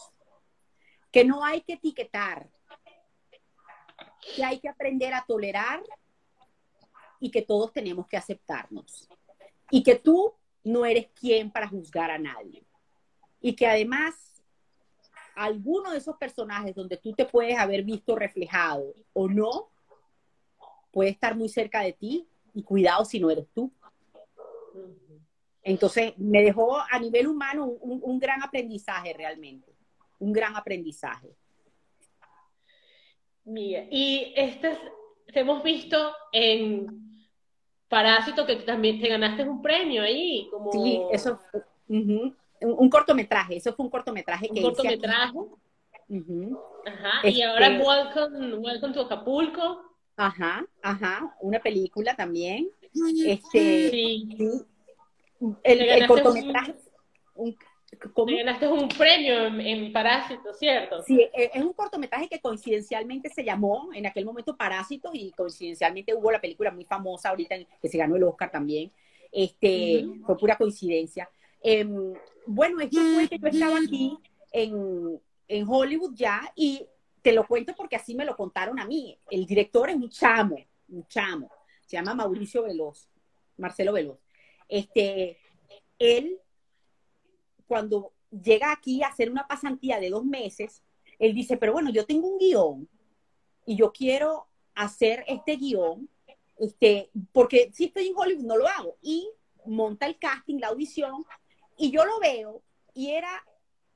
que 1.11 1.25
no 1.25 1.43
hay 1.43 1.61
que 1.61 1.73
etiquetar, 1.73 2.49
que 4.35 4.43
hay 4.43 4.59
que 4.59 4.69
aprender 4.69 5.13
a 5.13 5.25
tolerar 5.25 5.83
y 7.19 7.31
que 7.31 7.41
todos 7.41 7.71
tenemos 7.71 8.07
que 8.07 8.17
aceptarnos. 8.17 9.09
Y 9.69 9.83
que 9.83 9.95
tú 9.95 10.33
no 10.63 10.85
eres 10.85 11.07
quien 11.13 11.51
para 11.51 11.67
juzgar 11.67 12.11
a 12.11 12.17
nadie. 12.17 12.65
Y 13.39 13.55
que 13.55 13.67
además, 13.67 14.41
alguno 15.35 15.91
de 15.91 15.97
esos 15.97 16.17
personajes 16.17 16.75
donde 16.75 16.97
tú 16.97 17.13
te 17.13 17.25
puedes 17.25 17.57
haber 17.57 17.83
visto 17.83 18.15
reflejado 18.15 18.93
o 19.13 19.27
no, 19.27 19.69
puede 20.91 21.09
estar 21.09 21.35
muy 21.35 21.49
cerca 21.49 21.81
de 21.81 21.93
ti 21.93 22.27
y 22.53 22.63
cuidado 22.63 23.05
si 23.05 23.19
no 23.19 23.29
eres 23.29 23.47
tú. 23.53 23.71
Entonces, 25.63 26.13
me 26.17 26.41
dejó 26.41 26.77
a 26.79 26.99
nivel 26.99 27.27
humano 27.27 27.65
un, 27.65 28.19
gran 28.19 28.41
aprendizaje 28.43 29.13
realmente, 29.13 29.71
un 30.19 30.33
gran 30.33 30.55
aprendizaje. 30.55 31.35
Mira, 33.43 33.85
y 33.89 34.33
este 34.35 34.77
hemos 35.27 35.63
visto 35.63 36.13
en 36.31 36.87
Parásito, 37.87 38.45
que 38.45 38.55
también 38.57 39.01
te 39.01 39.09
ganaste 39.09 39.43
un 39.43 39.61
premio 39.61 40.03
ahí. 40.03 40.47
Como... 40.49 40.71
Sí, 40.71 41.01
eso 41.11 41.39
fue 41.51 41.63
un, 41.87 42.89
cortometraje, 42.89 43.57
eso 43.57 43.73
fue 43.73 43.85
un 43.85 43.91
cortometraje 43.91 44.47
¿Un 44.49 44.61
cortometraje? 44.61 45.37
Ajá, 46.85 47.27
y 47.27 47.41
ahora 47.41 47.67
este 47.67 47.85
welcome, 47.85 48.55
welcome 48.55 48.93
to 48.93 49.01
Acapulco. 49.01 49.81
Ajá, 50.17 50.65
ajá, 50.81 51.35
una 51.41 51.59
película 51.59 52.15
también. 52.15 52.69
Este, 53.25 53.89
sí. 53.89 54.65
El, 55.63 55.81
el 55.81 56.07
cortometraje, 56.07 56.75
un, 57.35 57.57
¿Cómo? 58.13 58.35
Ganaste 58.35 58.67
un 58.67 58.87
premio 58.87 59.47
en, 59.47 59.91
Parásito, 59.91 60.53
¿cierto? 60.53 61.03
Sí, 61.03 61.19
e, 61.21 61.51
es 61.53 61.61
un 61.61 61.73
cortometraje 61.73 62.29
que 62.29 62.39
coincidencialmente 62.39 63.29
se 63.29 63.43
llamó 63.43 63.89
en 63.93 64.05
aquel 64.05 64.25
momento 64.25 64.55
Parásitos 64.55 65.11
y 65.13 65.31
coincidencialmente 65.31 66.13
hubo 66.15 66.31
la 66.31 66.39
película 66.39 66.71
muy 66.71 66.85
famosa 66.85 67.29
ahorita 67.29 67.55
que 67.81 67.89
se 67.89 67.97
ganó 67.97 68.15
el 68.15 68.23
Oscar 68.23 68.49
también. 68.49 68.91
Este, 69.31 70.05
Fue 70.25 70.37
pura 70.37 70.57
coincidencia. 70.57 71.29
Em, 71.61 72.13
bueno, 72.45 72.79
esto 72.79 72.99
fue 73.13 73.27
que 73.27 73.37
yo 73.37 73.47
estaba 73.47 73.77
aquí 73.77 74.17
en, 74.51 75.21
en 75.47 75.65
Hollywood 75.67 76.13
ya 76.15 76.51
y 76.55 76.85
te 77.21 77.33
lo 77.33 77.45
cuento 77.45 77.73
porque 77.75 77.97
así 77.97 78.15
me 78.15 78.25
lo 78.25 78.35
contaron 78.37 78.79
a 78.79 78.85
mí. 78.85 79.17
El 79.29 79.45
director 79.45 79.89
es 79.89 79.95
un 79.95 80.09
chamo, 80.09 80.55
un 80.89 81.05
chamo. 81.07 81.51
Se 81.85 81.97
llama 81.97 82.15
Mauricio 82.15 82.63
Veloz, 82.63 83.09
Marcelo 83.57 83.91
Veloz. 83.93 84.17
Este, 84.71 85.37
él 85.99 86.39
cuando 87.67 88.13
llega 88.31 88.71
aquí 88.71 89.03
a 89.03 89.07
hacer 89.07 89.29
una 89.29 89.45
pasantía 89.45 89.99
de 89.99 90.09
dos 90.09 90.23
meses, 90.23 90.81
él 91.19 91.35
dice, 91.35 91.57
pero 91.57 91.73
bueno, 91.73 91.91
yo 91.91 92.05
tengo 92.05 92.29
un 92.29 92.37
guion 92.39 92.89
y 93.65 93.75
yo 93.75 93.91
quiero 93.91 94.47
hacer 94.73 95.25
este 95.27 95.57
guion, 95.57 96.09
este, 96.57 97.11
porque 97.33 97.69
si 97.73 97.85
estoy 97.85 98.07
en 98.07 98.13
Hollywood 98.15 98.45
no 98.45 98.55
lo 98.55 98.65
hago. 98.65 98.95
Y 99.01 99.29
monta 99.65 100.05
el 100.05 100.17
casting, 100.17 100.59
la 100.59 100.67
audición, 100.67 101.25
y 101.77 101.91
yo 101.91 102.05
lo 102.05 102.17
veo 102.21 102.63
y 102.93 103.11
era 103.11 103.43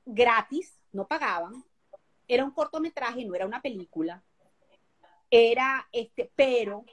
gratis, 0.04 0.78
no 0.92 1.08
pagaban, 1.08 1.64
era 2.28 2.44
un 2.44 2.50
cortometraje, 2.50 3.24
no 3.24 3.34
era 3.34 3.46
una 3.46 3.62
película, 3.62 4.22
era 5.30 5.88
este, 5.90 6.30
pero 6.36 6.84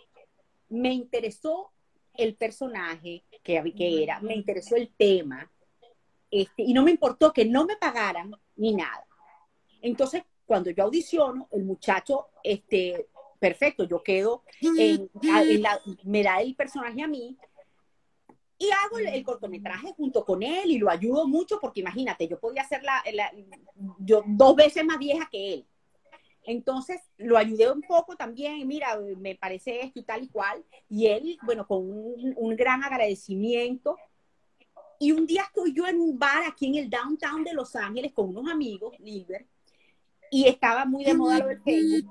me 0.69 0.93
interesó 0.93 1.72
el 2.15 2.35
personaje 2.35 3.23
que, 3.43 3.73
que 3.75 4.03
era, 4.03 4.19
me 4.19 4.35
interesó 4.35 4.75
el 4.75 4.89
tema, 4.95 5.51
este, 6.29 6.63
y 6.63 6.73
no 6.73 6.83
me 6.83 6.91
importó 6.91 7.31
que 7.31 7.45
no 7.45 7.65
me 7.65 7.77
pagaran 7.77 8.35
ni 8.55 8.73
nada. 8.73 9.05
Entonces, 9.81 10.23
cuando 10.45 10.71
yo 10.71 10.83
audiciono, 10.83 11.47
el 11.51 11.63
muchacho, 11.63 12.27
este, 12.43 13.07
perfecto, 13.39 13.83
yo 13.83 14.01
quedo, 14.01 14.43
en, 14.61 15.09
la, 15.61 15.79
me 16.03 16.23
da 16.23 16.41
el 16.41 16.55
personaje 16.55 17.03
a 17.03 17.07
mí 17.07 17.37
y 18.57 18.69
hago 18.71 18.97
el, 18.97 19.23
cortometraje 19.23 19.93
junto 19.93 20.23
con 20.23 20.41
él 20.41 20.71
y 20.71 20.77
lo 20.77 20.89
ayudo 20.89 21.27
mucho 21.27 21.59
porque 21.59 21.81
imagínate, 21.81 22.27
yo 22.27 22.39
podía 22.39 22.63
ser 22.65 22.81
la, 22.83 23.03
yo 23.99 24.23
dos 24.25 24.55
veces 24.55 24.85
más 24.85 24.97
vieja 24.97 25.27
que 25.31 25.53
él. 25.55 25.67
Entonces 26.45 27.01
lo 27.17 27.37
ayudé 27.37 27.71
un 27.71 27.81
poco 27.81 28.15
también, 28.15 28.67
mira, 28.67 28.99
me 29.17 29.35
parece 29.35 29.81
esto 29.81 29.99
y 29.99 30.03
tal 30.03 30.23
y 30.23 30.27
cual. 30.27 30.63
Y 30.89 31.07
él, 31.07 31.37
bueno, 31.43 31.65
con 31.65 31.79
un, 31.79 32.33
un 32.35 32.55
gran 32.55 32.83
agradecimiento, 32.83 33.97
y 34.99 35.11
un 35.11 35.25
día 35.25 35.43
estoy 35.43 35.73
yo 35.73 35.85
en 35.85 35.99
un 35.99 36.17
bar 36.17 36.43
aquí 36.47 36.67
en 36.67 36.75
el 36.75 36.89
downtown 36.89 37.43
de 37.43 37.53
Los 37.53 37.75
Ángeles 37.75 38.13
con 38.13 38.29
unos 38.29 38.49
amigos, 38.49 38.97
Liber, 38.99 39.45
y 40.31 40.47
estaba 40.47 40.85
muy 40.85 41.03
de 41.03 41.13
moda 41.13 41.39
lo 41.39 41.47
del 41.47 41.61
Facebook. 41.61 42.09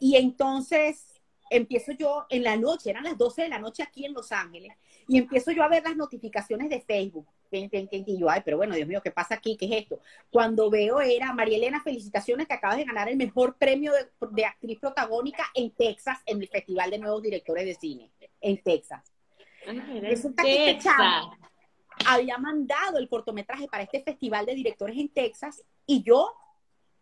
Y 0.00 0.16
entonces 0.16 1.20
empiezo 1.48 1.92
yo 1.92 2.26
en 2.28 2.42
la 2.42 2.56
noche, 2.56 2.90
eran 2.90 3.04
las 3.04 3.16
12 3.16 3.42
de 3.42 3.48
la 3.48 3.60
noche 3.60 3.82
aquí 3.82 4.04
en 4.04 4.14
Los 4.14 4.32
Ángeles, 4.32 4.72
y 5.06 5.18
empiezo 5.18 5.52
yo 5.52 5.62
a 5.62 5.68
ver 5.68 5.84
las 5.84 5.96
notificaciones 5.96 6.68
de 6.70 6.80
Facebook. 6.80 7.26
Y 7.56 8.18
yo, 8.18 8.28
ay, 8.28 8.42
pero 8.44 8.56
bueno, 8.56 8.74
Dios 8.74 8.88
mío, 8.88 9.00
¿qué 9.02 9.10
pasa 9.10 9.34
aquí? 9.34 9.56
¿Qué 9.56 9.66
es 9.66 9.82
esto? 9.82 10.00
Cuando 10.30 10.70
veo 10.70 11.00
era, 11.00 11.32
María 11.32 11.56
Elena, 11.56 11.82
felicitaciones 11.82 12.46
que 12.46 12.54
acabas 12.54 12.76
de 12.76 12.84
ganar 12.84 13.08
el 13.08 13.16
mejor 13.16 13.56
premio 13.56 13.92
de, 13.92 14.44
actriz 14.44 14.78
protagónica 14.78 15.44
en 15.54 15.70
Texas, 15.70 16.18
en 16.26 16.42
el 16.42 16.48
Festival 16.48 16.90
de 16.90 16.98
Nuevos 16.98 17.22
Directores 17.22 17.64
de 17.64 17.74
Cine, 17.74 18.10
en 18.40 18.62
Texas. 18.62 19.02
Resulta 20.02 20.42
que 20.42 20.70
este 20.70 20.88
había 22.06 22.38
mandado 22.38 22.98
el 22.98 23.08
cortometraje 23.08 23.66
para 23.68 23.84
este 23.84 24.02
festival 24.02 24.46
de 24.46 24.54
directores 24.54 24.98
en 24.98 25.08
Texas 25.08 25.62
y 25.86 26.02
yo, 26.02 26.34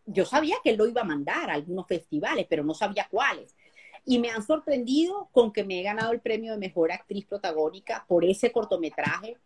yo 0.07 0.25
sabía 0.25 0.57
que 0.63 0.71
él 0.71 0.77
lo 0.77 0.87
iba 0.87 1.01
a 1.01 1.05
mandar 1.05 1.51
a 1.51 1.55
algunos 1.55 1.87
festivales, 1.87 2.47
pero 2.49 2.63
no 2.63 2.75
sabía 2.75 3.09
cuáles. 3.11 3.57
Y 4.05 4.19
me 4.19 4.31
han 4.31 4.43
sorprendido 4.43 5.29
con 5.33 5.53
que 5.53 5.65
me 5.65 5.81
he 5.81 5.83
ganado 5.83 6.13
el 6.13 6.21
premio 6.21 6.53
de 6.53 6.59
mejor 6.59 6.93
actriz 6.93 7.25
protagónica 7.25 8.05
por 8.09 8.25
ese 8.25 8.53
cortometraje 8.53 9.39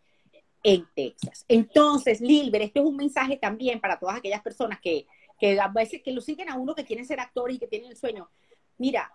en 0.67 0.85
Texas. 0.97 1.45
Entonces, 1.47 2.21
Lilber, 2.21 2.61
este 2.61 2.81
es 2.81 2.85
un 2.85 2.97
mensaje 2.97 3.37
también 3.37 3.81
para 3.81 4.01
todas 4.01 4.17
aquellas 4.17 4.43
personas 4.43 4.81
que, 4.81 5.07
que 5.39 5.61
a 5.61 5.69
veces 5.69 6.03
que 6.03 6.11
lo 6.11 6.21
siguen 6.21 6.51
a 6.51 6.57
uno 6.57 6.75
que 6.75 6.85
quieren 6.85 7.07
ser 7.07 7.21
actores 7.21 7.55
y 7.55 7.59
que 7.61 7.69
tienen 7.69 7.93
el 7.93 7.97
sueño. 7.97 8.29
mira, 8.77 9.13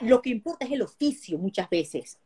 lo 0.00 0.20
que 0.20 0.28
importa 0.28 0.66
es 0.66 0.72
el 0.72 0.82
oficio 0.82 1.38
muchas 1.38 1.70
veces. 1.70 2.18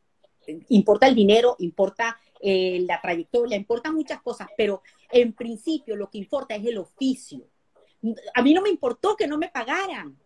Importa 0.70 1.06
el 1.06 1.14
dinero, 1.14 1.54
importa 1.60 2.18
eh, 2.40 2.84
la 2.88 3.00
trayectoria, 3.00 3.56
importa 3.56 3.92
muchas 3.92 4.20
cosas, 4.20 4.48
pero 4.56 4.82
en 5.12 5.32
principio 5.32 5.94
lo 5.94 6.10
que 6.10 6.18
importa 6.18 6.56
es 6.56 6.66
el 6.66 6.78
oficio. 6.78 7.46
A 8.34 8.42
mí 8.42 8.52
no 8.52 8.62
me 8.62 8.70
importó 8.70 9.14
que 9.14 9.28
no 9.28 9.38
me 9.38 9.48
pagaran. 9.48 10.18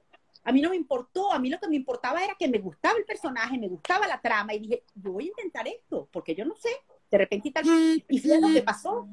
A 0.45 0.53
mí 0.53 0.63
no 0.63 0.71
me 0.71 0.77
importó, 0.77 1.31
a 1.31 1.39
mí 1.39 1.51
lo 1.51 1.59
que 1.59 1.69
me 1.69 1.77
importaba 1.77 2.25
era 2.25 2.37
que 2.39 2.49
me 2.49 2.59
gustaba 2.59 2.99
el 2.99 3.05
personaje, 3.05 3.59
me 3.59 3.69
gustaba 3.69 4.07
la 4.07 4.23
trama 4.23 4.55
y 4.55 4.61
dije, 4.61 4.85
yo 4.95 5.13
voy 5.13 5.25
a 5.25 5.29
intentar 5.29 5.69
esto, 5.69 6.09
porque 6.11 6.35
yo 6.35 6.47
no 6.47 6.55
sé, 6.57 6.71
de 7.15 7.19
repente 7.19 7.49
y 7.49 7.53
tal. 7.53 7.65
Y 8.09 8.19
fue 8.19 8.41
lo 8.41 8.53
que 8.53 8.63
pasó. 8.63 9.09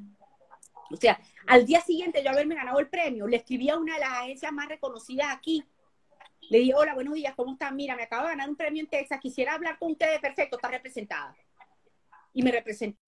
O 0.92 0.98
sea, 0.98 1.20
al 1.48 1.66
día 1.66 1.82
siguiente 1.82 2.22
yo 2.24 2.32
haberme 2.32 2.56
ganado 2.56 2.80
el 2.80 2.90
premio, 2.90 3.28
le 3.28 3.38
escribí 3.38 3.70
a 3.70 3.78
una 3.78 3.94
de 3.94 4.02
las 4.02 4.10
agencias 4.10 4.52
más 4.52 4.68
reconocidas 4.68 5.28
aquí. 5.32 5.64
Le 6.50 6.60
dije, 6.60 6.74
hola, 6.76 6.94
buenos 6.96 7.14
días, 7.14 7.34
¿cómo 7.36 7.54
están? 7.54 7.76
Mira, 7.76 7.96
me 7.96 8.04
acabo 8.04 8.24
de 8.24 8.30
ganar 8.32 8.50
un 8.50 8.58
premio 8.58 8.82
en 8.82 8.90
Texas, 8.90 9.20
quisiera 9.22 9.54
hablar 9.54 9.78
con 9.80 9.92
ustedes, 9.92 10.20
perfecto, 10.20 10.58
está 10.58 10.68
representada. 10.68 11.36
Y 12.34 12.44
me 12.44 12.52
representó. 12.52 13.00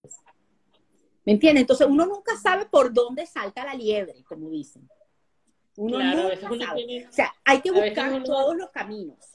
¿Me 1.25 1.33
entiendes? 1.33 1.61
Entonces 1.61 1.87
uno 1.87 2.05
nunca 2.05 2.37
sabe 2.37 2.65
por 2.65 2.93
dónde 2.93 3.25
salta 3.25 3.65
la 3.65 3.73
liebre, 3.73 4.23
como 4.23 4.49
dicen. 4.49 4.87
Uno 5.75 5.99
nunca 5.99 6.67
sabe. 6.67 7.07
o 7.09 7.11
sea, 7.11 7.33
hay 7.43 7.59
que 7.61 7.71
buscar 7.71 8.23
todos 8.23 8.55
los 8.55 8.69
caminos. 8.69 9.32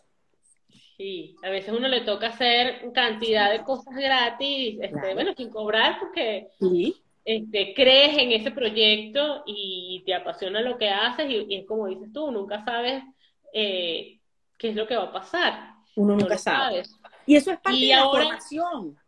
Sí, 0.98 1.36
a 1.44 1.50
veces 1.50 1.72
uno 1.72 1.86
le 1.86 2.00
toca 2.00 2.26
hacer 2.26 2.90
cantidad 2.92 3.52
de 3.52 3.62
cosas 3.62 3.94
gratis, 3.94 4.80
este, 4.82 5.14
bueno, 5.14 5.32
sin 5.36 5.48
cobrar 5.48 5.96
porque 6.00 6.48
¿Sí? 6.58 6.96
este, 7.24 7.72
crees 7.72 8.18
en 8.18 8.32
ese 8.32 8.50
proyecto 8.50 9.44
y 9.46 10.02
te 10.04 10.12
apasiona 10.12 10.60
lo 10.60 10.76
que 10.76 10.90
haces 10.90 11.30
y, 11.30 11.54
es 11.54 11.66
como 11.66 11.86
dices 11.86 12.12
tú, 12.12 12.32
nunca 12.32 12.64
sabes 12.64 13.04
eh, 13.52 14.18
qué 14.56 14.70
es 14.70 14.74
lo 14.74 14.88
que 14.88 14.96
va 14.96 15.04
a 15.04 15.12
pasar. 15.12 15.74
Uno 15.94 16.16
nunca 16.16 16.36
sabe. 16.36 16.82
Y 17.26 17.36
eso 17.36 17.52
es 17.52 17.60
parte 17.60 17.78
de 17.78 17.94
la 17.94 18.04
formación. 18.04 18.98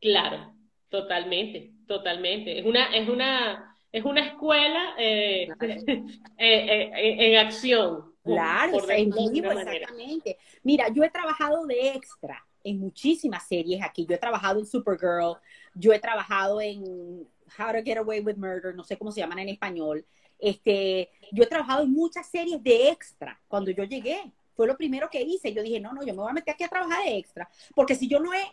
Claro, 0.00 0.54
totalmente, 0.88 1.72
totalmente. 1.88 2.60
Es 2.60 2.64
una, 2.64 2.94
es 2.94 3.08
una, 3.08 3.76
es 3.90 4.04
una 4.04 4.24
escuela 4.24 4.94
eh, 4.98 5.48
eh, 6.38 6.90
en 6.96 7.38
acción. 7.38 8.13
Claro, 8.24 8.90
en 8.90 9.10
vivo, 9.10 9.52
exactamente. 9.52 10.38
Mira, 10.62 10.88
yo 10.88 11.04
he 11.04 11.10
trabajado 11.10 11.66
de 11.66 11.90
extra 11.90 12.44
en 12.64 12.80
muchísimas 12.80 13.46
series 13.46 13.82
aquí. 13.82 14.06
Yo 14.06 14.14
he 14.14 14.18
trabajado 14.18 14.58
en 14.58 14.66
Supergirl, 14.66 15.36
yo 15.74 15.92
he 15.92 15.98
trabajado 15.98 16.60
en 16.60 17.28
How 17.58 17.72
to 17.72 17.82
Get 17.84 17.98
Away 17.98 18.20
with 18.20 18.36
Murder, 18.36 18.74
no 18.74 18.82
sé 18.82 18.96
cómo 18.96 19.12
se 19.12 19.20
llaman 19.20 19.40
en 19.40 19.50
español. 19.50 20.06
Este, 20.38 21.10
yo 21.32 21.44
he 21.44 21.46
trabajado 21.46 21.82
en 21.82 21.92
muchas 21.92 22.26
series 22.26 22.62
de 22.62 22.88
extra 22.88 23.38
cuando 23.46 23.70
yo 23.70 23.84
llegué. 23.84 24.32
Fue 24.54 24.66
lo 24.66 24.76
primero 24.76 25.10
que 25.10 25.20
hice. 25.20 25.52
Yo 25.52 25.62
dije, 25.62 25.80
no, 25.80 25.92
no, 25.92 26.02
yo 26.02 26.14
me 26.14 26.22
voy 26.22 26.30
a 26.30 26.34
meter 26.34 26.54
aquí 26.54 26.64
a 26.64 26.68
trabajar 26.68 27.04
de 27.04 27.18
extra. 27.18 27.48
Porque 27.74 27.94
si 27.94 28.08
yo 28.08 28.20
no 28.20 28.32
he 28.32 28.44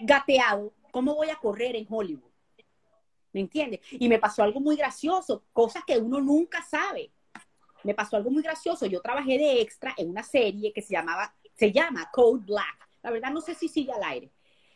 gateado, 0.00 0.72
¿cómo 0.92 1.14
voy 1.14 1.30
a 1.30 1.36
correr 1.36 1.74
en 1.74 1.86
Hollywood? 1.88 2.30
¿Me 3.32 3.40
entiendes? 3.40 3.80
Y 3.92 4.08
me 4.08 4.18
pasó 4.18 4.42
algo 4.42 4.60
muy 4.60 4.76
gracioso, 4.76 5.42
cosas 5.52 5.82
que 5.86 5.98
uno 5.98 6.20
nunca 6.20 6.62
sabe. 6.62 7.10
Me 7.84 7.94
pasó 7.94 8.16
algo 8.16 8.30
muy 8.30 8.42
gracioso. 8.42 8.86
Yo 8.86 9.00
trabajé 9.00 9.38
de 9.38 9.60
extra 9.60 9.94
en 9.96 10.10
una 10.10 10.22
serie 10.22 10.72
que 10.72 10.82
se 10.82 10.92
llamaba, 10.92 11.34
se 11.54 11.72
llama 11.72 12.10
Code 12.12 12.44
Black. 12.46 12.88
La 13.02 13.10
verdad 13.10 13.30
no 13.30 13.40
sé 13.40 13.54
si 13.54 13.68
sigue 13.68 13.92
al 13.92 14.02
aire. 14.04 14.30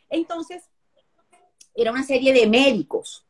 Entonces, 0.08 0.68
era 1.74 1.90
una 1.90 2.02
serie 2.02 2.32
de 2.32 2.46
médicos 2.46 3.26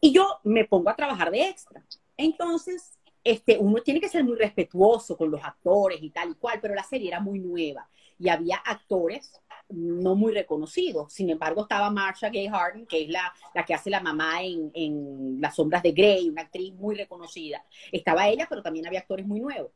y 0.00 0.12
yo 0.12 0.38
me 0.44 0.64
pongo 0.64 0.90
a 0.90 0.96
trabajar 0.96 1.30
de 1.30 1.48
extra. 1.48 1.84
Entonces, 2.16 2.98
este, 3.24 3.58
uno 3.58 3.82
tiene 3.82 4.00
que 4.00 4.08
ser 4.08 4.24
muy 4.24 4.36
respetuoso 4.36 5.16
con 5.16 5.30
los 5.30 5.42
actores 5.42 6.02
y 6.02 6.10
tal 6.10 6.30
y 6.30 6.34
cual, 6.34 6.60
pero 6.60 6.74
la 6.74 6.84
serie 6.84 7.08
era 7.08 7.20
muy 7.20 7.40
nueva 7.40 7.88
y 8.18 8.28
había 8.28 8.56
actores 8.56 9.32
no 9.68 10.14
muy 10.14 10.32
reconocidos. 10.32 11.12
Sin 11.12 11.30
embargo, 11.30 11.62
estaba 11.62 11.90
Marsha 11.90 12.30
Gay 12.30 12.48
Harden, 12.48 12.86
que 12.86 13.04
es 13.04 13.08
la, 13.08 13.32
la 13.54 13.64
que 13.64 13.74
hace 13.74 13.90
la 13.90 14.00
mamá 14.00 14.42
en, 14.42 14.70
en, 14.74 15.40
Las 15.40 15.56
Sombras 15.56 15.82
de 15.82 15.92
Grey, 15.92 16.28
una 16.28 16.42
actriz 16.42 16.74
muy 16.74 16.94
reconocida. 16.94 17.64
Estaba 17.92 18.28
ella, 18.28 18.46
pero 18.48 18.62
también 18.62 18.86
había 18.86 19.00
actores 19.00 19.26
muy 19.26 19.40
nuevos. 19.40 19.70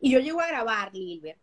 Y 0.00 0.10
yo 0.10 0.20
llego 0.20 0.40
a 0.40 0.48
grabar, 0.48 0.94
Lilbert, 0.94 1.38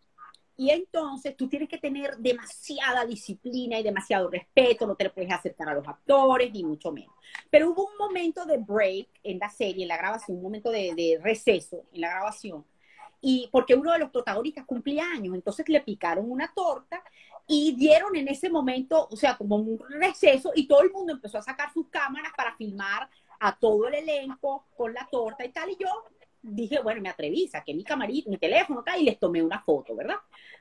y 0.56 0.70
entonces 0.70 1.36
tú 1.36 1.48
tienes 1.48 1.68
que 1.68 1.80
tener 1.80 2.18
demasiada 2.18 3.06
disciplina 3.06 3.80
y 3.80 3.84
demasiado 3.84 4.30
respeto, 4.30 4.86
no 4.86 4.96
te 4.96 5.10
puedes 5.10 5.32
acercar 5.32 5.70
a 5.70 5.74
los 5.74 5.88
actores, 5.88 6.54
ni 6.54 6.64
mucho 6.64 6.92
menos. 6.92 7.14
Pero 7.50 7.72
hubo 7.72 7.88
un 7.88 7.98
momento 7.98 8.46
de 8.46 8.58
break 8.58 9.08
en 9.24 9.40
la 9.40 9.50
serie, 9.50 9.84
en 9.84 9.88
la 9.88 9.98
grabación, 9.98 10.38
un 10.38 10.44
momento 10.44 10.70
de, 10.70 11.20
receso 11.24 11.86
en 11.92 12.02
la 12.02 12.10
grabación, 12.10 12.64
y 13.20 13.50
porque 13.52 13.74
uno 13.74 13.94
de 13.94 14.00
los 14.00 14.12
protagonistas 14.12 14.66
cumplía 14.66 15.06
años, 15.10 15.34
entonces 15.34 15.68
le 15.70 15.82
picaron 15.82 16.30
una 16.30 16.52
torta 16.54 17.04
y 17.48 17.76
dieron 17.76 18.16
en 18.16 18.28
ese 18.28 18.50
momento, 18.50 19.08
o 19.12 19.16
sea, 19.16 19.38
como 19.38 19.58
un 19.58 19.80
receso, 19.90 20.52
y 20.56 20.68
todo 20.68 20.82
el 20.82 20.92
mundo 20.92 21.14
empezó 21.14 21.38
a 21.38 21.42
sacar 21.42 21.72
sus 21.74 21.88
cámaras 21.90 22.32
para 22.36 22.56
filmar 22.56 23.10
a 23.40 23.58
todo 23.58 23.88
el 23.88 23.96
elenco 23.96 24.68
con 24.76 24.94
la 24.94 25.08
torta 25.12 25.46
y 25.46 25.50
tal, 25.50 25.70
y 25.70 25.78
yo 25.78 25.88
dije, 26.42 26.80
bueno, 26.82 27.02
me 27.02 27.10
atreví, 27.10 27.48
saqué 27.48 27.74
mi 27.74 27.84
camarita, 27.84 28.30
mi 28.30 28.38
teléfono 28.38 28.84
y 28.98 29.04
les 29.04 29.20
tomé 29.20 29.42
una 29.42 29.62
foto, 29.62 29.96
¿verdad? 29.96 30.18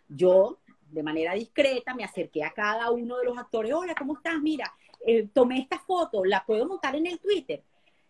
Yo, 0.08 0.58
de 0.90 1.02
manera 1.02 1.34
discreta, 1.34 1.94
me 1.94 2.04
acerqué 2.04 2.44
a 2.44 2.52
cada 2.52 2.90
uno 2.90 3.18
de 3.18 3.24
los 3.24 3.38
actores, 3.38 3.72
hola, 3.72 3.94
¿cómo 3.94 4.14
estás? 4.14 4.40
Mira, 4.40 4.72
eh, 5.06 5.28
tomé 5.32 5.60
esta 5.60 5.78
foto, 5.80 6.24
¿la 6.24 6.44
puedo 6.44 6.66
montar 6.66 6.94
en 6.96 7.06
el 7.06 7.18
Twitter? 7.18 7.62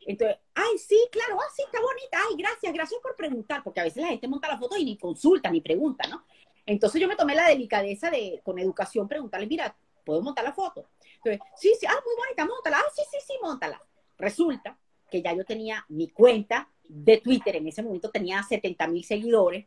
Entonces, 0.07 0.39
ay, 0.55 0.79
sí, 0.79 0.99
claro, 1.11 1.39
ah, 1.41 1.53
sí, 1.55 1.63
está 1.65 1.81
bonita, 1.81 2.19
ay, 2.29 2.37
gracias, 2.37 2.73
gracias 2.73 3.01
por 3.01 3.15
preguntar, 3.17 3.63
porque 3.63 3.81
a 3.81 3.85
veces 3.85 4.03
la 4.03 4.09
gente 4.09 4.29
monta 4.29 4.49
la 4.49 4.59
foto 4.59 4.77
y 4.77 4.85
ni 4.85 4.99
consulta, 4.99 5.51
ni 5.51 5.61
pregunta, 5.61 6.09
¿no? 6.09 6.25
Entonces 6.67 7.01
yo 7.01 7.09
me 7.09 7.17
tomé 7.17 7.35
la 7.35 7.49
delicadeza 7.49 8.11
de, 8.11 8.41
con 8.45 8.59
educación, 8.59 9.09
preguntarle, 9.09 9.47
mira, 9.47 9.77
¿puedo 10.05 10.23
montar 10.23 10.45
la 10.45 10.53
foto? 10.53 10.89
Entonces, 11.17 11.41
sí, 11.57 11.73
sí, 11.79 11.87
ah, 11.87 12.01
muy 12.05 12.15
bonita, 12.17 12.47
montala, 12.47 12.79
ah, 12.79 12.93
sí, 12.95 13.03
sí, 13.11 13.19
sí, 13.27 13.35
montala. 13.43 13.83
Resulta 14.19 14.79
que 15.11 15.23
ya 15.23 15.35
yo 15.35 15.45
tenía 15.45 15.85
mi 15.89 16.09
cuenta 16.09 16.69
de 16.85 17.19
Twitter, 17.19 17.57
en 17.57 17.69
ese 17.69 17.83
momento 17.83 18.11
tenía 18.11 18.43
70 18.43 18.87
mil 18.89 19.05
seguidores, 19.05 19.67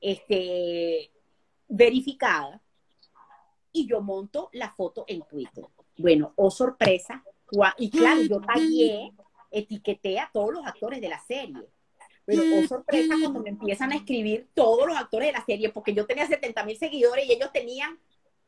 este, 0.00 1.10
verificada, 1.68 2.60
y 3.72 3.86
yo 3.86 4.00
monto 4.00 4.50
la 4.52 4.72
foto 4.72 5.04
en 5.08 5.22
Twitter. 5.22 5.64
Bueno, 5.96 6.32
oh 6.36 6.50
sorpresa, 6.50 7.24
y 7.78 7.90
claro, 7.90 8.22
yo 8.22 8.40
tagué, 8.40 9.12
etiqueté 9.50 10.18
a 10.18 10.30
todos 10.32 10.52
los 10.52 10.66
actores 10.66 11.00
de 11.00 11.08
la 11.08 11.20
serie. 11.20 11.68
Pero, 12.26 12.42
oh 12.42 12.66
sorpresa, 12.66 13.14
cuando 13.20 13.40
me 13.40 13.50
empiezan 13.50 13.92
a 13.92 13.96
escribir 13.96 14.48
todos 14.54 14.86
los 14.86 14.96
actores 14.96 15.28
de 15.28 15.32
la 15.32 15.44
serie, 15.44 15.68
porque 15.68 15.92
yo 15.92 16.06
tenía 16.06 16.26
70 16.26 16.64
mil 16.64 16.76
seguidores 16.76 17.26
y 17.26 17.32
ellos 17.32 17.52
tenían 17.52 17.98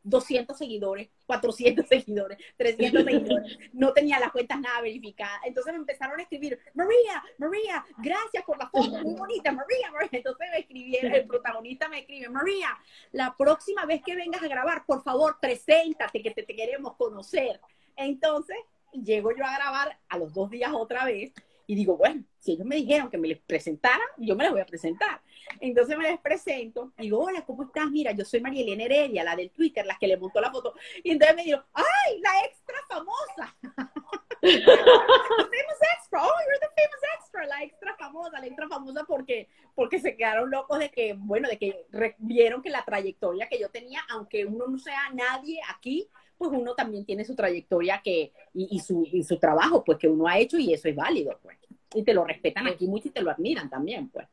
200 0.07 0.57
seguidores, 0.57 1.09
400 1.27 1.87
seguidores, 1.89 2.39
300 2.57 3.05
seguidores, 3.05 3.59
no 3.73 3.93
tenía 3.93 4.19
las 4.21 4.31
cuentas 4.33 4.61
nada 4.61 4.81
verificadas. 4.81 5.41
Entonces 5.45 5.73
me 5.73 5.81
empezaron 5.81 6.19
a 6.19 6.23
escribir, 6.23 6.59
María, 6.75 7.23
María, 7.39 7.85
gracias 7.99 8.45
por 8.45 8.57
la 8.57 8.69
foto, 8.71 9.03
muy 9.03 9.15
bonita, 9.15 9.53
María, 9.53 9.91
María. 9.91 10.09
Entonces 10.13 10.47
me 10.51 10.61
escribieron, 10.61 11.13
el 11.13 11.27
protagonista 11.27 11.89
me 11.89 12.01
escribe, 12.01 12.29
María, 12.29 12.69
la 13.13 13.35
próxima 13.37 13.85
vez 13.85 14.01
que 14.03 14.15
vengas 14.15 14.43
a 14.43 14.49
grabar, 14.49 14.87
por 14.87 15.03
favor, 15.03 15.39
preséntate, 15.41 16.23
que 16.23 16.31
te, 16.31 16.45
te 16.45 16.55
queremos 16.55 16.95
conocer. 16.97 17.61
Entonces, 17.97 18.57
llego 18.93 19.33
yo 19.37 19.45
a 19.45 19.57
grabar 19.57 19.99
a 20.09 20.19
los 20.19 20.33
dos 20.33 20.51
días 20.51 20.73
otra 20.73 21.05
vez 21.05 21.33
y 21.67 21.75
digo, 21.75 21.97
bueno, 21.97 22.23
si 22.39 22.53
ellos 22.53 22.67
me 22.67 22.77
dijeron 22.77 23.11
que 23.11 23.19
me 23.19 23.29
les 23.29 23.41
presentara, 23.41 24.03
yo 24.19 24.37
me 24.37 24.45
las 24.45 24.53
voy 24.53 24.61
a 24.61 24.67
presentar. 24.67 25.21
Entonces 25.61 25.97
me 25.99 26.09
les 26.09 26.21
presento, 26.21 26.93
digo, 26.97 27.21
hola, 27.21 27.45
¿cómo 27.45 27.65
estás? 27.65 27.91
Mira, 27.91 28.13
yo 28.13 28.25
soy 28.25 28.41
María 28.41 28.63
Elena 28.63 28.85
Heredia, 28.85 29.25
la 29.25 29.35
del 29.35 29.51
Twitter, 29.51 29.85
la 29.85 29.97
que 29.99 30.07
le 30.07 30.17
montó 30.17 30.41
la 30.41 30.53
foto. 30.53 30.75
Y 31.03 31.11
entonces 31.11 31.37
me 31.37 31.45
dijo, 31.45 31.63
¡ay, 31.73 32.21
la 32.21 32.47
extra 32.47 32.77
famosa! 32.89 33.57
famous 34.47 35.81
extra, 35.95 36.21
oh, 36.23 36.41
you're 36.47 36.61
the 36.61 36.69
famous 36.77 37.03
extra, 37.19 37.47
la 37.47 37.63
extra 37.63 37.97
famosa, 37.97 38.41
la 38.41 38.47
extra 38.47 38.69
famosa 38.69 39.05
porque, 39.05 39.49
porque 39.75 39.99
se 39.99 40.17
quedaron 40.17 40.51
locos 40.51 40.79
de 40.79 40.91
que, 40.91 41.15
bueno, 41.15 41.49
de 41.49 41.59
que 41.59 41.87
vieron 42.19 42.63
que 42.63 42.71
la 42.71 42.85
trayectoria 42.85 43.49
que 43.49 43.59
yo 43.59 43.71
tenía, 43.71 44.01
aunque 44.11 44.45
uno 44.45 44.67
no 44.69 44.79
sea 44.79 45.11
nadie 45.13 45.61
aquí, 45.75 46.09
pues 46.39 46.51
uno 46.53 46.75
también 46.75 47.05
tiene 47.05 47.25
su 47.25 47.35
trayectoria 47.35 48.01
que, 48.05 48.33
y, 48.53 48.79
su, 48.81 49.07
y 49.11 49.23
su 49.25 49.39
trabajo, 49.39 49.83
pues 49.83 49.99
que 49.99 50.09
uno 50.09 50.27
ha 50.29 50.39
hecho 50.39 50.59
y 50.59 50.73
eso 50.73 50.89
es 50.89 50.95
válido, 50.95 51.39
pues. 51.43 51.56
Y 51.95 52.03
te 52.03 52.15
lo 52.15 52.25
respetan 52.25 52.67
aquí 52.67 52.87
mucho 52.87 53.09
y 53.09 53.13
te 53.13 53.23
lo 53.23 53.31
admiran 53.31 53.71
también, 53.71 54.11
pues. 54.11 54.27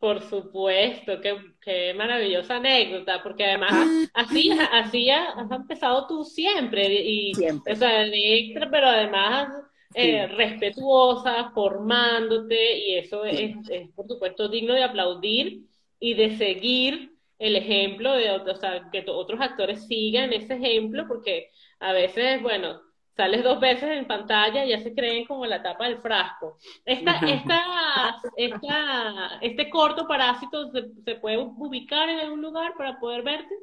Por 0.00 0.20
supuesto, 0.20 1.20
qué, 1.20 1.34
qué 1.62 1.94
maravillosa 1.94 2.56
anécdota, 2.56 3.22
porque 3.22 3.44
además 3.44 4.10
así, 4.14 4.50
así 4.72 5.08
has 5.08 5.50
empezado 5.50 6.06
tú 6.06 6.24
siempre, 6.24 6.86
y, 6.92 7.34
siempre. 7.34 7.72
o 7.72 7.76
sea, 7.76 8.04
extra, 8.06 8.70
pero 8.70 8.86
además 8.88 9.48
eh, 9.94 10.26
respetuosa, 10.26 11.52
formándote, 11.54 12.78
y 12.78 12.96
eso 12.96 13.24
es, 13.24 13.56
es, 13.70 13.88
por 13.94 14.06
supuesto, 14.06 14.48
digno 14.48 14.74
de 14.74 14.84
aplaudir 14.84 15.62
y 16.00 16.14
de 16.14 16.36
seguir 16.36 17.14
el 17.38 17.56
ejemplo 17.56 18.12
de 18.12 18.30
o 18.30 18.56
sea, 18.56 18.88
que 18.92 19.04
otros 19.08 19.40
actores 19.40 19.86
sigan 19.86 20.32
ese 20.32 20.54
ejemplo, 20.54 21.06
porque 21.08 21.50
a 21.80 21.92
veces, 21.92 22.42
bueno, 22.42 22.80
sales 23.16 23.44
dos 23.44 23.60
veces 23.60 23.90
en 23.90 24.06
pantalla 24.06 24.64
y 24.64 24.70
ya 24.70 24.80
se 24.80 24.94
creen 24.94 25.24
como 25.24 25.46
la 25.46 25.62
tapa 25.62 25.84
del 25.84 25.98
frasco. 25.98 26.58
Esta, 26.84 27.18
esta, 27.26 28.20
esta, 28.36 29.38
este 29.40 29.70
corto 29.70 30.06
parásito 30.06 30.70
se, 30.72 30.90
se, 31.04 31.14
puede 31.16 31.38
ubicar 31.38 32.08
en 32.08 32.20
algún 32.20 32.42
lugar 32.42 32.74
para 32.76 32.98
poder 32.98 33.22
verte. 33.22 33.54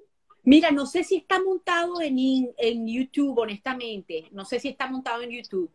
Mira, 0.43 0.71
no 0.71 0.85
sé 0.85 1.03
si 1.03 1.17
está 1.17 1.39
montado 1.41 2.01
en, 2.01 2.17
en 2.57 2.87
YouTube, 2.87 3.37
honestamente. 3.37 4.27
No 4.31 4.45
sé 4.45 4.59
si 4.59 4.69
está 4.69 4.87
montado 4.87 5.21
en 5.21 5.31
YouTube. 5.31 5.71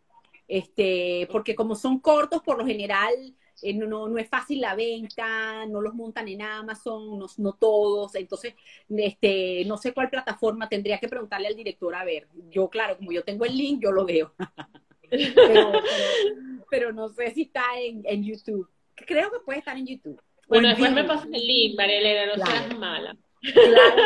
Este, 0.47 1.27
porque 1.31 1.55
como 1.55 1.75
son 1.75 1.99
cortos, 1.99 2.41
por 2.41 2.57
lo 2.57 2.65
general 2.65 3.13
eh, 3.61 3.73
no, 3.73 4.07
no, 4.07 4.17
es 4.17 4.29
fácil 4.29 4.61
la 4.61 4.75
venta, 4.75 5.65
no 5.65 5.81
los 5.81 5.93
montan 5.93 6.27
en 6.27 6.41
Amazon, 6.41 7.17
no, 7.17 7.25
no, 7.37 7.53
todos, 7.53 8.15
entonces 8.15 8.53
este, 8.89 9.63
no 9.65 9.77
sé 9.77 9.93
cuál 9.93 10.09
plataforma, 10.09 10.69
tendría 10.69 10.99
que 10.99 11.07
preguntarle 11.07 11.47
al 11.47 11.55
director 11.55 11.95
a 11.95 12.03
ver. 12.03 12.27
Yo, 12.49 12.69
claro, 12.69 12.97
como 12.97 13.11
yo 13.11 13.23
tengo 13.23 13.45
el 13.45 13.57
link, 13.57 13.81
yo 13.81 13.91
lo 13.91 14.05
veo. 14.05 14.33
pero, 16.69 16.91
no 16.91 17.09
sé 17.09 17.31
si 17.33 17.43
está 17.43 17.63
en, 17.79 18.03
en, 18.05 18.23
YouTube. 18.23 18.69
Creo 18.95 19.31
que 19.31 19.39
puede 19.39 19.59
estar 19.59 19.77
en 19.77 19.87
YouTube. 19.87 20.21
Bueno, 20.47 20.69
después 20.69 20.91
me 20.91 21.03
pasas 21.03 21.27
el 21.31 21.45
link, 21.45 21.77
María 21.77 21.99
Elena, 21.99 22.35
no 22.35 22.45
seas 22.45 22.77
mala. 22.77 23.17
Claro, 23.41 24.01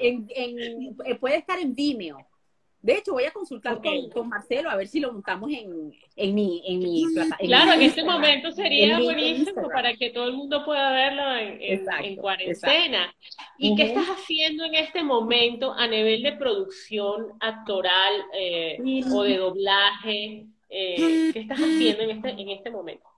en, 0.00 0.26
en, 0.34 0.96
eh, 1.04 1.14
puede 1.16 1.36
estar 1.36 1.58
en 1.58 1.74
Vimeo. 1.74 2.26
De 2.82 2.94
hecho, 2.94 3.12
voy 3.12 3.24
a 3.24 3.30
consultar 3.30 3.78
con, 4.12 4.28
Marcelo 4.28 4.70
a 4.70 4.76
ver 4.76 4.88
si 4.88 5.00
lo 5.00 5.12
montamos 5.12 5.50
en, 5.50 5.92
en 6.16 6.34
mi, 6.34 6.62
en 6.66 6.78
mi 6.78 7.04
plataforma. 7.12 7.46
Claro, 7.46 7.72
en 7.72 7.82
este 7.82 8.02
momento 8.02 8.52
sería 8.52 8.98
buenísimo 8.98 9.68
para 9.68 9.94
que 9.94 10.10
todo 10.10 10.28
el 10.28 10.32
mundo 10.32 10.64
pueda 10.64 10.90
verlo 10.90 11.22
en, 11.36 12.16
cuarentena. 12.16 13.14
¿Y 13.58 13.76
qué 13.76 13.82
estás 13.82 14.06
haciendo 14.06 14.64
en 14.64 14.76
este 14.76 15.02
momento 15.02 15.74
a 15.74 15.86
nivel 15.86 16.22
de 16.22 16.32
producción 16.32 17.26
actoral 17.40 18.14
eh, 18.32 18.78
o 19.12 19.24
de 19.24 19.36
doblaje? 19.36 20.46
Eh, 20.70 21.30
¿Qué 21.34 21.40
estás 21.40 21.58
haciendo 21.58 22.02
en 22.04 22.10
este, 22.10 22.30
en 22.30 22.48
este 22.48 22.70
momento? 22.70 23.10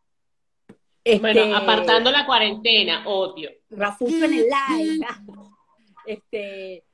Bueno, 1.04 1.40
este, 1.40 1.54
apartando 1.54 2.10
la 2.10 2.26
cuarentena, 2.26 3.06
odio. 3.06 3.50
Rafuso 3.70 4.24
en 4.24 4.34
el 4.34 4.46
live. 4.46 5.06
Este, 6.04 6.84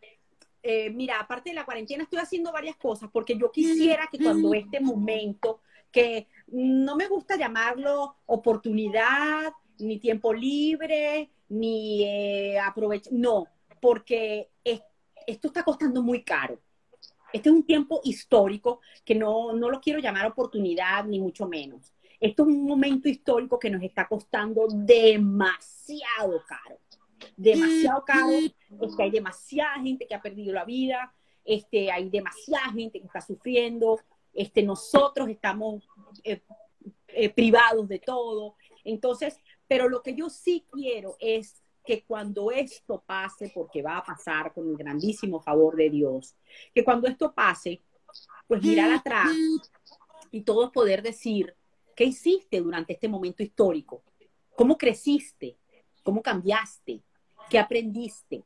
eh, 0.70 0.90
mira, 0.90 1.18
aparte 1.18 1.48
de 1.48 1.54
la 1.54 1.64
cuarentena, 1.64 2.02
estoy 2.02 2.18
haciendo 2.18 2.52
varias 2.52 2.76
cosas 2.76 3.08
porque 3.10 3.38
yo 3.38 3.50
quisiera 3.50 4.06
que 4.12 4.18
cuando 4.18 4.52
este 4.52 4.80
momento, 4.80 5.60
que 5.90 6.26
no 6.48 6.94
me 6.94 7.08
gusta 7.08 7.36
llamarlo 7.36 8.16
oportunidad, 8.26 9.50
ni 9.78 9.98
tiempo 9.98 10.34
libre, 10.34 11.30
ni 11.48 12.04
eh, 12.04 12.58
aprovechar, 12.58 13.14
no, 13.14 13.46
porque 13.80 14.50
esto 15.26 15.48
está 15.48 15.62
costando 15.62 16.02
muy 16.02 16.22
caro. 16.22 16.60
Este 17.32 17.48
es 17.48 17.54
un 17.54 17.64
tiempo 17.64 18.02
histórico 18.04 18.80
que 19.06 19.14
no, 19.14 19.54
no 19.54 19.70
lo 19.70 19.80
quiero 19.80 20.00
llamar 20.00 20.26
oportunidad, 20.26 21.06
ni 21.06 21.18
mucho 21.18 21.48
menos. 21.48 21.94
Esto 22.20 22.42
es 22.42 22.48
un 22.48 22.66
momento 22.66 23.08
histórico 23.08 23.58
que 23.58 23.70
nos 23.70 23.82
está 23.82 24.06
costando 24.06 24.68
demasiado 24.68 26.42
caro 26.46 26.78
demasiado 27.36 28.04
caro, 28.04 28.28
que 28.96 29.02
hay 29.02 29.10
demasiada 29.10 29.80
gente 29.80 30.06
que 30.06 30.14
ha 30.14 30.22
perdido 30.22 30.52
la 30.52 30.64
vida, 30.64 31.12
este, 31.44 31.90
hay 31.90 32.10
demasiada 32.10 32.72
gente 32.72 33.00
que 33.00 33.06
está 33.06 33.20
sufriendo, 33.20 34.00
este, 34.34 34.62
nosotros 34.62 35.28
estamos 35.28 35.88
eh, 36.24 36.42
eh, 37.08 37.30
privados 37.30 37.88
de 37.88 37.98
todo. 37.98 38.56
Entonces, 38.84 39.40
pero 39.66 39.88
lo 39.88 40.02
que 40.02 40.14
yo 40.14 40.28
sí 40.30 40.64
quiero 40.70 41.16
es 41.18 41.62
que 41.84 42.04
cuando 42.04 42.50
esto 42.50 43.02
pase, 43.06 43.50
porque 43.54 43.82
va 43.82 43.98
a 43.98 44.04
pasar 44.04 44.52
con 44.52 44.68
el 44.68 44.76
grandísimo 44.76 45.40
favor 45.40 45.74
de 45.74 45.88
Dios, 45.88 46.36
que 46.74 46.84
cuando 46.84 47.08
esto 47.08 47.32
pase, 47.32 47.80
pues 48.46 48.62
mirar 48.62 48.92
atrás 48.92 49.30
y 50.30 50.42
todos 50.42 50.70
poder 50.70 51.02
decir, 51.02 51.54
¿qué 51.96 52.04
hiciste 52.04 52.60
durante 52.60 52.92
este 52.92 53.08
momento 53.08 53.42
histórico? 53.42 54.02
¿Cómo 54.54 54.76
creciste? 54.76 55.56
¿Cómo 56.02 56.22
cambiaste? 56.22 57.02
¿Qué 57.48 57.58
aprendiste? 57.58 58.44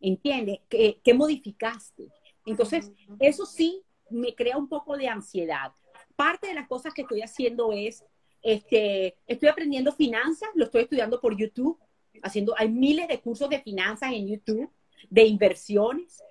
¿Entiendes? 0.00 0.60
¿Qué, 0.68 1.14
modificaste? 1.14 2.08
Entonces, 2.46 2.92
eso 3.18 3.46
sí 3.46 3.82
me 4.10 4.34
crea 4.34 4.56
un 4.56 4.68
poco 4.68 4.96
de 4.96 5.08
ansiedad. 5.08 5.72
Parte 6.14 6.48
de 6.48 6.54
las 6.54 6.68
cosas 6.68 6.92
que 6.92 7.02
estoy 7.02 7.22
haciendo 7.22 7.72
es, 7.72 8.04
este, 8.42 9.16
estoy 9.26 9.48
aprendiendo 9.48 9.92
finanzas, 9.92 10.50
lo 10.54 10.64
estoy 10.64 10.82
estudiando 10.82 11.20
por 11.20 11.36
YouTube, 11.36 11.78
haciendo, 12.22 12.54
hay 12.56 12.68
miles 12.68 13.08
de 13.08 13.20
cursos 13.20 13.48
de 13.48 13.60
finanzas 13.60 14.12
en 14.12 14.28
YouTube, 14.28 14.70
de 15.08 15.24
inversiones. 15.24 16.22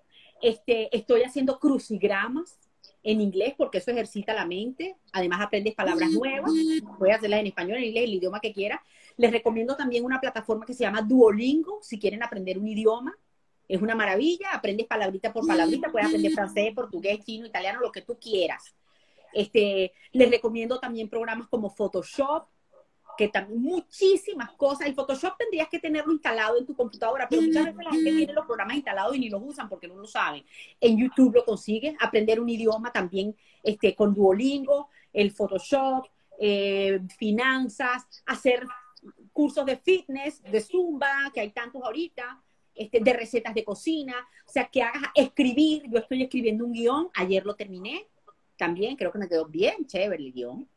Este, 0.41 0.95
estoy 0.95 1.23
haciendo 1.23 1.59
crucigramas 1.59 2.59
en 3.01 3.21
inglés 3.21 3.53
porque 3.57 3.79
eso 3.79 3.91
ejercita 3.91 4.33
la 4.33 4.45
mente. 4.45 4.95
Además 5.11 5.41
aprendes 5.41 5.75
palabras 5.75 6.09
nuevas, 6.11 6.51
puedes 6.97 7.17
hacerlas 7.17 7.41
en 7.41 7.47
español, 7.47 7.77
en 7.77 7.85
inglés, 7.85 8.03
el 8.05 8.13
idioma 8.13 8.39
que 8.39 8.53
quieras. 8.53 8.79
Les 9.17 9.31
recomiendo 9.31 9.75
también 9.75 10.05
una 10.05 10.19
plataforma 10.19 10.65
que 10.65 10.73
se 10.73 10.83
llama 10.83 11.01
Duolingo, 11.01 11.79
si 11.81 11.99
quieren 11.99 12.23
aprender 12.23 12.57
un 12.57 12.67
idioma. 12.67 13.15
Es 13.67 13.81
una 13.81 13.95
maravilla, 13.95 14.51
aprendes 14.51 14.87
palabrita 14.87 15.31
por 15.31 15.47
palabrita, 15.47 15.91
puedes 15.91 16.07
aprender 16.07 16.33
francés, 16.33 16.73
portugués, 16.73 17.23
chino, 17.25 17.45
italiano, 17.45 17.79
lo 17.79 17.91
que 17.91 18.01
tú 18.01 18.17
quieras. 18.19 18.75
Este, 19.33 19.93
les 20.11 20.29
recomiendo 20.29 20.79
también 20.79 21.09
programas 21.09 21.47
como 21.47 21.69
Photoshop, 21.69 22.47
que 23.17 23.27
también 23.27 23.61
muchísimas 23.61 24.51
cosas. 24.51 24.87
El 24.87 24.95
Photoshop 24.95 25.37
tendrías 25.37 25.69
que 25.69 25.79
tenerlo 25.79 26.11
instalado 26.11 26.57
en 26.57 26.65
tu 26.65 26.75
computadora, 26.75 27.27
pero 27.29 27.41
muchas 27.41 27.65
veces 27.65 27.85
la 27.85 27.91
gente 27.91 28.11
tiene 28.11 28.33
los 28.33 28.45
programas 28.45 28.75
instalados 28.75 29.15
y 29.15 29.19
ni 29.19 29.29
los 29.29 29.41
usan 29.43 29.69
porque 29.69 29.87
no 29.87 29.95
lo 29.95 30.07
saben. 30.07 30.43
En 30.79 30.97
YouTube 30.97 31.35
lo 31.35 31.45
consigues, 31.45 31.95
aprender 31.99 32.39
un 32.39 32.49
idioma 32.49 32.91
también 32.91 33.35
este, 33.61 33.95
con 33.95 34.13
Duolingo, 34.13 34.89
el 35.11 35.31
Photoshop, 35.31 36.05
eh, 36.39 36.99
finanzas, 37.17 38.23
hacer 38.25 38.65
cursos 39.33 39.65
de 39.65 39.77
fitness, 39.77 40.41
de 40.43 40.61
zumba, 40.61 41.31
que 41.33 41.41
hay 41.41 41.49
tantos 41.49 41.81
ahorita, 41.83 42.41
este, 42.75 42.99
de 42.99 43.13
recetas 43.13 43.53
de 43.53 43.63
cocina, 43.63 44.15
o 44.47 44.51
sea, 44.51 44.65
que 44.65 44.81
hagas 44.81 45.03
escribir, 45.13 45.83
yo 45.89 45.99
estoy 45.99 46.23
escribiendo 46.23 46.65
un 46.65 46.73
guion, 46.73 47.09
ayer 47.13 47.45
lo 47.45 47.55
terminé, 47.55 48.07
también 48.57 48.95
creo 48.95 49.11
que 49.11 49.19
me 49.19 49.27
quedó 49.27 49.45
bien 49.45 49.85
chévere 49.85 50.23
el 50.23 50.31
guion, 50.31 50.67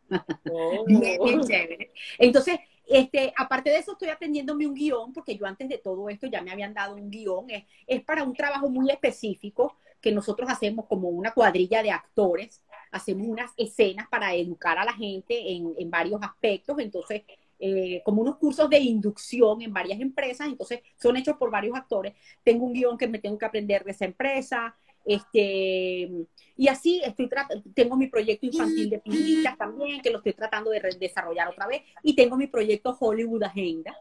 oh. 0.50 0.84
bien, 0.86 1.40
chévere. 1.42 1.92
Entonces, 2.18 2.58
este, 2.86 3.32
aparte 3.36 3.70
de 3.70 3.78
eso, 3.78 3.92
estoy 3.92 4.08
aprendiéndome 4.08 4.66
un 4.66 4.74
guion, 4.74 5.12
porque 5.12 5.36
yo 5.36 5.46
antes 5.46 5.68
de 5.68 5.78
todo 5.78 6.08
esto 6.08 6.26
ya 6.26 6.42
me 6.42 6.50
habían 6.50 6.74
dado 6.74 6.96
un 6.96 7.10
guion, 7.10 7.48
es, 7.50 7.64
es 7.86 8.02
para 8.02 8.24
un 8.24 8.34
trabajo 8.34 8.68
muy 8.68 8.90
específico 8.90 9.76
que 10.00 10.12
nosotros 10.12 10.48
hacemos 10.50 10.86
como 10.86 11.08
una 11.08 11.32
cuadrilla 11.32 11.82
de 11.82 11.90
actores, 11.90 12.62
hacemos 12.90 13.26
unas 13.26 13.50
escenas 13.56 14.06
para 14.08 14.34
educar 14.34 14.78
a 14.78 14.84
la 14.84 14.92
gente 14.92 15.52
en, 15.52 15.74
en 15.78 15.90
varios 15.90 16.22
aspectos, 16.22 16.78
entonces 16.78 17.22
eh, 17.58 18.02
como 18.04 18.22
unos 18.22 18.36
cursos 18.36 18.68
de 18.68 18.78
inducción 18.78 19.62
en 19.62 19.72
varias 19.72 20.00
empresas, 20.00 20.48
entonces 20.48 20.80
son 20.96 21.16
hechos 21.16 21.36
por 21.36 21.50
varios 21.50 21.76
actores. 21.76 22.14
Tengo 22.42 22.66
un 22.66 22.72
guion 22.72 22.98
que 22.98 23.08
me 23.08 23.18
tengo 23.18 23.38
que 23.38 23.46
aprender 23.46 23.84
de 23.84 23.92
esa 23.92 24.04
empresa, 24.04 24.76
este, 25.06 26.10
y 26.56 26.68
así 26.68 27.00
estoy 27.04 27.30
tengo 27.74 27.96
mi 27.96 28.08
proyecto 28.08 28.46
infantil 28.46 28.90
de 28.90 28.98
pilitas 28.98 29.56
también, 29.56 30.00
que 30.00 30.10
lo 30.10 30.18
estoy 30.18 30.32
tratando 30.32 30.70
de 30.70 30.80
desarrollar 30.98 31.48
otra 31.48 31.66
vez, 31.68 31.82
y 32.02 32.14
tengo 32.16 32.36
mi 32.36 32.48
proyecto 32.48 32.96
Hollywood 32.98 33.44
Agenda, 33.44 33.96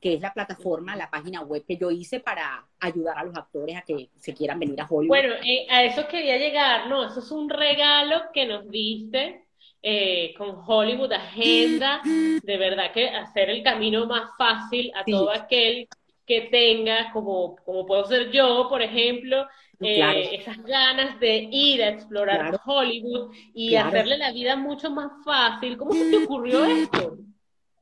que 0.00 0.14
es 0.14 0.20
la 0.20 0.34
plataforma, 0.34 0.96
la 0.96 1.08
página 1.08 1.42
web 1.42 1.64
que 1.64 1.76
yo 1.76 1.90
hice 1.90 2.20
para 2.20 2.66
ayudar 2.80 3.18
a 3.18 3.24
los 3.24 3.36
actores 3.36 3.76
a 3.76 3.82
que 3.82 4.10
se 4.16 4.34
quieran 4.34 4.58
venir 4.58 4.80
a 4.80 4.86
Hollywood. 4.86 5.08
Bueno, 5.08 5.34
eh, 5.34 5.66
a 5.70 5.84
eso 5.84 6.08
quería 6.08 6.36
llegar, 6.36 6.88
no, 6.88 7.06
eso 7.06 7.20
es 7.20 7.30
un 7.30 7.48
regalo 7.48 8.16
que 8.34 8.46
nos 8.46 8.68
diste 8.68 9.44
eh, 9.82 10.34
con 10.36 10.62
Hollywood 10.66 11.12
Agenda, 11.12 12.02
de 12.04 12.56
verdad 12.58 12.92
que 12.92 13.08
hacer 13.08 13.50
el 13.50 13.62
camino 13.62 14.06
más 14.06 14.30
fácil 14.36 14.92
a 14.94 15.04
todo 15.04 15.30
aquel 15.30 15.88
que 16.26 16.42
tenga, 16.42 17.10
como, 17.12 17.56
como 17.64 17.86
puedo 17.86 18.04
ser 18.04 18.30
yo, 18.30 18.66
por 18.68 18.82
ejemplo, 18.82 19.46
eh, 19.80 20.36
esas 20.36 20.62
ganas 20.62 21.18
de 21.18 21.48
ir 21.50 21.82
a 21.82 21.88
explorar 21.88 22.60
Hollywood 22.64 23.34
y 23.54 23.74
hacerle 23.74 24.18
la 24.18 24.30
vida 24.30 24.54
mucho 24.54 24.90
más 24.90 25.10
fácil. 25.24 25.76
¿Cómo 25.76 25.92
se 25.92 26.10
te 26.10 26.24
ocurrió 26.24 26.64
esto? 26.64 27.16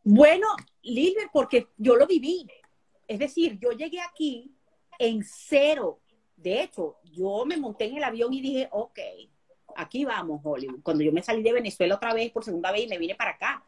Bueno, 0.05 0.47
Lilbert, 0.83 1.31
porque 1.33 1.67
yo 1.77 1.97
lo 1.97 2.07
viví. 2.07 2.47
Es 3.07 3.19
decir, 3.19 3.59
yo 3.61 3.73
llegué 3.73 4.01
aquí 4.01 4.51
en 4.99 5.23
cero. 5.25 6.01
De 6.37 6.63
hecho, 6.63 6.97
yo 7.13 7.45
me 7.45 7.57
monté 7.57 7.87
en 7.87 7.97
el 7.97 8.05
avión 8.05 8.33
y 8.33 8.41
dije, 8.41 8.69
ok, 8.71 8.99
aquí 9.79 10.05
vamos, 10.05 10.41
Hollywood. 10.43 10.83
Cuando 10.83 11.05
yo 11.05 11.13
me 11.13 11.23
salí 11.23 11.43
de 11.43 11.53
Venezuela 11.53 11.95
otra 11.95 12.13
vez, 12.13 12.31
por 12.31 12.45
segunda 12.45 12.73
vez, 12.73 12.83
y 12.83 12.89
me 12.89 12.99
vine 12.99 13.15
para 13.15 13.31
acá. 13.31 13.65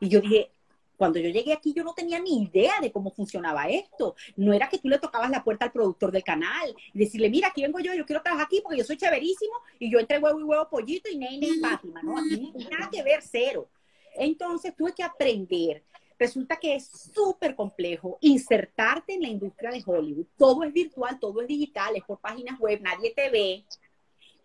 Y 0.00 0.08
yo 0.08 0.20
dije, 0.20 0.50
cuando 0.96 1.18
yo 1.18 1.30
llegué 1.30 1.52
aquí, 1.52 1.72
yo 1.72 1.84
no 1.84 1.94
tenía 1.94 2.20
ni 2.20 2.42
idea 2.42 2.74
de 2.80 2.92
cómo 2.92 3.10
funcionaba 3.10 3.68
esto. 3.68 4.14
No 4.36 4.52
era 4.52 4.68
que 4.68 4.78
tú 4.78 4.88
le 4.88 4.98
tocabas 4.98 5.30
la 5.30 5.42
puerta 5.42 5.64
al 5.64 5.72
productor 5.72 6.10
del 6.10 6.24
canal 6.24 6.74
y 6.92 6.98
decirle, 6.98 7.30
mira, 7.30 7.48
aquí 7.48 7.62
vengo 7.62 7.78
yo, 7.80 7.94
yo 7.94 8.04
quiero 8.04 8.22
trabajar 8.22 8.46
aquí 8.46 8.60
porque 8.60 8.78
yo 8.78 8.84
soy 8.84 8.96
chéverísimo 8.96 9.54
y 9.78 9.90
yo 9.90 9.98
entre 9.98 10.18
huevo 10.18 10.40
y 10.40 10.42
huevo 10.42 10.68
pollito 10.68 11.08
y 11.10 11.16
ney, 11.16 11.38
ney, 11.38 11.58
Fátima, 11.60 12.02
¿no? 12.02 12.18
Aquí 12.18 12.52
nada 12.70 12.90
que 12.90 13.02
ver, 13.02 13.20
cero. 13.22 13.68
Entonces 14.14 14.74
tuve 14.76 14.92
que 14.92 15.02
aprender. 15.02 15.82
Resulta 16.18 16.56
que 16.56 16.76
es 16.76 16.86
súper 16.86 17.56
complejo 17.56 18.18
insertarte 18.20 19.14
en 19.14 19.22
la 19.22 19.28
industria 19.28 19.70
de 19.70 19.82
Hollywood. 19.84 20.26
Todo 20.36 20.62
es 20.62 20.72
virtual, 20.72 21.18
todo 21.18 21.40
es 21.40 21.48
digital, 21.48 21.96
es 21.96 22.04
por 22.04 22.20
páginas 22.20 22.60
web, 22.60 22.80
nadie 22.80 23.12
te 23.12 23.28
ve 23.30 23.64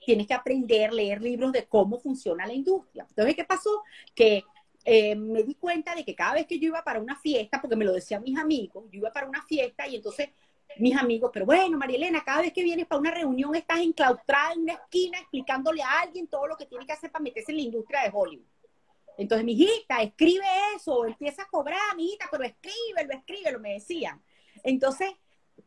tienes 0.07 0.25
que 0.25 0.33
aprender, 0.33 0.93
leer 0.93 1.21
libros 1.21 1.51
de 1.51 1.65
cómo 1.65 1.99
funciona 1.99 2.47
la 2.47 2.53
industria. 2.53 3.05
Entonces, 3.09 3.35
¿qué 3.35 3.43
pasó? 3.43 3.83
Que 4.15 4.45
eh, 4.85 5.13
me 5.17 5.43
di 5.43 5.55
cuenta 5.55 5.93
de 5.93 6.05
que 6.05 6.15
cada 6.15 6.35
vez 6.35 6.47
que 6.47 6.57
yo 6.57 6.67
iba 6.67 6.81
para 6.81 7.01
una 7.01 7.17
fiesta, 7.17 7.59
porque 7.59 7.75
me 7.75 7.83
lo 7.83 7.91
decían 7.91 8.23
mis 8.23 8.39
amigos, 8.39 8.85
yo 8.89 8.99
iba 8.99 9.11
para 9.11 9.27
una 9.27 9.43
fiesta 9.43 9.85
y 9.85 9.97
entonces 9.97 10.29
mis 10.77 10.95
amigos, 10.95 11.29
pero 11.33 11.45
bueno, 11.45 11.77
María 11.77 11.97
Elena, 11.97 12.23
cada 12.23 12.41
vez 12.41 12.53
que 12.53 12.63
vienes 12.63 12.87
para 12.87 13.01
una 13.01 13.11
reunión 13.11 13.53
estás 13.53 13.79
enclaustrada 13.79 14.53
en 14.53 14.61
una 14.61 14.73
esquina 14.75 15.19
explicándole 15.19 15.83
a 15.83 15.99
alguien 16.03 16.27
todo 16.27 16.47
lo 16.47 16.55
que 16.55 16.67
tiene 16.67 16.85
que 16.85 16.93
hacer 16.93 17.11
para 17.11 17.23
meterse 17.23 17.51
en 17.51 17.57
la 17.57 17.63
industria 17.63 18.03
de 18.03 18.11
Hollywood. 18.13 18.45
Entonces, 19.17 19.43
mi 19.43 19.53
hijita, 19.53 20.01
escribe 20.01 20.45
eso, 20.77 21.05
empieza 21.05 21.41
a 21.41 21.47
cobrar, 21.47 21.97
mi 21.97 22.05
hijita, 22.05 22.27
pero 22.31 22.45
escríbelo, 22.45 23.13
escríbelo, 23.13 23.59
me 23.59 23.73
decían. 23.73 24.23
Entonces, 24.63 25.09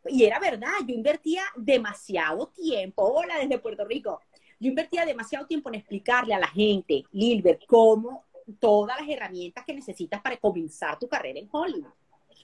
y 0.06 0.24
era 0.24 0.38
verdad, 0.38 0.72
yo 0.86 0.94
invertía 0.94 1.42
demasiado 1.56 2.48
tiempo, 2.48 3.02
hola 3.02 3.38
desde 3.38 3.58
Puerto 3.58 3.84
Rico, 3.84 4.20
yo 4.58 4.68
invertía 4.68 5.04
demasiado 5.04 5.46
tiempo 5.46 5.68
en 5.68 5.76
explicarle 5.76 6.34
a 6.34 6.38
la 6.38 6.48
gente, 6.48 7.04
Lilbert, 7.12 7.62
cómo 7.66 8.24
todas 8.58 9.00
las 9.00 9.08
herramientas 9.08 9.64
que 9.64 9.74
necesitas 9.74 10.20
para 10.20 10.36
comenzar 10.36 10.98
tu 10.98 11.08
carrera 11.08 11.38
en 11.38 11.48
Hollywood. 11.50 11.92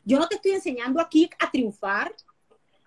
Yo 0.05 0.19
no 0.19 0.29
te 0.29 0.37
estoy 0.37 0.53
enseñando 0.53 1.01
aquí 1.01 1.29
a 1.39 1.51
triunfar, 1.51 2.15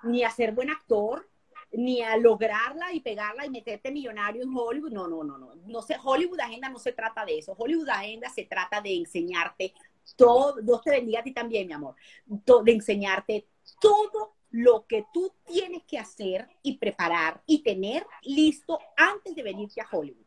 ni 0.03 0.23
a 0.23 0.31
ser 0.31 0.53
buen 0.53 0.69
actor, 0.69 1.27
ni 1.71 2.01
a 2.01 2.17
lograrla 2.17 2.93
y 2.93 3.01
pegarla 3.01 3.45
y 3.45 3.49
meterte 3.49 3.91
millonario 3.91 4.41
en 4.41 4.55
Hollywood. 4.55 4.91
No, 4.91 5.07
no, 5.07 5.23
no, 5.23 5.37
no. 5.37 5.53
no 5.55 5.81
sé, 5.81 5.97
Hollywood 6.01 6.39
Agenda 6.39 6.69
no 6.69 6.79
se 6.79 6.93
trata 6.93 7.25
de 7.25 7.39
eso. 7.39 7.53
Hollywood 7.57 7.89
Agenda 7.89 8.29
se 8.29 8.45
trata 8.45 8.81
de 8.81 8.95
enseñarte 8.95 9.73
todo, 10.15 10.61
Dios 10.61 10.81
te 10.81 10.91
bendiga 10.91 11.19
a 11.19 11.23
ti 11.23 11.33
también, 11.33 11.67
mi 11.67 11.73
amor, 11.73 11.95
de 12.25 12.71
enseñarte 12.71 13.47
todo 13.79 14.35
lo 14.51 14.85
que 14.87 15.05
tú 15.13 15.31
tienes 15.45 15.83
que 15.83 15.97
hacer 15.97 16.47
y 16.63 16.77
preparar 16.77 17.41
y 17.45 17.63
tener 17.63 18.05
listo 18.23 18.79
antes 18.97 19.35
de 19.35 19.43
venirte 19.43 19.81
a 19.81 19.87
Hollywood. 19.91 20.25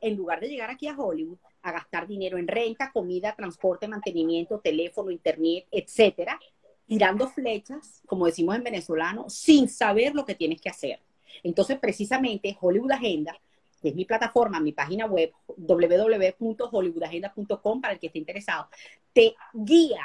En 0.00 0.16
lugar 0.16 0.40
de 0.40 0.48
llegar 0.48 0.70
aquí 0.70 0.88
a 0.88 0.96
Hollywood 0.96 1.38
a 1.62 1.72
gastar 1.72 2.06
dinero 2.06 2.38
en 2.38 2.46
renta, 2.48 2.90
comida, 2.92 3.34
transporte, 3.34 3.88
mantenimiento, 3.88 4.60
teléfono, 4.60 5.10
internet, 5.10 5.66
etcétera, 5.70 6.38
tirando 6.86 7.28
flechas, 7.28 8.02
como 8.06 8.26
decimos 8.26 8.56
en 8.56 8.64
venezolano, 8.64 9.30
sin 9.30 9.68
saber 9.68 10.14
lo 10.14 10.24
que 10.24 10.34
tienes 10.34 10.60
que 10.60 10.68
hacer. 10.68 11.00
Entonces, 11.42 11.78
precisamente, 11.78 12.58
Hollywood 12.60 12.92
Agenda, 12.92 13.34
que 13.80 13.88
es 13.88 13.94
mi 13.94 14.04
plataforma, 14.04 14.60
mi 14.60 14.72
página 14.72 15.06
web, 15.06 15.32
www.hollywoodagenda.com, 15.56 17.80
para 17.80 17.94
el 17.94 18.00
que 18.00 18.08
esté 18.08 18.18
interesado, 18.18 18.68
te 19.12 19.34
guía 19.52 20.02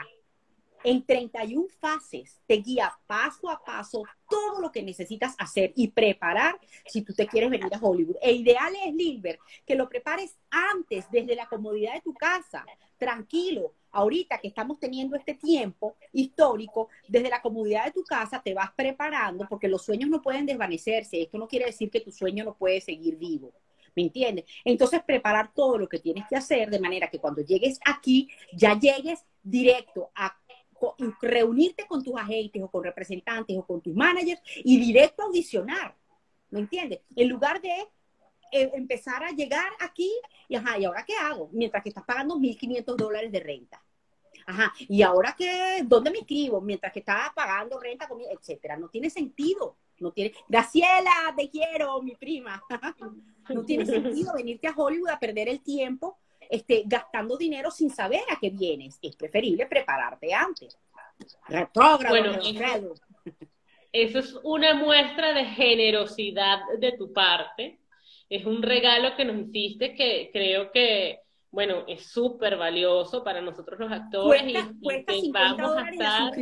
en 0.84 1.06
31 1.06 1.68
fases, 1.80 2.40
te 2.46 2.56
guía 2.56 2.92
paso 3.08 3.50
a 3.50 3.64
paso 3.64 4.04
todo 4.30 4.62
lo 4.62 4.72
que 4.72 4.84
necesitas 4.84 5.36
hacer 5.38 5.74
y 5.76 5.90
preparar 5.90 6.60
si 6.86 7.02
tú 7.02 7.14
te 7.14 7.28
quieres 7.28 7.50
venir 7.50 7.74
a 7.74 7.80
Hollywood. 7.80 8.18
E 8.22 8.32
ideal 8.34 8.74
es, 8.86 8.94
Lilbert, 8.94 9.40
que 9.66 9.76
lo 9.76 9.90
prepares 9.90 10.38
antes, 10.50 11.10
desde 11.12 11.36
la 11.36 11.48
comodidad 11.48 11.94
de 11.94 12.02
tu 12.02 12.14
casa, 12.14 12.66
tranquilo. 12.98 13.74
Ahorita 13.92 14.38
que 14.38 14.50
estamos 14.50 14.80
teniendo 14.80 15.16
este 15.16 15.34
tiempo 15.34 15.96
histórico, 16.14 16.90
desde 17.08 17.30
la 17.30 17.42
comodidad 17.42 17.86
de 17.86 17.92
tu 17.92 18.04
casa 18.04 18.42
te 18.44 18.54
vas 18.54 18.72
preparando 18.76 19.48
porque 19.50 19.68
los 19.68 19.84
sueños 19.84 20.10
no 20.10 20.22
pueden 20.22 20.46
desvanecerse. 20.46 21.22
Esto 21.22 21.38
no 21.38 21.48
quiere 21.48 21.66
decir 21.66 21.90
que 21.90 22.02
tu 22.02 22.12
sueño 22.12 22.44
no 22.44 22.56
puede 22.56 22.82
seguir 22.82 23.18
vivo. 23.18 23.52
¿Me 23.96 24.04
entiendes? 24.04 24.46
Entonces, 24.64 25.02
preparar 25.04 25.52
todo 25.56 25.80
lo 25.80 25.90
que 25.90 25.98
tienes 25.98 26.26
que 26.30 26.36
hacer 26.36 26.70
de 26.70 26.80
manera 26.80 27.10
que 27.10 27.18
cuando 27.18 27.42
llegues 27.42 27.80
aquí, 27.84 28.30
ya 28.54 28.78
llegues 28.78 29.26
directo 29.42 30.12
a 30.14 30.38
reunirte 31.22 31.86
con 31.88 32.04
tus 32.04 32.16
agentes 32.16 32.62
o 32.62 32.70
con 32.70 32.84
representantes 32.84 33.58
o 33.58 33.66
con 33.66 33.82
tus 33.82 33.96
managers 33.96 34.42
y 34.64 34.80
directo 34.80 35.24
audicionar, 35.24 35.96
¿me 36.50 36.60
entiendes? 36.60 37.02
En 37.16 37.30
lugar 37.30 37.62
de 37.62 37.72
eh, 38.52 38.72
empezar 38.74 39.24
a 39.24 39.32
llegar 39.32 39.70
aquí 39.80 40.12
y, 40.48 40.56
ajá, 40.56 40.78
¿y 40.78 40.86
ahora 40.86 41.04
qué 41.06 41.14
hago? 41.16 41.50
Mientras 41.52 41.84
que 41.84 41.90
estás 41.90 42.06
pagando 42.06 42.38
1.500 42.38 42.96
dólares 42.96 43.32
de 43.32 43.40
renta. 43.40 43.84
Ajá, 44.46 44.74
¿y 44.80 45.02
ahora 45.02 45.36
qué? 45.38 45.84
¿Dónde 45.84 46.10
me 46.10 46.20
escribo? 46.20 46.62
Mientras 46.62 46.94
que 46.94 47.00
estás 47.00 47.32
pagando 47.36 47.80
renta, 47.80 48.08
comida, 48.08 48.30
etcétera. 48.32 48.78
No 48.78 48.88
tiene 48.88 49.10
sentido. 49.10 49.76
No 50.00 50.12
tiene... 50.12 50.34
Graciela, 50.48 51.34
te 51.36 51.50
quiero, 51.50 52.02
mi 52.02 52.16
prima. 52.16 52.64
no 53.50 53.66
tiene 53.66 53.86
sentido 53.86 54.34
venirte 54.34 54.68
a 54.68 54.74
Hollywood 54.76 55.10
a 55.10 55.20
perder 55.20 55.50
el 55.50 55.62
tiempo 55.62 56.18
este, 56.50 56.84
gastando 56.86 57.38
dinero 57.38 57.72
sin 57.72 57.90
saber 57.90 58.22
a 58.30 58.40
qué 58.40 58.50
vienes. 58.50 58.98
Es 59.02 59.16
preferible 59.16 59.66
prepararte 59.66 60.34
antes. 60.34 60.78
bueno, 62.10 62.40
eso 63.92 64.20
es 64.20 64.40
una 64.44 64.76
muestra 64.76 65.34
de 65.34 65.46
generosidad 65.46 66.60
de 66.80 66.92
tu 66.94 67.14
parte. 67.14 67.80
Es 68.30 68.46
un 68.46 68.62
regalo 68.62 69.16
que 69.16 69.26
nos 69.26 69.48
hiciste 69.48 69.96
que 69.96 70.30
creo 70.32 70.72
que, 70.72 71.22
bueno, 71.50 71.86
es 71.88 72.06
súper 72.08 72.58
valioso 72.58 73.24
para 73.24 73.42
nosotros 73.42 73.80
los 73.80 73.92
actores. 73.92 74.66
Cuesta, 74.82 75.14
y, 75.14 75.32
vamos 75.32 75.78
a 75.78 75.90
estar... 75.90 76.34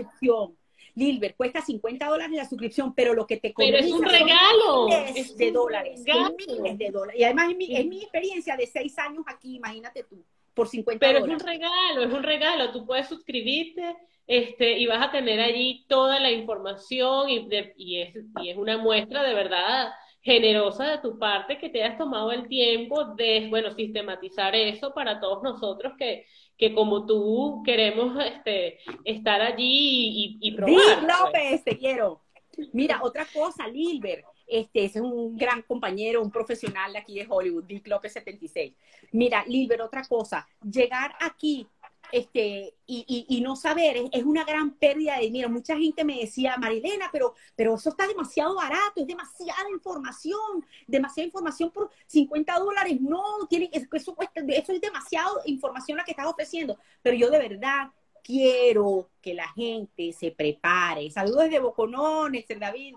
Lilbert, 0.96 1.36
cuesta 1.36 1.62
50 1.62 2.08
dólares 2.08 2.36
la 2.36 2.48
suscripción, 2.48 2.96
pero 2.96 3.14
lo 3.14 3.28
que 3.28 3.38
te 3.38 3.54
Pero 3.56 3.78
es 3.78 3.92
un 3.92 4.04
regalo. 4.04 4.88
es 4.90 5.38
de 5.38 5.52
dólares. 5.52 6.04
Miles 6.04 6.78
de 6.78 6.90
dólares. 6.90 7.20
Y 7.20 7.24
además 7.24 7.52
es 7.52 7.58
mi, 7.58 7.76
es 7.76 7.86
mi 7.86 8.02
experiencia 8.02 8.56
de 8.56 8.66
seis 8.66 8.98
años 8.98 9.24
aquí, 9.28 9.58
imagínate 9.58 10.04
tú, 10.04 10.24
por 10.54 10.68
50 10.68 11.00
pero 11.00 11.20
dólares. 11.20 11.44
Pero 11.44 11.52
es 11.52 11.58
un 11.58 11.62
regalo, 11.62 12.04
es 12.04 12.14
un 12.14 12.24
regalo. 12.24 12.72
Tú 12.72 12.86
puedes 12.86 13.08
suscribirte 13.08 13.96
este, 14.26 14.80
y 14.80 14.88
vas 14.88 15.06
a 15.06 15.12
tener 15.12 15.40
allí 15.40 15.86
toda 15.88 16.20
la 16.20 16.32
información 16.32 17.30
y, 17.30 17.48
y, 17.78 18.02
es, 18.02 18.16
y 18.42 18.50
es 18.50 18.58
una 18.58 18.78
muestra 18.78 19.22
de 19.24 19.34
verdad 19.34 19.92
generosa 20.26 20.86
de 20.90 20.98
tu 20.98 21.20
parte 21.20 21.60
que 21.60 21.70
te 21.70 21.84
hayas 21.84 22.00
tomado 22.00 22.32
el 22.32 22.48
tiempo 22.48 23.06
de, 23.14 23.46
bueno, 23.48 23.72
sistematizar 23.76 24.56
eso 24.56 24.92
para 24.92 25.20
todos 25.20 25.44
nosotros 25.44 25.94
que, 26.00 26.26
que 26.58 26.74
como 26.74 27.06
tú 27.06 27.62
queremos 27.64 28.18
este, 28.26 28.80
estar 29.04 29.40
allí 29.40 29.60
y, 29.62 30.38
y 30.42 30.52
probar. 30.56 30.74
Dick 30.76 31.00
pues. 31.00 31.20
López, 31.20 31.64
te 31.64 31.78
quiero. 31.78 32.22
Mira, 32.74 33.02
otra 33.04 33.28
cosa, 33.32 33.68
Lilbert, 33.68 34.26
este, 34.48 34.86
ese 34.86 35.00
es 35.00 35.06
un 35.06 35.38
gran 35.38 35.62
compañero, 35.62 36.24
un 36.24 36.32
profesional 36.32 36.94
de 36.94 37.00
aquí 37.00 37.16
de 37.20 37.28
Hollywood, 37.30 37.66
Dick 37.66 37.88
López 37.88 38.14
76. 38.14 38.74
Mira, 39.12 39.44
Lilbert, 39.46 39.82
otra 39.82 40.04
cosa, 40.06 40.48
llegar 40.64 41.14
aquí 41.20 41.68
este, 42.12 42.74
y, 42.86 43.26
y, 43.30 43.42
no 43.42 43.56
saber 43.56 43.98
es, 44.12 44.24
una 44.24 44.44
gran 44.44 44.72
pérdida 44.76 45.16
de 45.16 45.24
dinero. 45.24 45.50
Mucha 45.50 45.78
gente 45.78 46.04
me 46.04 46.20
decía, 46.20 46.58
Marilena, 46.58 47.10
pero, 47.12 47.34
pero 47.56 47.76
eso 47.76 47.90
está 47.90 48.08
demasiado 48.08 48.56
barato, 48.56 49.02
es 49.02 49.08
demasiada 49.08 49.70
información, 49.72 50.66
demasiada 50.88 51.26
información 51.26 51.72
por 51.72 51.90
50 52.08 52.60
dólares. 52.60 53.00
No, 53.02 53.24
tiene, 53.50 53.70
eso, 53.72 53.88
eso 53.92 54.72
es 54.74 54.82
demasiada 54.82 55.30
información 55.46 55.98
la 55.98 56.04
que 56.04 56.12
estás 56.12 56.28
ofreciendo. 56.28 56.78
Pero 57.02 57.16
yo 57.16 57.30
de 57.30 57.40
verdad 57.40 57.92
quiero 58.24 59.12
que 59.22 59.34
la 59.34 59.48
gente 59.50 60.12
se 60.14 60.32
prepare. 60.32 61.12
Saludos 61.12 61.44
desde 61.44 61.60
Boconón, 61.60 62.34
David, 62.60 62.96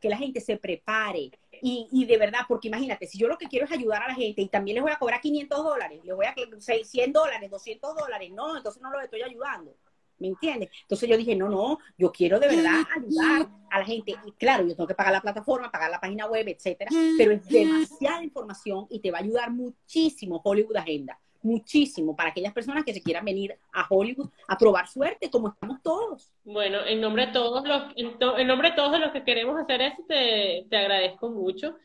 que 0.00 0.08
la 0.08 0.16
gente 0.16 0.40
se 0.40 0.56
prepare, 0.56 1.30
y, 1.62 1.88
y, 1.92 2.04
de 2.06 2.16
verdad, 2.16 2.40
porque 2.48 2.68
imagínate, 2.68 3.06
si 3.06 3.18
yo 3.18 3.28
lo 3.28 3.38
que 3.38 3.46
quiero 3.46 3.66
es 3.66 3.72
ayudar 3.72 4.02
a 4.02 4.08
la 4.08 4.14
gente 4.14 4.42
y 4.42 4.48
también 4.48 4.76
les 4.76 4.82
voy 4.82 4.92
a 4.92 4.98
cobrar 4.98 5.20
500 5.20 5.64
dólares, 5.64 6.00
les 6.04 6.14
voy 6.14 6.26
a 6.26 6.34
100 6.60 7.12
dólares, 7.12 7.50
200 7.50 7.96
dólares, 7.96 8.30
no, 8.32 8.56
entonces 8.56 8.82
no 8.82 8.90
los 8.90 9.02
estoy 9.02 9.22
ayudando. 9.22 9.76
¿Me 10.18 10.28
entiendes? 10.28 10.68
Entonces 10.82 11.08
yo 11.08 11.16
dije, 11.16 11.34
no, 11.34 11.48
no, 11.48 11.78
yo 11.96 12.12
quiero 12.12 12.38
de 12.38 12.48
verdad 12.48 12.82
ayudar 12.94 13.48
a 13.70 13.78
la 13.78 13.84
gente. 13.86 14.14
Y 14.26 14.32
claro, 14.32 14.66
yo 14.66 14.76
tengo 14.76 14.86
que 14.86 14.94
pagar 14.94 15.14
la 15.14 15.22
plataforma, 15.22 15.70
pagar 15.70 15.90
la 15.90 15.98
página 15.98 16.26
web, 16.26 16.46
etcétera, 16.46 16.90
pero 17.16 17.32
es 17.32 17.46
demasiada 17.48 18.22
información 18.22 18.86
y 18.90 19.00
te 19.00 19.10
va 19.10 19.18
a 19.18 19.22
ayudar 19.22 19.50
muchísimo 19.50 20.40
Hollywood 20.44 20.76
Agenda 20.76 21.18
muchísimo 21.42 22.14
para 22.14 22.30
aquellas 22.30 22.52
personas 22.52 22.84
que 22.84 22.92
se 22.92 23.02
quieran 23.02 23.24
venir 23.24 23.56
a 23.72 23.86
Hollywood 23.88 24.28
a 24.48 24.58
probar 24.58 24.88
suerte, 24.88 25.30
como 25.30 25.48
estamos 25.48 25.82
todos. 25.82 26.32
Bueno, 26.44 26.84
en 26.86 27.00
nombre 27.00 27.26
de 27.26 27.32
todos 27.32 27.66
los, 27.66 27.82
en, 27.96 28.46
nombre 28.46 28.70
de 28.70 28.76
todos 28.76 29.00
los 29.00 29.12
que 29.12 29.24
queremos 29.24 29.60
hacer 29.60 29.80
eso, 29.82 30.02
te, 30.06 30.66
te 30.68 30.76
agradezco 30.76 31.30
mucho. 31.30 31.76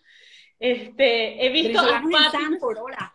Este, 0.60 1.46
he 1.46 1.50
visto 1.50 1.80
a 1.80 1.84
Fátima, 1.84 3.14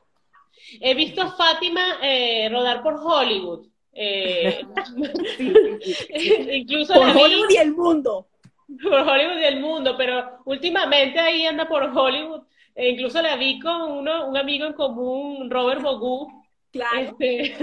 he 0.80 0.95
visto 0.95 1.22
a 1.22 1.32
Fátima 1.32 1.99
eh, 2.03 2.49
rodar 2.51 2.82
por 2.82 2.95
Hollywood. 2.95 3.66
Eh, 3.93 4.61
incluso 6.53 6.95
por 6.95 7.09
Hollywood 7.09 7.51
y 7.51 7.57
el 7.57 7.72
mundo. 7.72 8.26
Por 8.84 9.01
Hollywood 9.01 9.41
y 9.41 9.45
el 9.47 9.59
mundo, 9.59 9.97
pero 9.99 10.43
últimamente 10.45 11.18
ahí 11.18 11.45
anda 11.45 11.68
por 11.68 11.82
Hollywood 11.82 12.45
e 12.75 12.91
incluso 12.91 13.21
la 13.21 13.37
vi 13.37 13.59
con 13.61 13.93
uno, 13.93 14.29
un 14.29 14.37
amigo 14.37 14.66
en 14.66 14.73
común, 14.73 15.51
Robert 15.51 15.83
Bogu. 15.83 16.45
Claro. 16.71 17.16
Este, 17.21 17.57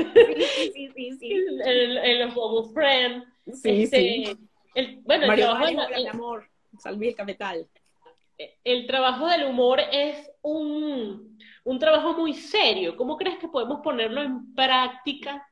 sí, 0.73 0.89
sí, 0.95 1.11
sí, 1.17 1.31
En, 1.65 2.19
los 2.19 2.33
Bogu 2.33 2.71
Friends. 2.73 3.25
Sí, 3.45 3.83
este, 3.83 3.97
sí. 3.97 4.37
El, 4.75 4.99
bueno, 5.03 5.31
el 5.31 5.39
trabajo 5.39 5.65
del 5.65 6.07
amor, 6.07 6.49
Salví 6.79 7.07
el 7.07 7.15
capital. 7.15 7.67
El 8.63 8.85
trabajo 8.85 9.27
del 9.27 9.45
humor 9.45 9.79
es 9.91 10.29
un, 10.41 11.39
un 11.63 11.79
trabajo 11.79 12.13
muy 12.13 12.33
serio. 12.33 12.95
¿Cómo 12.95 13.17
crees 13.17 13.39
que 13.39 13.47
podemos 13.47 13.79
ponerlo 13.81 14.21
en 14.21 14.53
práctica 14.53 15.49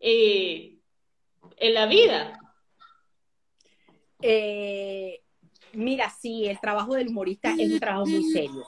eh, 0.00 0.78
en 1.58 1.74
la 1.74 1.86
vida? 1.86 2.38
Eh, 4.22 5.20
mira, 5.74 6.08
sí, 6.08 6.46
el 6.46 6.58
trabajo 6.58 6.94
del 6.94 7.08
humorista 7.08 7.52
es 7.58 7.72
un 7.72 7.80
trabajo 7.80 8.06
muy 8.06 8.24
serio 8.32 8.64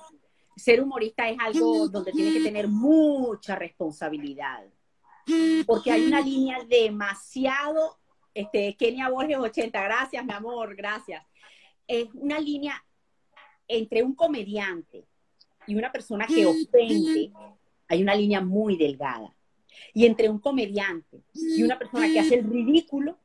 ser 0.58 0.82
humorista 0.82 1.28
es 1.28 1.38
algo 1.40 1.88
donde 1.88 2.12
tiene 2.12 2.32
que 2.32 2.44
tener 2.44 2.68
mucha 2.68 3.54
responsabilidad, 3.56 4.64
porque 5.66 5.90
hay 5.90 6.06
una 6.06 6.20
línea 6.20 6.58
demasiado, 6.64 7.98
este, 8.34 8.74
Kenia 8.76 9.08
Borges 9.08 9.38
80, 9.38 9.82
gracias 9.82 10.24
mi 10.24 10.32
amor, 10.32 10.74
gracias. 10.74 11.24
Es 11.86 12.08
una 12.14 12.38
línea 12.38 12.82
entre 13.66 14.02
un 14.02 14.14
comediante 14.14 15.06
y 15.66 15.74
una 15.74 15.92
persona 15.92 16.26
que 16.26 16.46
ofende, 16.46 17.32
hay 17.88 18.02
una 18.02 18.14
línea 18.14 18.40
muy 18.40 18.76
delgada. 18.76 19.34
Y 19.94 20.06
entre 20.06 20.28
un 20.28 20.38
comediante 20.38 21.22
y 21.34 21.62
una 21.62 21.78
persona 21.78 22.08
que 22.08 22.18
hace 22.18 22.36
el 22.36 22.50
ridículo, 22.50 23.18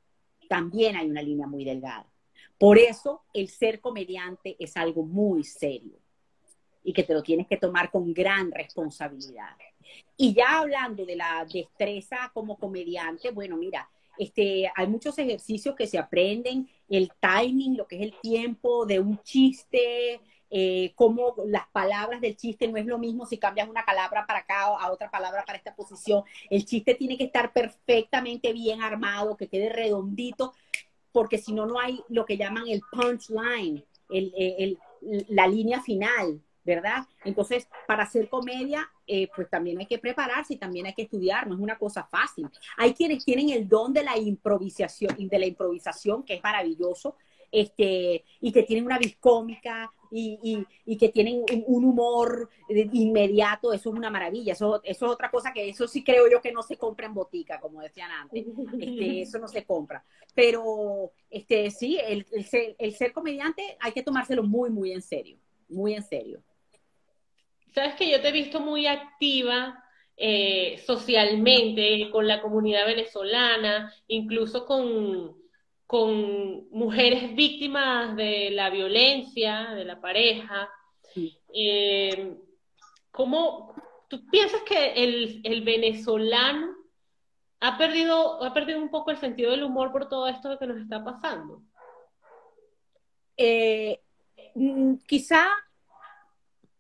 también 0.50 0.96
hay 0.96 1.10
una 1.10 1.22
línea 1.22 1.48
muy 1.48 1.64
delgada. 1.64 2.06
Por 2.60 2.78
eso 2.78 3.24
el 3.34 3.50
ser 3.50 3.80
comediante 3.80 4.56
es 4.60 4.78
algo 4.78 5.04
muy 5.04 5.44
serio 5.44 6.03
y 6.84 6.94
que 6.94 7.04
te 7.04 7.14
lo 7.14 7.24
tienes 7.24 7.48
que 7.48 7.58
tomar 7.58 7.90
con 7.90 8.14
gran 8.14 8.52
responsabilidad. 8.52 9.56
Y 10.18 10.34
ya 10.34 10.60
hablando 10.60 11.06
de 11.06 11.16
la 11.16 11.46
destreza 11.52 12.32
como 12.34 12.58
comediante, 12.58 13.32
bueno, 13.32 13.58
mira, 13.58 13.90
este, 14.18 14.72
hay 14.76 14.88
muchos 14.88 15.18
ejercicios 15.18 15.76
que 15.76 15.88
se 15.88 15.98
aprenden, 15.98 16.70
el 16.88 17.12
timing, 17.20 17.78
lo 17.78 17.88
que 17.88 17.96
es 17.96 18.02
el 18.04 18.14
tiempo 18.22 18.86
de 18.86 19.00
un 19.00 19.22
chiste, 19.24 20.22
eh, 20.56 20.94
cómo 20.94 21.34
las 21.48 21.68
palabras 21.70 22.22
del 22.22 22.38
chiste 22.38 22.68
no 22.68 22.78
es 22.78 22.86
lo 22.86 23.00
mismo 23.00 23.26
si 23.26 23.40
cambias 23.40 23.68
una 23.68 23.84
palabra 23.84 24.28
para 24.28 24.40
acá 24.40 24.70
o 24.70 24.78
a 24.78 24.92
otra 24.92 25.10
palabra 25.10 25.44
para 25.46 25.58
esta 25.58 25.76
posición. 25.76 26.24
El 26.48 26.64
chiste 26.64 26.94
tiene 26.94 27.18
que 27.18 27.24
estar 27.24 27.52
perfectamente 27.52 28.54
bien 28.54 28.84
armado, 28.84 29.36
que 29.36 29.48
quede 29.48 29.70
redondito, 29.70 30.54
porque 31.12 31.40
si 31.40 31.54
no, 31.54 31.66
no 31.66 31.80
hay 31.80 32.00
lo 32.08 32.24
que 32.26 32.38
llaman 32.38 32.68
el 32.68 32.84
punchline, 32.92 33.84
el, 34.10 34.78
la 35.30 35.48
línea 35.48 35.82
final. 35.82 36.40
¿Verdad? 36.64 37.06
Entonces, 37.26 37.68
para 37.88 38.04
hacer 38.04 38.30
comedia, 38.30 38.90
eh, 39.06 39.30
pues 39.36 39.50
también 39.50 39.80
hay 39.80 39.86
que 39.86 40.00
prepararse 40.00 40.54
y 40.54 40.58
también 40.58 40.86
hay 40.86 40.94
que 40.94 41.04
estudiar, 41.04 41.48
no 41.48 41.56
es 41.56 41.62
una 41.62 41.78
cosa 41.78 42.04
fácil. 42.04 42.50
Hay 42.78 42.94
quienes 42.94 43.26
tienen 43.26 43.50
el 43.50 43.68
don 43.68 43.94
de 43.94 44.04
la 44.04 44.18
improvisación, 44.18 45.16
de 45.18 45.40
la 45.40 45.46
improvisación, 45.46 46.24
que 46.24 46.36
es 46.36 46.44
maravilloso, 46.44 47.16
este, 47.52 48.24
y 48.42 48.52
que 48.52 48.64
tienen 48.64 48.86
una 48.86 48.98
vis 48.98 49.16
cómica 49.18 49.92
y, 50.10 50.66
que 50.98 51.10
tienen 51.10 51.44
un, 51.68 51.86
humor 51.86 52.50
inmediato, 52.70 53.74
eso 53.74 53.90
es 53.90 53.96
una 53.96 54.10
maravilla, 54.10 54.54
eso, 54.54 54.82
eso 54.84 55.06
es 55.06 55.12
otra 55.12 55.30
cosa 55.30 55.52
que 55.54 55.70
eso 55.70 55.88
sí 55.88 56.04
creo 56.04 56.30
yo 56.30 56.42
que 56.42 56.52
no 56.52 56.64
se 56.64 56.78
compra 56.78 57.08
en 57.08 57.14
botica, 57.14 57.60
como 57.60 57.82
decían 57.82 58.12
antes, 58.12 58.46
este, 58.80 59.22
eso 59.22 59.38
no 59.40 59.48
se 59.48 59.66
compra. 59.66 60.04
Pero 60.34 61.12
este, 61.30 61.70
sí, 61.72 62.00
el, 62.04 62.26
el 62.32 62.94
ser 62.96 63.14
comediante 63.14 63.78
hay 63.80 63.92
que 63.92 64.04
tomárselo 64.04 64.44
muy, 64.44 64.70
muy 64.70 64.92
en 64.92 65.02
serio, 65.02 65.38
muy 65.70 65.94
en 65.94 66.04
serio. 66.04 66.42
Sabes 67.74 67.96
que 67.96 68.10
yo 68.10 68.22
te 68.22 68.30
he 68.30 68.32
visto 68.32 68.60
muy 68.60 68.86
activa 68.86 69.84
eh, 70.16 70.82
socialmente 70.86 72.10
con 72.12 72.28
la 72.28 72.40
comunidad 72.40 72.86
venezolana, 72.86 73.92
incluso 74.08 74.66
con, 74.66 75.36
con 75.88 76.70
mujeres 76.70 77.36
víctimas 77.36 78.16
de 78.16 78.52
la 78.52 78.70
violencia, 78.70 79.72
de 79.74 79.86
la 79.86 80.00
pareja. 80.00 80.70
Eh, 81.52 82.38
¿Cómo 83.12 83.74
tú 84.08 84.24
piensas 84.30 84.62
que 84.62 84.94
el, 85.44 85.62
venezolano 85.64 86.76
ha 87.60 87.78
perdido, 87.78 88.44
ha 88.44 88.54
perdido 88.54 88.80
un 88.80 88.90
poco 88.90 89.10
el 89.10 89.18
sentido 89.18 89.50
del 89.50 89.64
humor 89.64 89.92
por 89.92 90.08
todo 90.08 90.28
esto 90.28 90.60
que 90.60 90.68
nos 90.68 90.78
está 90.78 91.04
pasando? 91.04 91.64
Eh, 93.36 94.00
mm, 94.54 94.98
quizá 95.08 95.48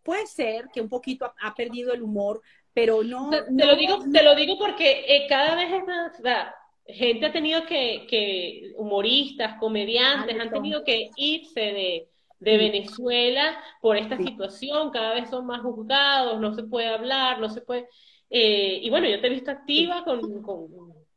puede 0.03 0.27
ser 0.27 0.69
que 0.73 0.81
un 0.81 0.89
poquito 0.89 1.33
ha, 1.41 1.55
perdido 1.55 1.93
el 1.93 2.03
humor, 2.03 2.41
pero 2.73 3.03
no... 3.03 3.29
Te, 3.29 3.65
lo, 3.65 3.75
digo, 3.75 3.99
te 4.11 4.23
lo 4.23 4.35
digo 4.35 4.57
porque 4.57 5.05
eh, 5.07 5.25
cada 5.27 5.55
vez 5.55 5.71
es 5.71 5.83
más... 5.85 6.53
gente 6.85 7.25
ha 7.25 7.31
tenido 7.31 7.65
que, 7.65 8.05
que 8.09 8.73
humoristas, 8.75 9.57
comediantes, 9.59 10.39
han 10.39 10.51
tenido 10.51 10.83
que 10.83 11.09
irse 11.15 11.59
de, 11.59 12.07
de 12.39 12.57
Venezuela 12.57 13.57
por 13.81 13.97
esta 13.97 14.17
situación, 14.17 14.91
cada 14.91 15.13
vez 15.13 15.29
son 15.29 15.45
más 15.45 15.61
juzgados, 15.61 16.39
no 16.39 16.53
se 16.53 16.63
puede 16.63 16.87
hablar, 16.87 17.39
no 17.39 17.49
se 17.49 17.61
puede... 17.61 17.87
Eh, 18.29 18.79
y 18.81 18.89
bueno, 18.89 19.07
yo 19.07 19.21
te 19.21 19.27
he 19.27 19.29
visto 19.29 19.51
activa 19.51 20.03
con, 20.03 20.41
con, 20.41 20.67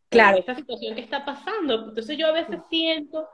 claro. 0.09 0.39
esta 0.39 0.55
situación 0.55 0.95
que 0.95 1.01
está 1.01 1.25
pasando. 1.25 1.89
Entonces 1.89 2.17
yo 2.17 2.27
a 2.27 2.33
veces 2.33 2.61
siento 2.69 3.27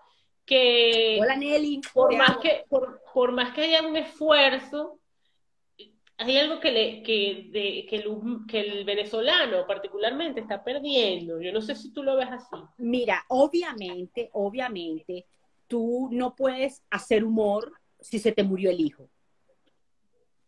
que... 0.46 1.18
Hola 1.20 1.36
Nelly. 1.36 1.80
Por 1.92 2.16
más 2.16 2.38
que, 2.38 2.64
por, 2.68 3.02
por 3.12 3.32
más 3.32 3.52
que 3.52 3.62
haya 3.62 3.82
un 3.82 3.96
esfuerzo, 3.96 5.00
hay 6.24 6.38
algo 6.38 6.60
que, 6.60 6.70
le, 6.70 7.02
que, 7.02 7.88
el, 7.90 8.44
el, 8.52 8.84
venezolano 8.84 9.66
particularmente 9.66 10.40
está 10.40 10.62
perdiendo. 10.62 11.40
Yo 11.40 11.52
no 11.52 11.60
sé 11.60 11.74
si 11.74 11.92
tú 11.92 12.02
lo 12.02 12.16
ves 12.16 12.28
así. 12.30 12.56
Mira, 12.78 13.24
obviamente, 13.28 14.30
obviamente, 14.32 15.26
tú 15.66 16.08
no 16.12 16.34
puedes 16.34 16.82
hacer 16.90 17.24
humor 17.24 17.72
si 18.00 18.18
se 18.18 18.32
te 18.32 18.42
murió 18.42 18.70
el 18.70 18.80
hijo. 18.80 19.08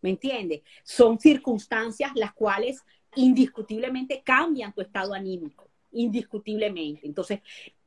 ¿Me 0.01 0.11
entiendes? 0.11 0.63
Son 0.83 1.19
circunstancias 1.19 2.13
las 2.15 2.35
cuales 2.35 2.83
indiscutiblemente 3.17 4.23
cambian 4.23 4.73
tu 4.73 4.81
estado 4.81 5.15
anímico, 5.15 5.69
indiscutiblemente. 5.93 7.07
Entonces, 7.07 7.41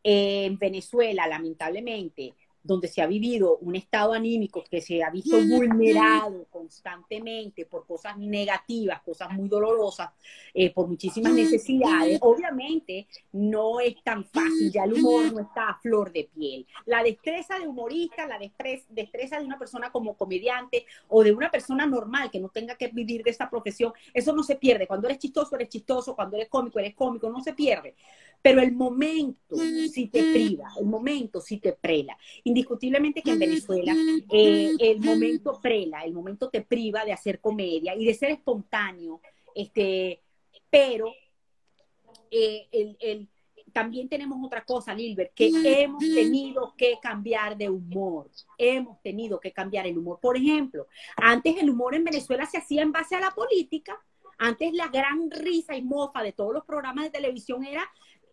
en 0.04 0.58
Venezuela, 0.58 1.28
lamentablemente, 1.28 2.34
donde 2.68 2.90
se 2.90 3.02
ha 3.02 3.08
vivido 3.08 3.58
un 3.60 3.76
estado 3.76 4.14
anímico 4.14 4.64
que 4.70 4.82
se 4.82 5.02
ha 5.02 5.10
visto 5.10 5.38
vulnerado 5.38 6.46
constantemente 6.52 7.66
por 7.66 7.88
cosas 7.88 8.18
negativas, 8.18 9.02
cosas 9.02 9.32
muy 9.32 9.48
dolorosas, 9.48 10.10
eh, 10.54 10.74
por 10.74 10.88
muchísimas 10.88 11.32
necesidades, 11.32 12.20
obviamente 12.22 13.08
no 13.32 13.80
es 13.80 13.96
tan 14.04 14.26
fácil, 14.26 14.70
ya 14.72 14.84
el 14.84 14.94
humor 14.94 15.32
no 15.32 15.40
está 15.40 15.70
a 15.70 15.80
flor 15.80 16.12
de 16.12 16.30
piel. 16.34 16.68
La 16.86 17.02
destreza 17.04 17.58
de 17.58 17.68
humorista, 17.68 18.28
la 18.28 18.38
destreza 18.38 19.40
de 19.40 19.46
una 19.46 19.58
persona 19.58 19.90
como 19.90 20.16
comediante 20.16 20.86
o 21.08 21.24
de 21.24 21.32
una 21.32 21.50
persona 21.50 21.86
normal 21.86 22.30
que 22.30 22.40
no 22.40 22.50
tenga 22.50 22.76
que 22.76 22.90
vivir 22.90 23.24
de 23.24 23.32
esa 23.32 23.50
profesión, 23.50 23.94
eso 24.14 24.34
no 24.34 24.44
se 24.44 24.58
pierde. 24.58 24.88
Cuando 24.88 25.08
eres 25.08 25.20
chistoso, 25.20 25.56
eres 25.56 25.70
chistoso, 25.70 26.16
cuando 26.16 26.36
eres 26.36 26.50
cómico, 26.50 26.80
eres 26.80 26.96
cómico, 26.96 27.30
no 27.30 27.42
se 27.42 27.54
pierde. 27.54 27.96
Pero 28.48 28.62
el 28.62 28.72
momento 28.72 29.58
si 29.92 30.08
te 30.08 30.24
priva, 30.24 30.70
el 30.80 30.86
momento 30.86 31.42
si 31.42 31.58
te 31.58 31.74
prela. 31.74 32.18
Indiscutiblemente 32.46 33.22
que 33.22 33.32
en 33.32 33.40
Venezuela 33.40 33.94
eh, 34.32 34.72
el 34.80 35.02
momento 35.02 35.60
prela, 35.62 36.06
el 36.06 36.14
momento 36.14 36.50
te 36.50 36.62
priva 36.62 37.04
de 37.04 37.12
hacer 37.12 37.42
comedia 37.42 37.94
y 37.94 38.06
de 38.06 38.14
ser 38.14 38.32
espontáneo, 38.32 39.20
este, 39.54 40.22
pero 40.70 41.12
eh, 42.32 42.70
el, 42.72 43.28
también 43.74 44.08
tenemos 44.08 44.40
otra 44.42 44.64
cosa, 44.64 44.94
Lilbert, 44.94 45.34
que 45.34 45.52
hemos 45.82 46.00
tenido 46.00 46.74
que 46.78 46.98
cambiar 47.02 47.58
de 47.58 47.70
humor. 47.70 48.32
Hemos 48.58 49.02
tenido 49.02 49.42
que 49.42 49.52
cambiar 49.52 49.88
el 49.88 49.98
humor. 49.98 50.20
Por 50.22 50.38
ejemplo, 50.38 50.88
antes 51.18 51.58
el 51.58 51.70
humor 51.70 51.96
en 51.96 52.06
Venezuela 52.06 52.46
se 52.46 52.60
hacía 52.60 52.82
en 52.82 52.94
base 52.94 53.14
a 53.18 53.20
la 53.20 53.32
política. 53.32 54.02
Antes 54.38 54.72
la 54.74 54.88
gran 54.88 55.30
risa 55.32 55.76
y 55.76 55.82
mofa 55.82 56.24
de 56.24 56.32
todos 56.32 56.54
los 56.54 56.64
programas 56.64 57.04
de 57.04 57.12
televisión 57.12 57.66
era 57.66 57.84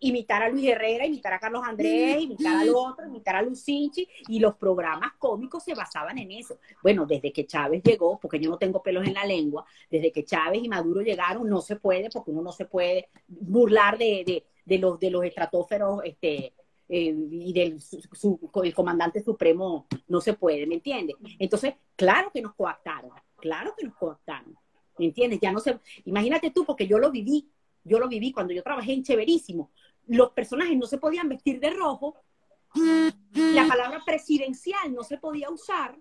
imitar 0.01 0.42
a 0.42 0.49
Luis 0.49 0.66
Herrera, 0.66 1.07
imitar 1.07 1.32
a 1.32 1.38
Carlos 1.38 1.62
Andrés, 1.64 2.22
imitar 2.22 2.57
al 2.57 2.70
otro, 2.74 3.07
imitar 3.07 3.36
a 3.36 3.42
Lucinchi, 3.42 4.09
y 4.28 4.38
los 4.38 4.57
programas 4.57 5.12
cómicos 5.18 5.64
se 5.64 5.74
basaban 5.74 6.18
en 6.18 6.30
eso. 6.32 6.59
Bueno, 6.82 7.07
desde 7.07 7.32
que 7.32 7.47
Chávez 7.47 7.82
llegó, 7.82 8.18
porque 8.20 8.38
yo 8.38 8.51
no 8.51 8.59
tengo 8.59 8.82
pelos 8.82 9.07
en 9.07 9.14
la 9.14 9.24
lengua, 9.24 9.64
desde 9.90 10.12
que 10.12 10.24
Chávez 10.24 10.62
y 10.62 10.68
Maduro 10.68 11.01
llegaron, 11.01 11.49
no 11.49 11.61
se 11.61 11.76
puede, 11.76 12.11
porque 12.11 12.30
uno 12.30 12.42
no 12.42 12.53
se 12.53 12.66
puede 12.66 13.09
burlar 13.26 13.99
de, 13.99 14.45
los, 14.66 14.99
de 14.99 15.11
los 15.11 15.24
estratóferos, 15.24 16.01
este, 16.05 16.53
eh, 16.88 17.14
y 17.30 17.53
del 17.53 17.80
el 18.62 18.74
comandante 18.74 19.22
supremo 19.22 19.86
no 20.09 20.20
se 20.20 20.34
puede, 20.34 20.66
¿me 20.66 20.74
entiendes? 20.74 21.16
Entonces, 21.38 21.74
claro 21.97 22.30
que 22.32 22.42
nos 22.42 22.55
coactaron, 22.55 23.11
claro 23.36 23.74
que 23.76 23.86
nos 23.86 23.97
coactaron, 23.97 24.55
¿me 24.99 25.07
entiendes? 25.07 25.40
Ya 25.40 25.51
no 25.51 25.61
se, 25.61 25.78
imagínate 26.05 26.51
tú, 26.51 26.64
porque 26.64 26.86
yo 26.86 26.99
lo 26.99 27.11
viví, 27.11 27.49
yo 27.85 27.99
lo 27.99 28.09
viví 28.09 28.32
cuando 28.32 28.53
yo 28.53 28.62
trabajé 28.62 28.93
en 28.93 29.05
Cheverísimo, 29.05 29.70
los 30.07 30.30
personajes 30.30 30.76
no 30.76 30.87
se 30.87 30.99
podían 30.99 31.28
vestir 31.28 31.61
de 31.61 31.70
rojo, 31.70 32.16
la 33.35 33.68
palabra 33.68 34.03
presidencial 34.05 34.93
no 34.93 35.05
se 35.05 35.18
podía 35.18 35.51
usar, 35.51 35.97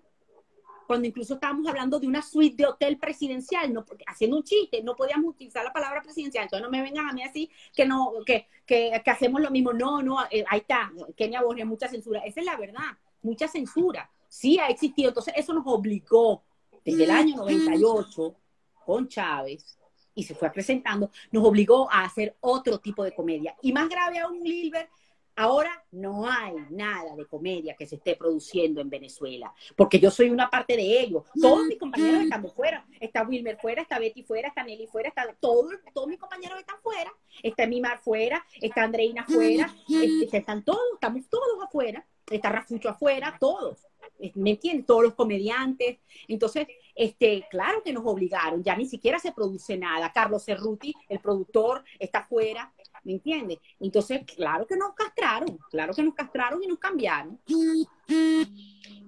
cuando 0.86 1.06
incluso 1.08 1.34
estábamos 1.34 1.66
hablando 1.66 1.98
de 1.98 2.06
una 2.06 2.20
suite 2.20 2.56
de 2.56 2.66
hotel 2.66 2.98
presidencial, 2.98 3.72
no, 3.72 3.84
porque, 3.84 4.04
haciendo 4.06 4.36
un 4.36 4.42
chiste, 4.42 4.82
no 4.82 4.94
podíamos 4.94 5.30
utilizar 5.30 5.64
la 5.64 5.72
palabra 5.72 6.02
presidencial, 6.02 6.44
entonces 6.44 6.64
no 6.64 6.70
me 6.70 6.82
vengan 6.82 7.08
a 7.08 7.12
mí 7.12 7.22
así 7.22 7.50
que 7.74 7.86
no, 7.86 8.12
que, 8.26 8.48
que, 8.66 8.92
hacemos 9.06 9.40
lo 9.40 9.50
mismo, 9.50 9.72
no, 9.72 10.02
no, 10.02 10.18
eh, 10.30 10.44
ahí 10.48 10.60
está, 10.60 10.92
Kenia 11.16 11.42
Borges, 11.42 11.66
mucha 11.66 11.88
censura, 11.88 12.20
esa 12.20 12.40
es 12.40 12.46
la 12.46 12.56
verdad, 12.56 12.98
mucha 13.22 13.48
censura, 13.48 14.10
sí 14.28 14.58
ha 14.58 14.68
existido, 14.68 15.08
entonces 15.08 15.34
eso 15.36 15.54
nos 15.54 15.64
obligó 15.66 16.42
desde 16.84 17.04
el 17.04 17.10
año 17.10 17.36
98 17.36 18.36
con 18.84 19.08
Chávez 19.08 19.78
y 20.14 20.22
se 20.22 20.34
fue 20.34 20.48
acrecentando, 20.48 21.10
nos 21.32 21.44
obligó 21.44 21.90
a 21.90 22.04
hacer 22.04 22.36
otro 22.40 22.78
tipo 22.78 23.04
de 23.04 23.14
comedia. 23.14 23.56
Y 23.62 23.72
más 23.72 23.88
grave 23.88 24.18
aún, 24.18 24.42
Lilbert, 24.42 24.88
Ahora 25.36 25.84
no 25.90 26.28
hay 26.28 26.54
nada 26.70 27.16
de 27.16 27.26
comedia 27.26 27.74
que 27.74 27.86
se 27.86 27.96
esté 27.96 28.14
produciendo 28.14 28.80
en 28.80 28.88
Venezuela, 28.88 29.52
porque 29.74 29.98
yo 29.98 30.10
soy 30.10 30.30
una 30.30 30.48
parte 30.48 30.76
de 30.76 31.00
ello. 31.00 31.24
Todos 31.40 31.66
mis 31.66 31.76
compañeros 31.76 32.22
están 32.22 32.48
fuera. 32.50 32.86
Está 33.00 33.24
Wilmer 33.24 33.58
fuera, 33.60 33.82
está 33.82 33.98
Betty 33.98 34.22
fuera, 34.22 34.48
está 34.48 34.62
Nelly 34.62 34.86
fuera, 34.86 35.08
está 35.08 35.34
todos, 35.40 35.74
todos 35.92 36.06
mis 36.06 36.20
compañeros 36.20 36.60
están 36.60 36.76
fuera. 36.82 37.12
Está 37.42 37.66
Mimar 37.66 37.98
fuera, 37.98 38.46
está 38.60 38.84
Andreina 38.84 39.24
fuera, 39.24 39.74
este, 39.88 40.36
están 40.36 40.62
todos, 40.64 40.94
estamos 40.94 41.28
todos 41.28 41.64
afuera. 41.64 42.06
Está 42.30 42.50
Rafucho 42.50 42.88
afuera, 42.88 43.36
todos. 43.38 43.86
¿Me 44.34 44.50
entiendes? 44.50 44.86
Todos 44.86 45.02
los 45.02 45.14
comediantes. 45.14 45.98
Entonces, 46.28 46.68
este, 46.94 47.46
claro 47.50 47.82
que 47.82 47.92
nos 47.92 48.04
obligaron, 48.06 48.62
ya 48.62 48.76
ni 48.76 48.86
siquiera 48.86 49.18
se 49.18 49.32
produce 49.32 49.76
nada. 49.76 50.12
Carlos 50.12 50.44
Cerruti, 50.44 50.94
el 51.08 51.20
productor, 51.20 51.84
está 51.98 52.20
afuera. 52.20 52.72
¿me 53.04 53.12
entiendes? 53.12 53.58
Entonces, 53.78 54.22
claro 54.36 54.66
que 54.66 54.76
nos 54.76 54.94
castraron, 54.94 55.58
claro 55.70 55.94
que 55.94 56.02
nos 56.02 56.14
castraron 56.14 56.62
y 56.62 56.66
nos 56.66 56.78
cambiaron. 56.78 57.38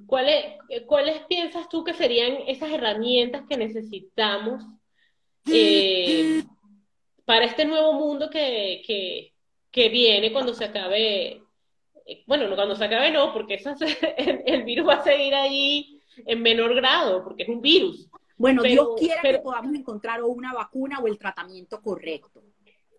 ¿Cuáles, 0.06 0.44
¿Cuáles 0.86 1.24
piensas 1.26 1.68
tú 1.68 1.82
que 1.82 1.94
serían 1.94 2.36
esas 2.46 2.70
herramientas 2.70 3.44
que 3.48 3.56
necesitamos 3.56 4.62
eh, 5.50 6.44
para 7.24 7.46
este 7.46 7.64
nuevo 7.64 7.94
mundo 7.94 8.30
que, 8.30 9.32
que, 9.72 9.88
viene 9.88 10.32
cuando 10.32 10.54
se 10.54 10.66
acabe? 10.66 11.42
Bueno, 12.26 12.54
cuando 12.54 12.76
se 12.76 12.84
acabe 12.84 13.10
no, 13.10 13.32
porque 13.32 13.60
el, 14.46 14.62
virus 14.64 14.88
va 14.88 14.94
a 14.94 15.04
seguir 15.04 15.34
ahí 15.34 15.95
en 16.24 16.42
menor 16.42 16.74
grado, 16.74 17.24
porque 17.24 17.42
es 17.42 17.48
un 17.48 17.60
virus. 17.60 18.08
Bueno, 18.36 18.62
Dios 18.62 18.88
quiera 18.98 19.22
que 19.22 19.38
podamos 19.38 19.74
encontrar 19.74 20.22
una 20.22 20.52
vacuna 20.52 21.00
o 21.00 21.06
el 21.06 21.18
tratamiento 21.18 21.80
correcto. 21.80 22.42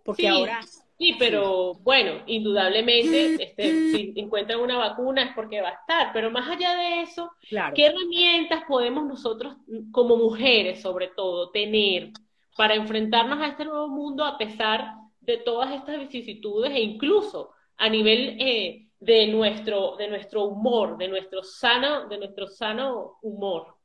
Porque 0.03 0.27
ahora 0.27 0.61
Sí, 0.97 1.15
pero 1.19 1.75
bueno, 1.75 2.23
indudablemente, 2.25 3.35
este, 3.43 3.91
si 3.91 4.13
encuentran 4.15 4.59
una 4.59 4.77
vacuna 4.77 5.23
es 5.23 5.35
porque 5.35 5.61
va 5.61 5.69
a 5.69 5.73
estar, 5.73 6.11
pero 6.11 6.31
más 6.31 6.49
allá 6.49 6.75
de 6.75 7.01
eso, 7.03 7.31
¿qué 7.75 7.85
herramientas 7.85 8.63
podemos 8.67 9.05
nosotros, 9.05 9.57
como 9.91 10.17
mujeres 10.17 10.81
sobre 10.81 11.09
todo, 11.09 11.51
tener 11.51 12.13
para 12.55 12.73
enfrentarnos 12.73 13.39
a 13.39 13.49
este 13.49 13.65
nuevo 13.65 13.89
mundo 13.89 14.25
a 14.25 14.39
pesar 14.39 14.95
de 15.19 15.37
todas 15.37 15.71
estas 15.71 15.99
vicisitudes 15.99 16.71
e 16.71 16.79
incluso 16.79 17.51
a 17.77 17.89
nivel 17.89 18.35
eh, 18.39 18.86
de, 18.99 19.27
nuestro, 19.27 19.95
de 19.95 20.07
nuestro 20.07 20.45
humor, 20.45 20.97
de 20.97 21.07
nuestro 21.07 21.43
sano, 21.43 22.07
de 22.07 22.17
nuestro 22.17 22.47
sano 22.47 23.17
humor? 23.21 23.75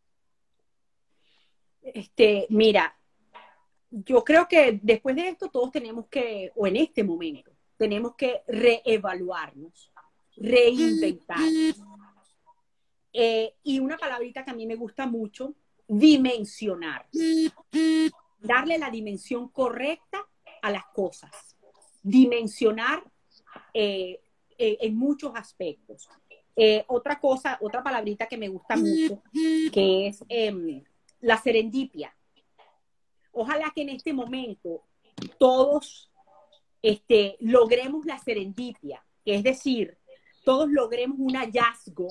Este, 1.82 2.46
mira, 2.50 2.96
yo 3.90 4.24
creo 4.24 4.48
que 4.48 4.80
después 4.82 5.14
de 5.16 5.28
esto 5.28 5.50
todos 5.50 5.70
tenemos 5.70 6.06
que, 6.08 6.50
o 6.54 6.66
en 6.66 6.76
este 6.76 7.04
momento, 7.04 7.52
tenemos 7.76 8.14
que 8.14 8.42
reevaluarnos, 8.46 9.92
reinventarnos. 10.36 11.82
Eh, 13.12 13.56
y 13.64 13.78
una 13.78 13.98
palabrita 13.98 14.44
que 14.44 14.50
a 14.50 14.54
mí 14.54 14.66
me 14.66 14.76
gusta 14.76 15.06
mucho, 15.06 15.54
dimensionar. 15.86 17.06
Darle 18.38 18.78
la 18.78 18.90
dimensión 18.90 19.48
correcta 19.48 20.26
a 20.62 20.70
las 20.70 20.86
cosas. 20.86 21.56
Dimensionar 22.02 23.04
eh, 23.74 24.21
eh, 24.66 24.78
en 24.80 24.96
muchos 24.96 25.32
aspectos. 25.34 26.08
otra 26.88 27.18
cosa, 27.18 27.58
otra 27.60 27.82
palabrita 27.82 28.26
que 28.26 28.36
me 28.36 28.48
gusta 28.48 28.76
mucho, 28.76 29.22
que 29.72 30.08
es 30.08 30.24
em, 30.28 30.82
la 31.20 31.38
serendipia 31.38 32.14
Ojalá 33.32 33.72
que 33.74 33.82
en 33.82 33.88
este 33.88 34.12
momento 34.12 34.82
todos 35.38 36.10
este, 36.82 37.36
logremos 37.40 38.04
la 38.04 38.18
serendipia, 38.18 39.04
es 39.24 39.42
decir, 39.42 39.96
todos 40.44 40.70
logremos 40.70 41.18
un 41.18 41.34
hallazgo 41.34 42.08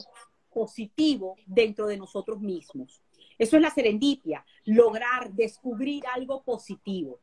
positivo 0.52 1.36
dentro 1.46 1.86
de 1.86 1.98
nosotros 1.98 2.42
mismos. 2.42 3.02
Eso 3.38 3.56
es 3.56 3.62
la 3.62 3.70
serendipia, 3.70 4.46
lograr 4.66 5.32
descubrir 5.32 6.04
algo 6.08 6.42
positivo. 6.44 7.20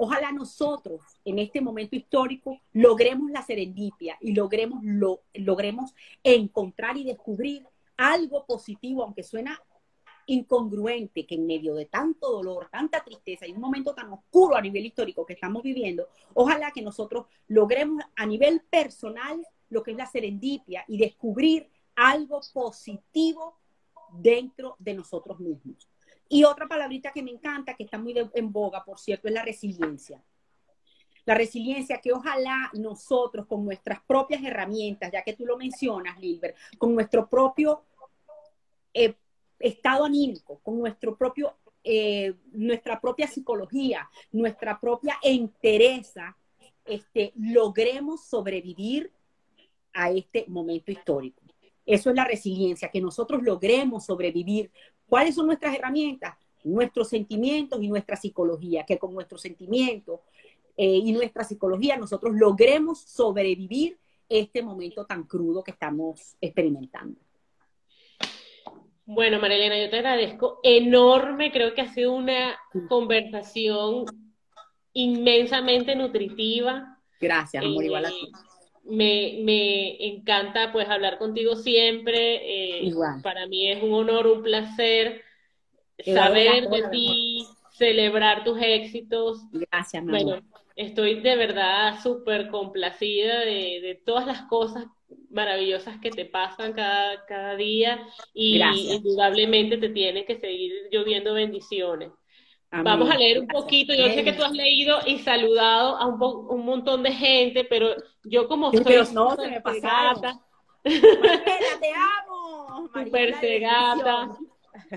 Ojalá 0.00 0.30
nosotros 0.30 1.00
en 1.24 1.40
este 1.40 1.60
momento 1.60 1.96
histórico 1.96 2.60
logremos 2.72 3.32
la 3.32 3.42
serendipia 3.42 4.16
y 4.20 4.32
logremos, 4.32 4.78
lo, 4.84 5.22
logremos 5.34 5.92
encontrar 6.22 6.96
y 6.96 7.02
descubrir 7.02 7.66
algo 7.96 8.46
positivo, 8.46 9.02
aunque 9.02 9.24
suena 9.24 9.60
incongruente 10.26 11.26
que 11.26 11.34
en 11.34 11.48
medio 11.48 11.74
de 11.74 11.86
tanto 11.86 12.30
dolor, 12.30 12.68
tanta 12.70 13.02
tristeza 13.02 13.44
y 13.48 13.50
un 13.50 13.60
momento 13.60 13.92
tan 13.92 14.12
oscuro 14.12 14.54
a 14.54 14.60
nivel 14.60 14.86
histórico 14.86 15.26
que 15.26 15.32
estamos 15.32 15.64
viviendo, 15.64 16.06
ojalá 16.32 16.70
que 16.70 16.80
nosotros 16.80 17.26
logremos 17.48 18.04
a 18.14 18.24
nivel 18.24 18.60
personal 18.70 19.44
lo 19.68 19.82
que 19.82 19.90
es 19.90 19.96
la 19.96 20.06
serendipia 20.06 20.84
y 20.86 20.96
descubrir 20.98 21.68
algo 21.96 22.40
positivo 22.52 23.58
dentro 24.12 24.76
de 24.78 24.94
nosotros 24.94 25.40
mismos. 25.40 25.88
Y 26.28 26.44
otra 26.44 26.66
palabrita 26.66 27.10
que 27.12 27.22
me 27.22 27.30
encanta, 27.30 27.74
que 27.74 27.84
está 27.84 27.98
muy 27.98 28.14
en 28.34 28.52
boga, 28.52 28.84
por 28.84 28.98
cierto, 28.98 29.28
es 29.28 29.34
la 29.34 29.42
resiliencia. 29.42 30.22
La 31.24 31.34
resiliencia 31.34 32.00
que 32.00 32.12
ojalá 32.12 32.70
nosotros 32.72 33.46
con 33.46 33.64
nuestras 33.64 34.00
propias 34.00 34.42
herramientas, 34.42 35.10
ya 35.12 35.22
que 35.22 35.34
tú 35.34 35.44
lo 35.44 35.58
mencionas, 35.58 36.18
Lilbert, 36.18 36.56
con 36.78 36.94
nuestro 36.94 37.28
propio 37.28 37.82
eh, 38.94 39.14
estado 39.58 40.04
anímico, 40.04 40.60
con 40.62 40.78
nuestro 40.78 41.16
propio, 41.16 41.56
eh, 41.84 42.34
nuestra 42.52 43.00
propia 43.00 43.26
psicología, 43.26 44.08
nuestra 44.32 44.80
propia 44.80 45.18
entereza, 45.22 46.36
este, 46.86 47.32
logremos 47.36 48.24
sobrevivir 48.24 49.12
a 49.92 50.10
este 50.10 50.46
momento 50.48 50.90
histórico. 50.90 51.42
Eso 51.84 52.10
es 52.10 52.16
la 52.16 52.24
resiliencia, 52.24 52.90
que 52.90 53.00
nosotros 53.00 53.42
logremos 53.42 54.06
sobrevivir. 54.06 54.70
¿Cuáles 55.08 55.34
son 55.34 55.46
nuestras 55.46 55.74
herramientas? 55.74 56.36
Nuestros 56.64 57.08
sentimientos 57.08 57.82
y 57.82 57.88
nuestra 57.88 58.16
psicología, 58.16 58.84
que 58.84 58.98
con 58.98 59.14
nuestros 59.14 59.40
sentimientos 59.40 60.20
eh, 60.76 60.96
y 60.96 61.12
nuestra 61.12 61.44
psicología 61.44 61.96
nosotros 61.96 62.34
logremos 62.36 63.00
sobrevivir 63.00 63.98
este 64.28 64.62
momento 64.62 65.06
tan 65.06 65.24
crudo 65.24 65.64
que 65.64 65.70
estamos 65.70 66.36
experimentando. 66.40 67.18
Bueno, 69.06 69.40
Marilena, 69.40 69.82
yo 69.82 69.88
te 69.88 69.96
agradezco 69.96 70.60
enorme. 70.62 71.50
Creo 71.50 71.74
que 71.74 71.80
ha 71.80 71.88
sido 71.88 72.12
una 72.12 72.58
conversación 72.90 74.04
inmensamente 74.92 75.96
nutritiva. 75.96 76.98
Gracias, 77.18 77.64
amor, 77.64 77.84
igual 77.84 78.04
a 78.04 78.10
ti. 78.10 78.30
Me, 78.88 79.38
me, 79.42 80.06
encanta 80.06 80.72
pues 80.72 80.88
hablar 80.88 81.18
contigo 81.18 81.56
siempre. 81.56 82.86
Eh, 82.86 82.92
para 83.22 83.46
mí 83.46 83.70
es 83.70 83.82
un 83.82 83.92
honor, 83.92 84.26
un 84.26 84.42
placer 84.42 85.22
saber 86.04 86.68
de 86.68 86.88
ti, 86.90 87.46
celebrar 87.72 88.44
tus 88.44 88.58
éxitos. 88.60 89.40
Gracias, 89.52 90.02
mamá. 90.02 90.22
Bueno, 90.22 90.42
estoy 90.76 91.20
de 91.20 91.36
verdad 91.36 92.00
súper 92.02 92.48
complacida 92.48 93.40
de, 93.40 93.80
de 93.82 94.00
todas 94.04 94.26
las 94.26 94.42
cosas 94.42 94.86
maravillosas 95.30 95.98
que 96.00 96.10
te 96.10 96.24
pasan 96.24 96.72
cada, 96.72 97.24
cada 97.26 97.56
día 97.56 98.00
y 98.34 98.60
indudablemente 98.92 99.76
te 99.76 99.88
tienen 99.90 100.24
que 100.24 100.38
seguir 100.38 100.72
lloviendo 100.90 101.34
bendiciones. 101.34 102.10
Vamos 102.70 103.10
a 103.10 103.16
leer 103.16 103.40
un 103.40 103.46
poquito, 103.46 103.94
yo 103.94 104.08
sé 104.08 104.24
que 104.24 104.32
tú 104.34 104.44
has 104.44 104.52
leído 104.52 104.98
y 105.06 105.18
saludado 105.20 105.96
a 105.96 106.06
un, 106.06 106.22
un 106.22 106.64
montón 106.66 107.02
de 107.02 107.12
gente, 107.12 107.64
pero 107.64 107.88
yo 108.24 108.46
como 108.46 108.70
soy 108.70 108.96
no, 109.14 109.36
se 109.36 109.48
me 109.48 109.60
pasata, 109.60 110.38
te 110.82 111.92
amo. 111.94 112.90
Super 112.94 113.34
cegata. 113.40 114.36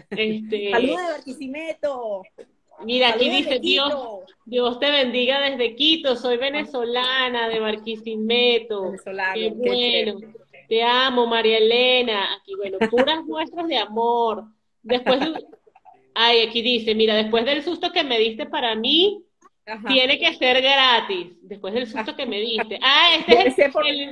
Este, 0.09 0.71
Saludos 0.71 0.97
de 0.97 1.11
Barquisimeto. 1.13 2.23
Mira, 2.83 3.09
aquí 3.09 3.29
dice 3.29 3.59
Dios, 3.59 3.93
Dios 4.45 4.79
te 4.79 4.89
bendiga 4.89 5.39
desde 5.41 5.75
Quito, 5.75 6.15
soy 6.15 6.37
venezolana 6.37 7.47
de 7.47 7.59
Barquisimeto. 7.59 8.83
Venezolano, 8.83 9.33
qué 9.33 9.49
bueno. 9.49 10.33
Te 10.67 10.83
amo, 10.83 11.27
María 11.27 11.57
Elena. 11.57 12.35
Aquí, 12.35 12.55
bueno, 12.55 12.77
puras 12.89 13.23
muestras 13.25 13.67
de 13.67 13.77
amor. 13.77 14.45
Después 14.81 15.19
Ay, 16.23 16.41
aquí 16.41 16.61
dice, 16.61 16.93
mira, 16.93 17.15
después 17.15 17.45
del 17.45 17.63
susto 17.63 17.91
que 17.91 18.03
me 18.03 18.19
diste 18.19 18.45
para 18.45 18.75
mí, 18.75 19.25
tiene 19.87 20.19
que 20.19 20.33
ser 20.35 20.61
gratis. 20.61 21.37
Después 21.41 21.73
del 21.73 21.87
susto 21.87 22.15
que 22.15 22.25
me 22.25 22.39
diste. 22.39 22.79
Ah, 22.81 23.15
este 23.17 23.47
es 23.47 23.57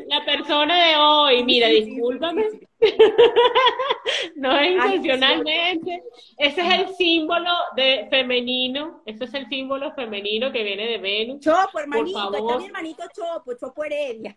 la 0.07 0.23
persona 0.25 0.87
de 0.87 0.95
hoy. 0.95 1.43
Mira, 1.43 1.67
discúlpame. 1.67 2.45
no 4.35 4.57
es 4.57 4.85
intencionalmente. 4.85 6.03
Ese 6.37 6.61
es 6.61 6.79
el 6.79 6.95
símbolo 6.95 7.51
de 7.75 8.07
femenino. 8.09 9.01
Ese 9.05 9.25
es 9.25 9.33
el 9.33 9.47
símbolo 9.49 9.93
femenino 9.93 10.51
que 10.51 10.63
viene 10.63 10.87
de 10.87 10.97
Venus. 10.97 11.41
Chopo, 11.41 11.79
hermanito. 11.79 12.33
Está 12.33 12.57
mi 12.57 12.65
hermanito 12.65 13.03
Chopo, 13.13 13.53
Chopo 13.59 13.83
Heredia. 13.83 14.35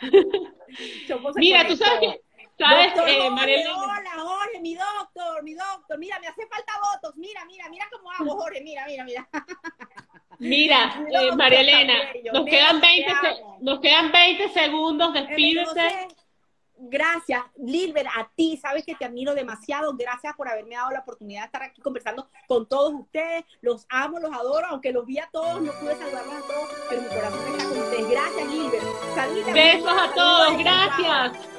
Mira, 1.36 1.66
tú 1.68 1.76
sabes 1.76 2.00
que. 2.00 2.25
¿Sabes, 2.58 2.92
eh, 3.06 3.28
Hola, 3.28 4.12
Jorge, 4.16 4.60
mi 4.60 4.74
doctor, 4.74 5.42
mi 5.42 5.54
doctor. 5.54 5.98
Mira, 5.98 6.18
me 6.20 6.28
hace 6.28 6.46
falta 6.46 6.72
votos. 6.92 7.16
Mira, 7.16 7.44
mira, 7.44 7.68
mira 7.68 7.86
cómo 7.92 8.10
hago, 8.10 8.40
Jorge. 8.40 8.62
Mira, 8.62 8.86
mira, 8.86 9.04
mira. 9.04 9.28
Mira, 10.38 11.02
eh, 11.10 11.34
María 11.34 11.60
Elena, 11.60 11.94
nos 12.32 12.44
quedan, 12.44 12.78
20 12.78 13.12
nos 13.60 13.80
quedan 13.80 14.12
20 14.12 14.48
segundos, 14.50 15.14
despídete. 15.14 16.08
Gracias, 16.78 17.42
Lilber, 17.56 18.06
a 18.06 18.30
ti, 18.36 18.58
sabes 18.58 18.84
que 18.84 18.94
te 18.94 19.06
admiro 19.06 19.34
demasiado. 19.34 19.96
Gracias 19.96 20.34
por 20.36 20.46
haberme 20.46 20.74
dado 20.74 20.90
la 20.90 21.00
oportunidad 21.00 21.40
de 21.40 21.46
estar 21.46 21.62
aquí 21.62 21.80
conversando 21.80 22.28
con 22.46 22.68
todos 22.68 22.92
ustedes. 22.92 23.44
Los 23.62 23.86
amo, 23.88 24.20
los 24.20 24.30
adoro, 24.30 24.66
aunque 24.66 24.92
los 24.92 25.06
vi 25.06 25.18
a 25.18 25.28
todos, 25.32 25.62
no 25.62 25.72
pude 25.72 25.96
saludarlos 25.96 26.34
a 26.34 26.46
todos, 26.46 26.68
pero 26.90 27.00
mi 27.00 27.08
corazón 27.08 27.40
está 27.48 27.64
con 27.64 27.78
ustedes. 27.78 28.10
Gracias, 28.10 28.48
Lilber. 28.52 29.54
Besos 29.54 29.92
a 29.98 30.14
todos, 30.14 30.58
gracias. 30.58 31.55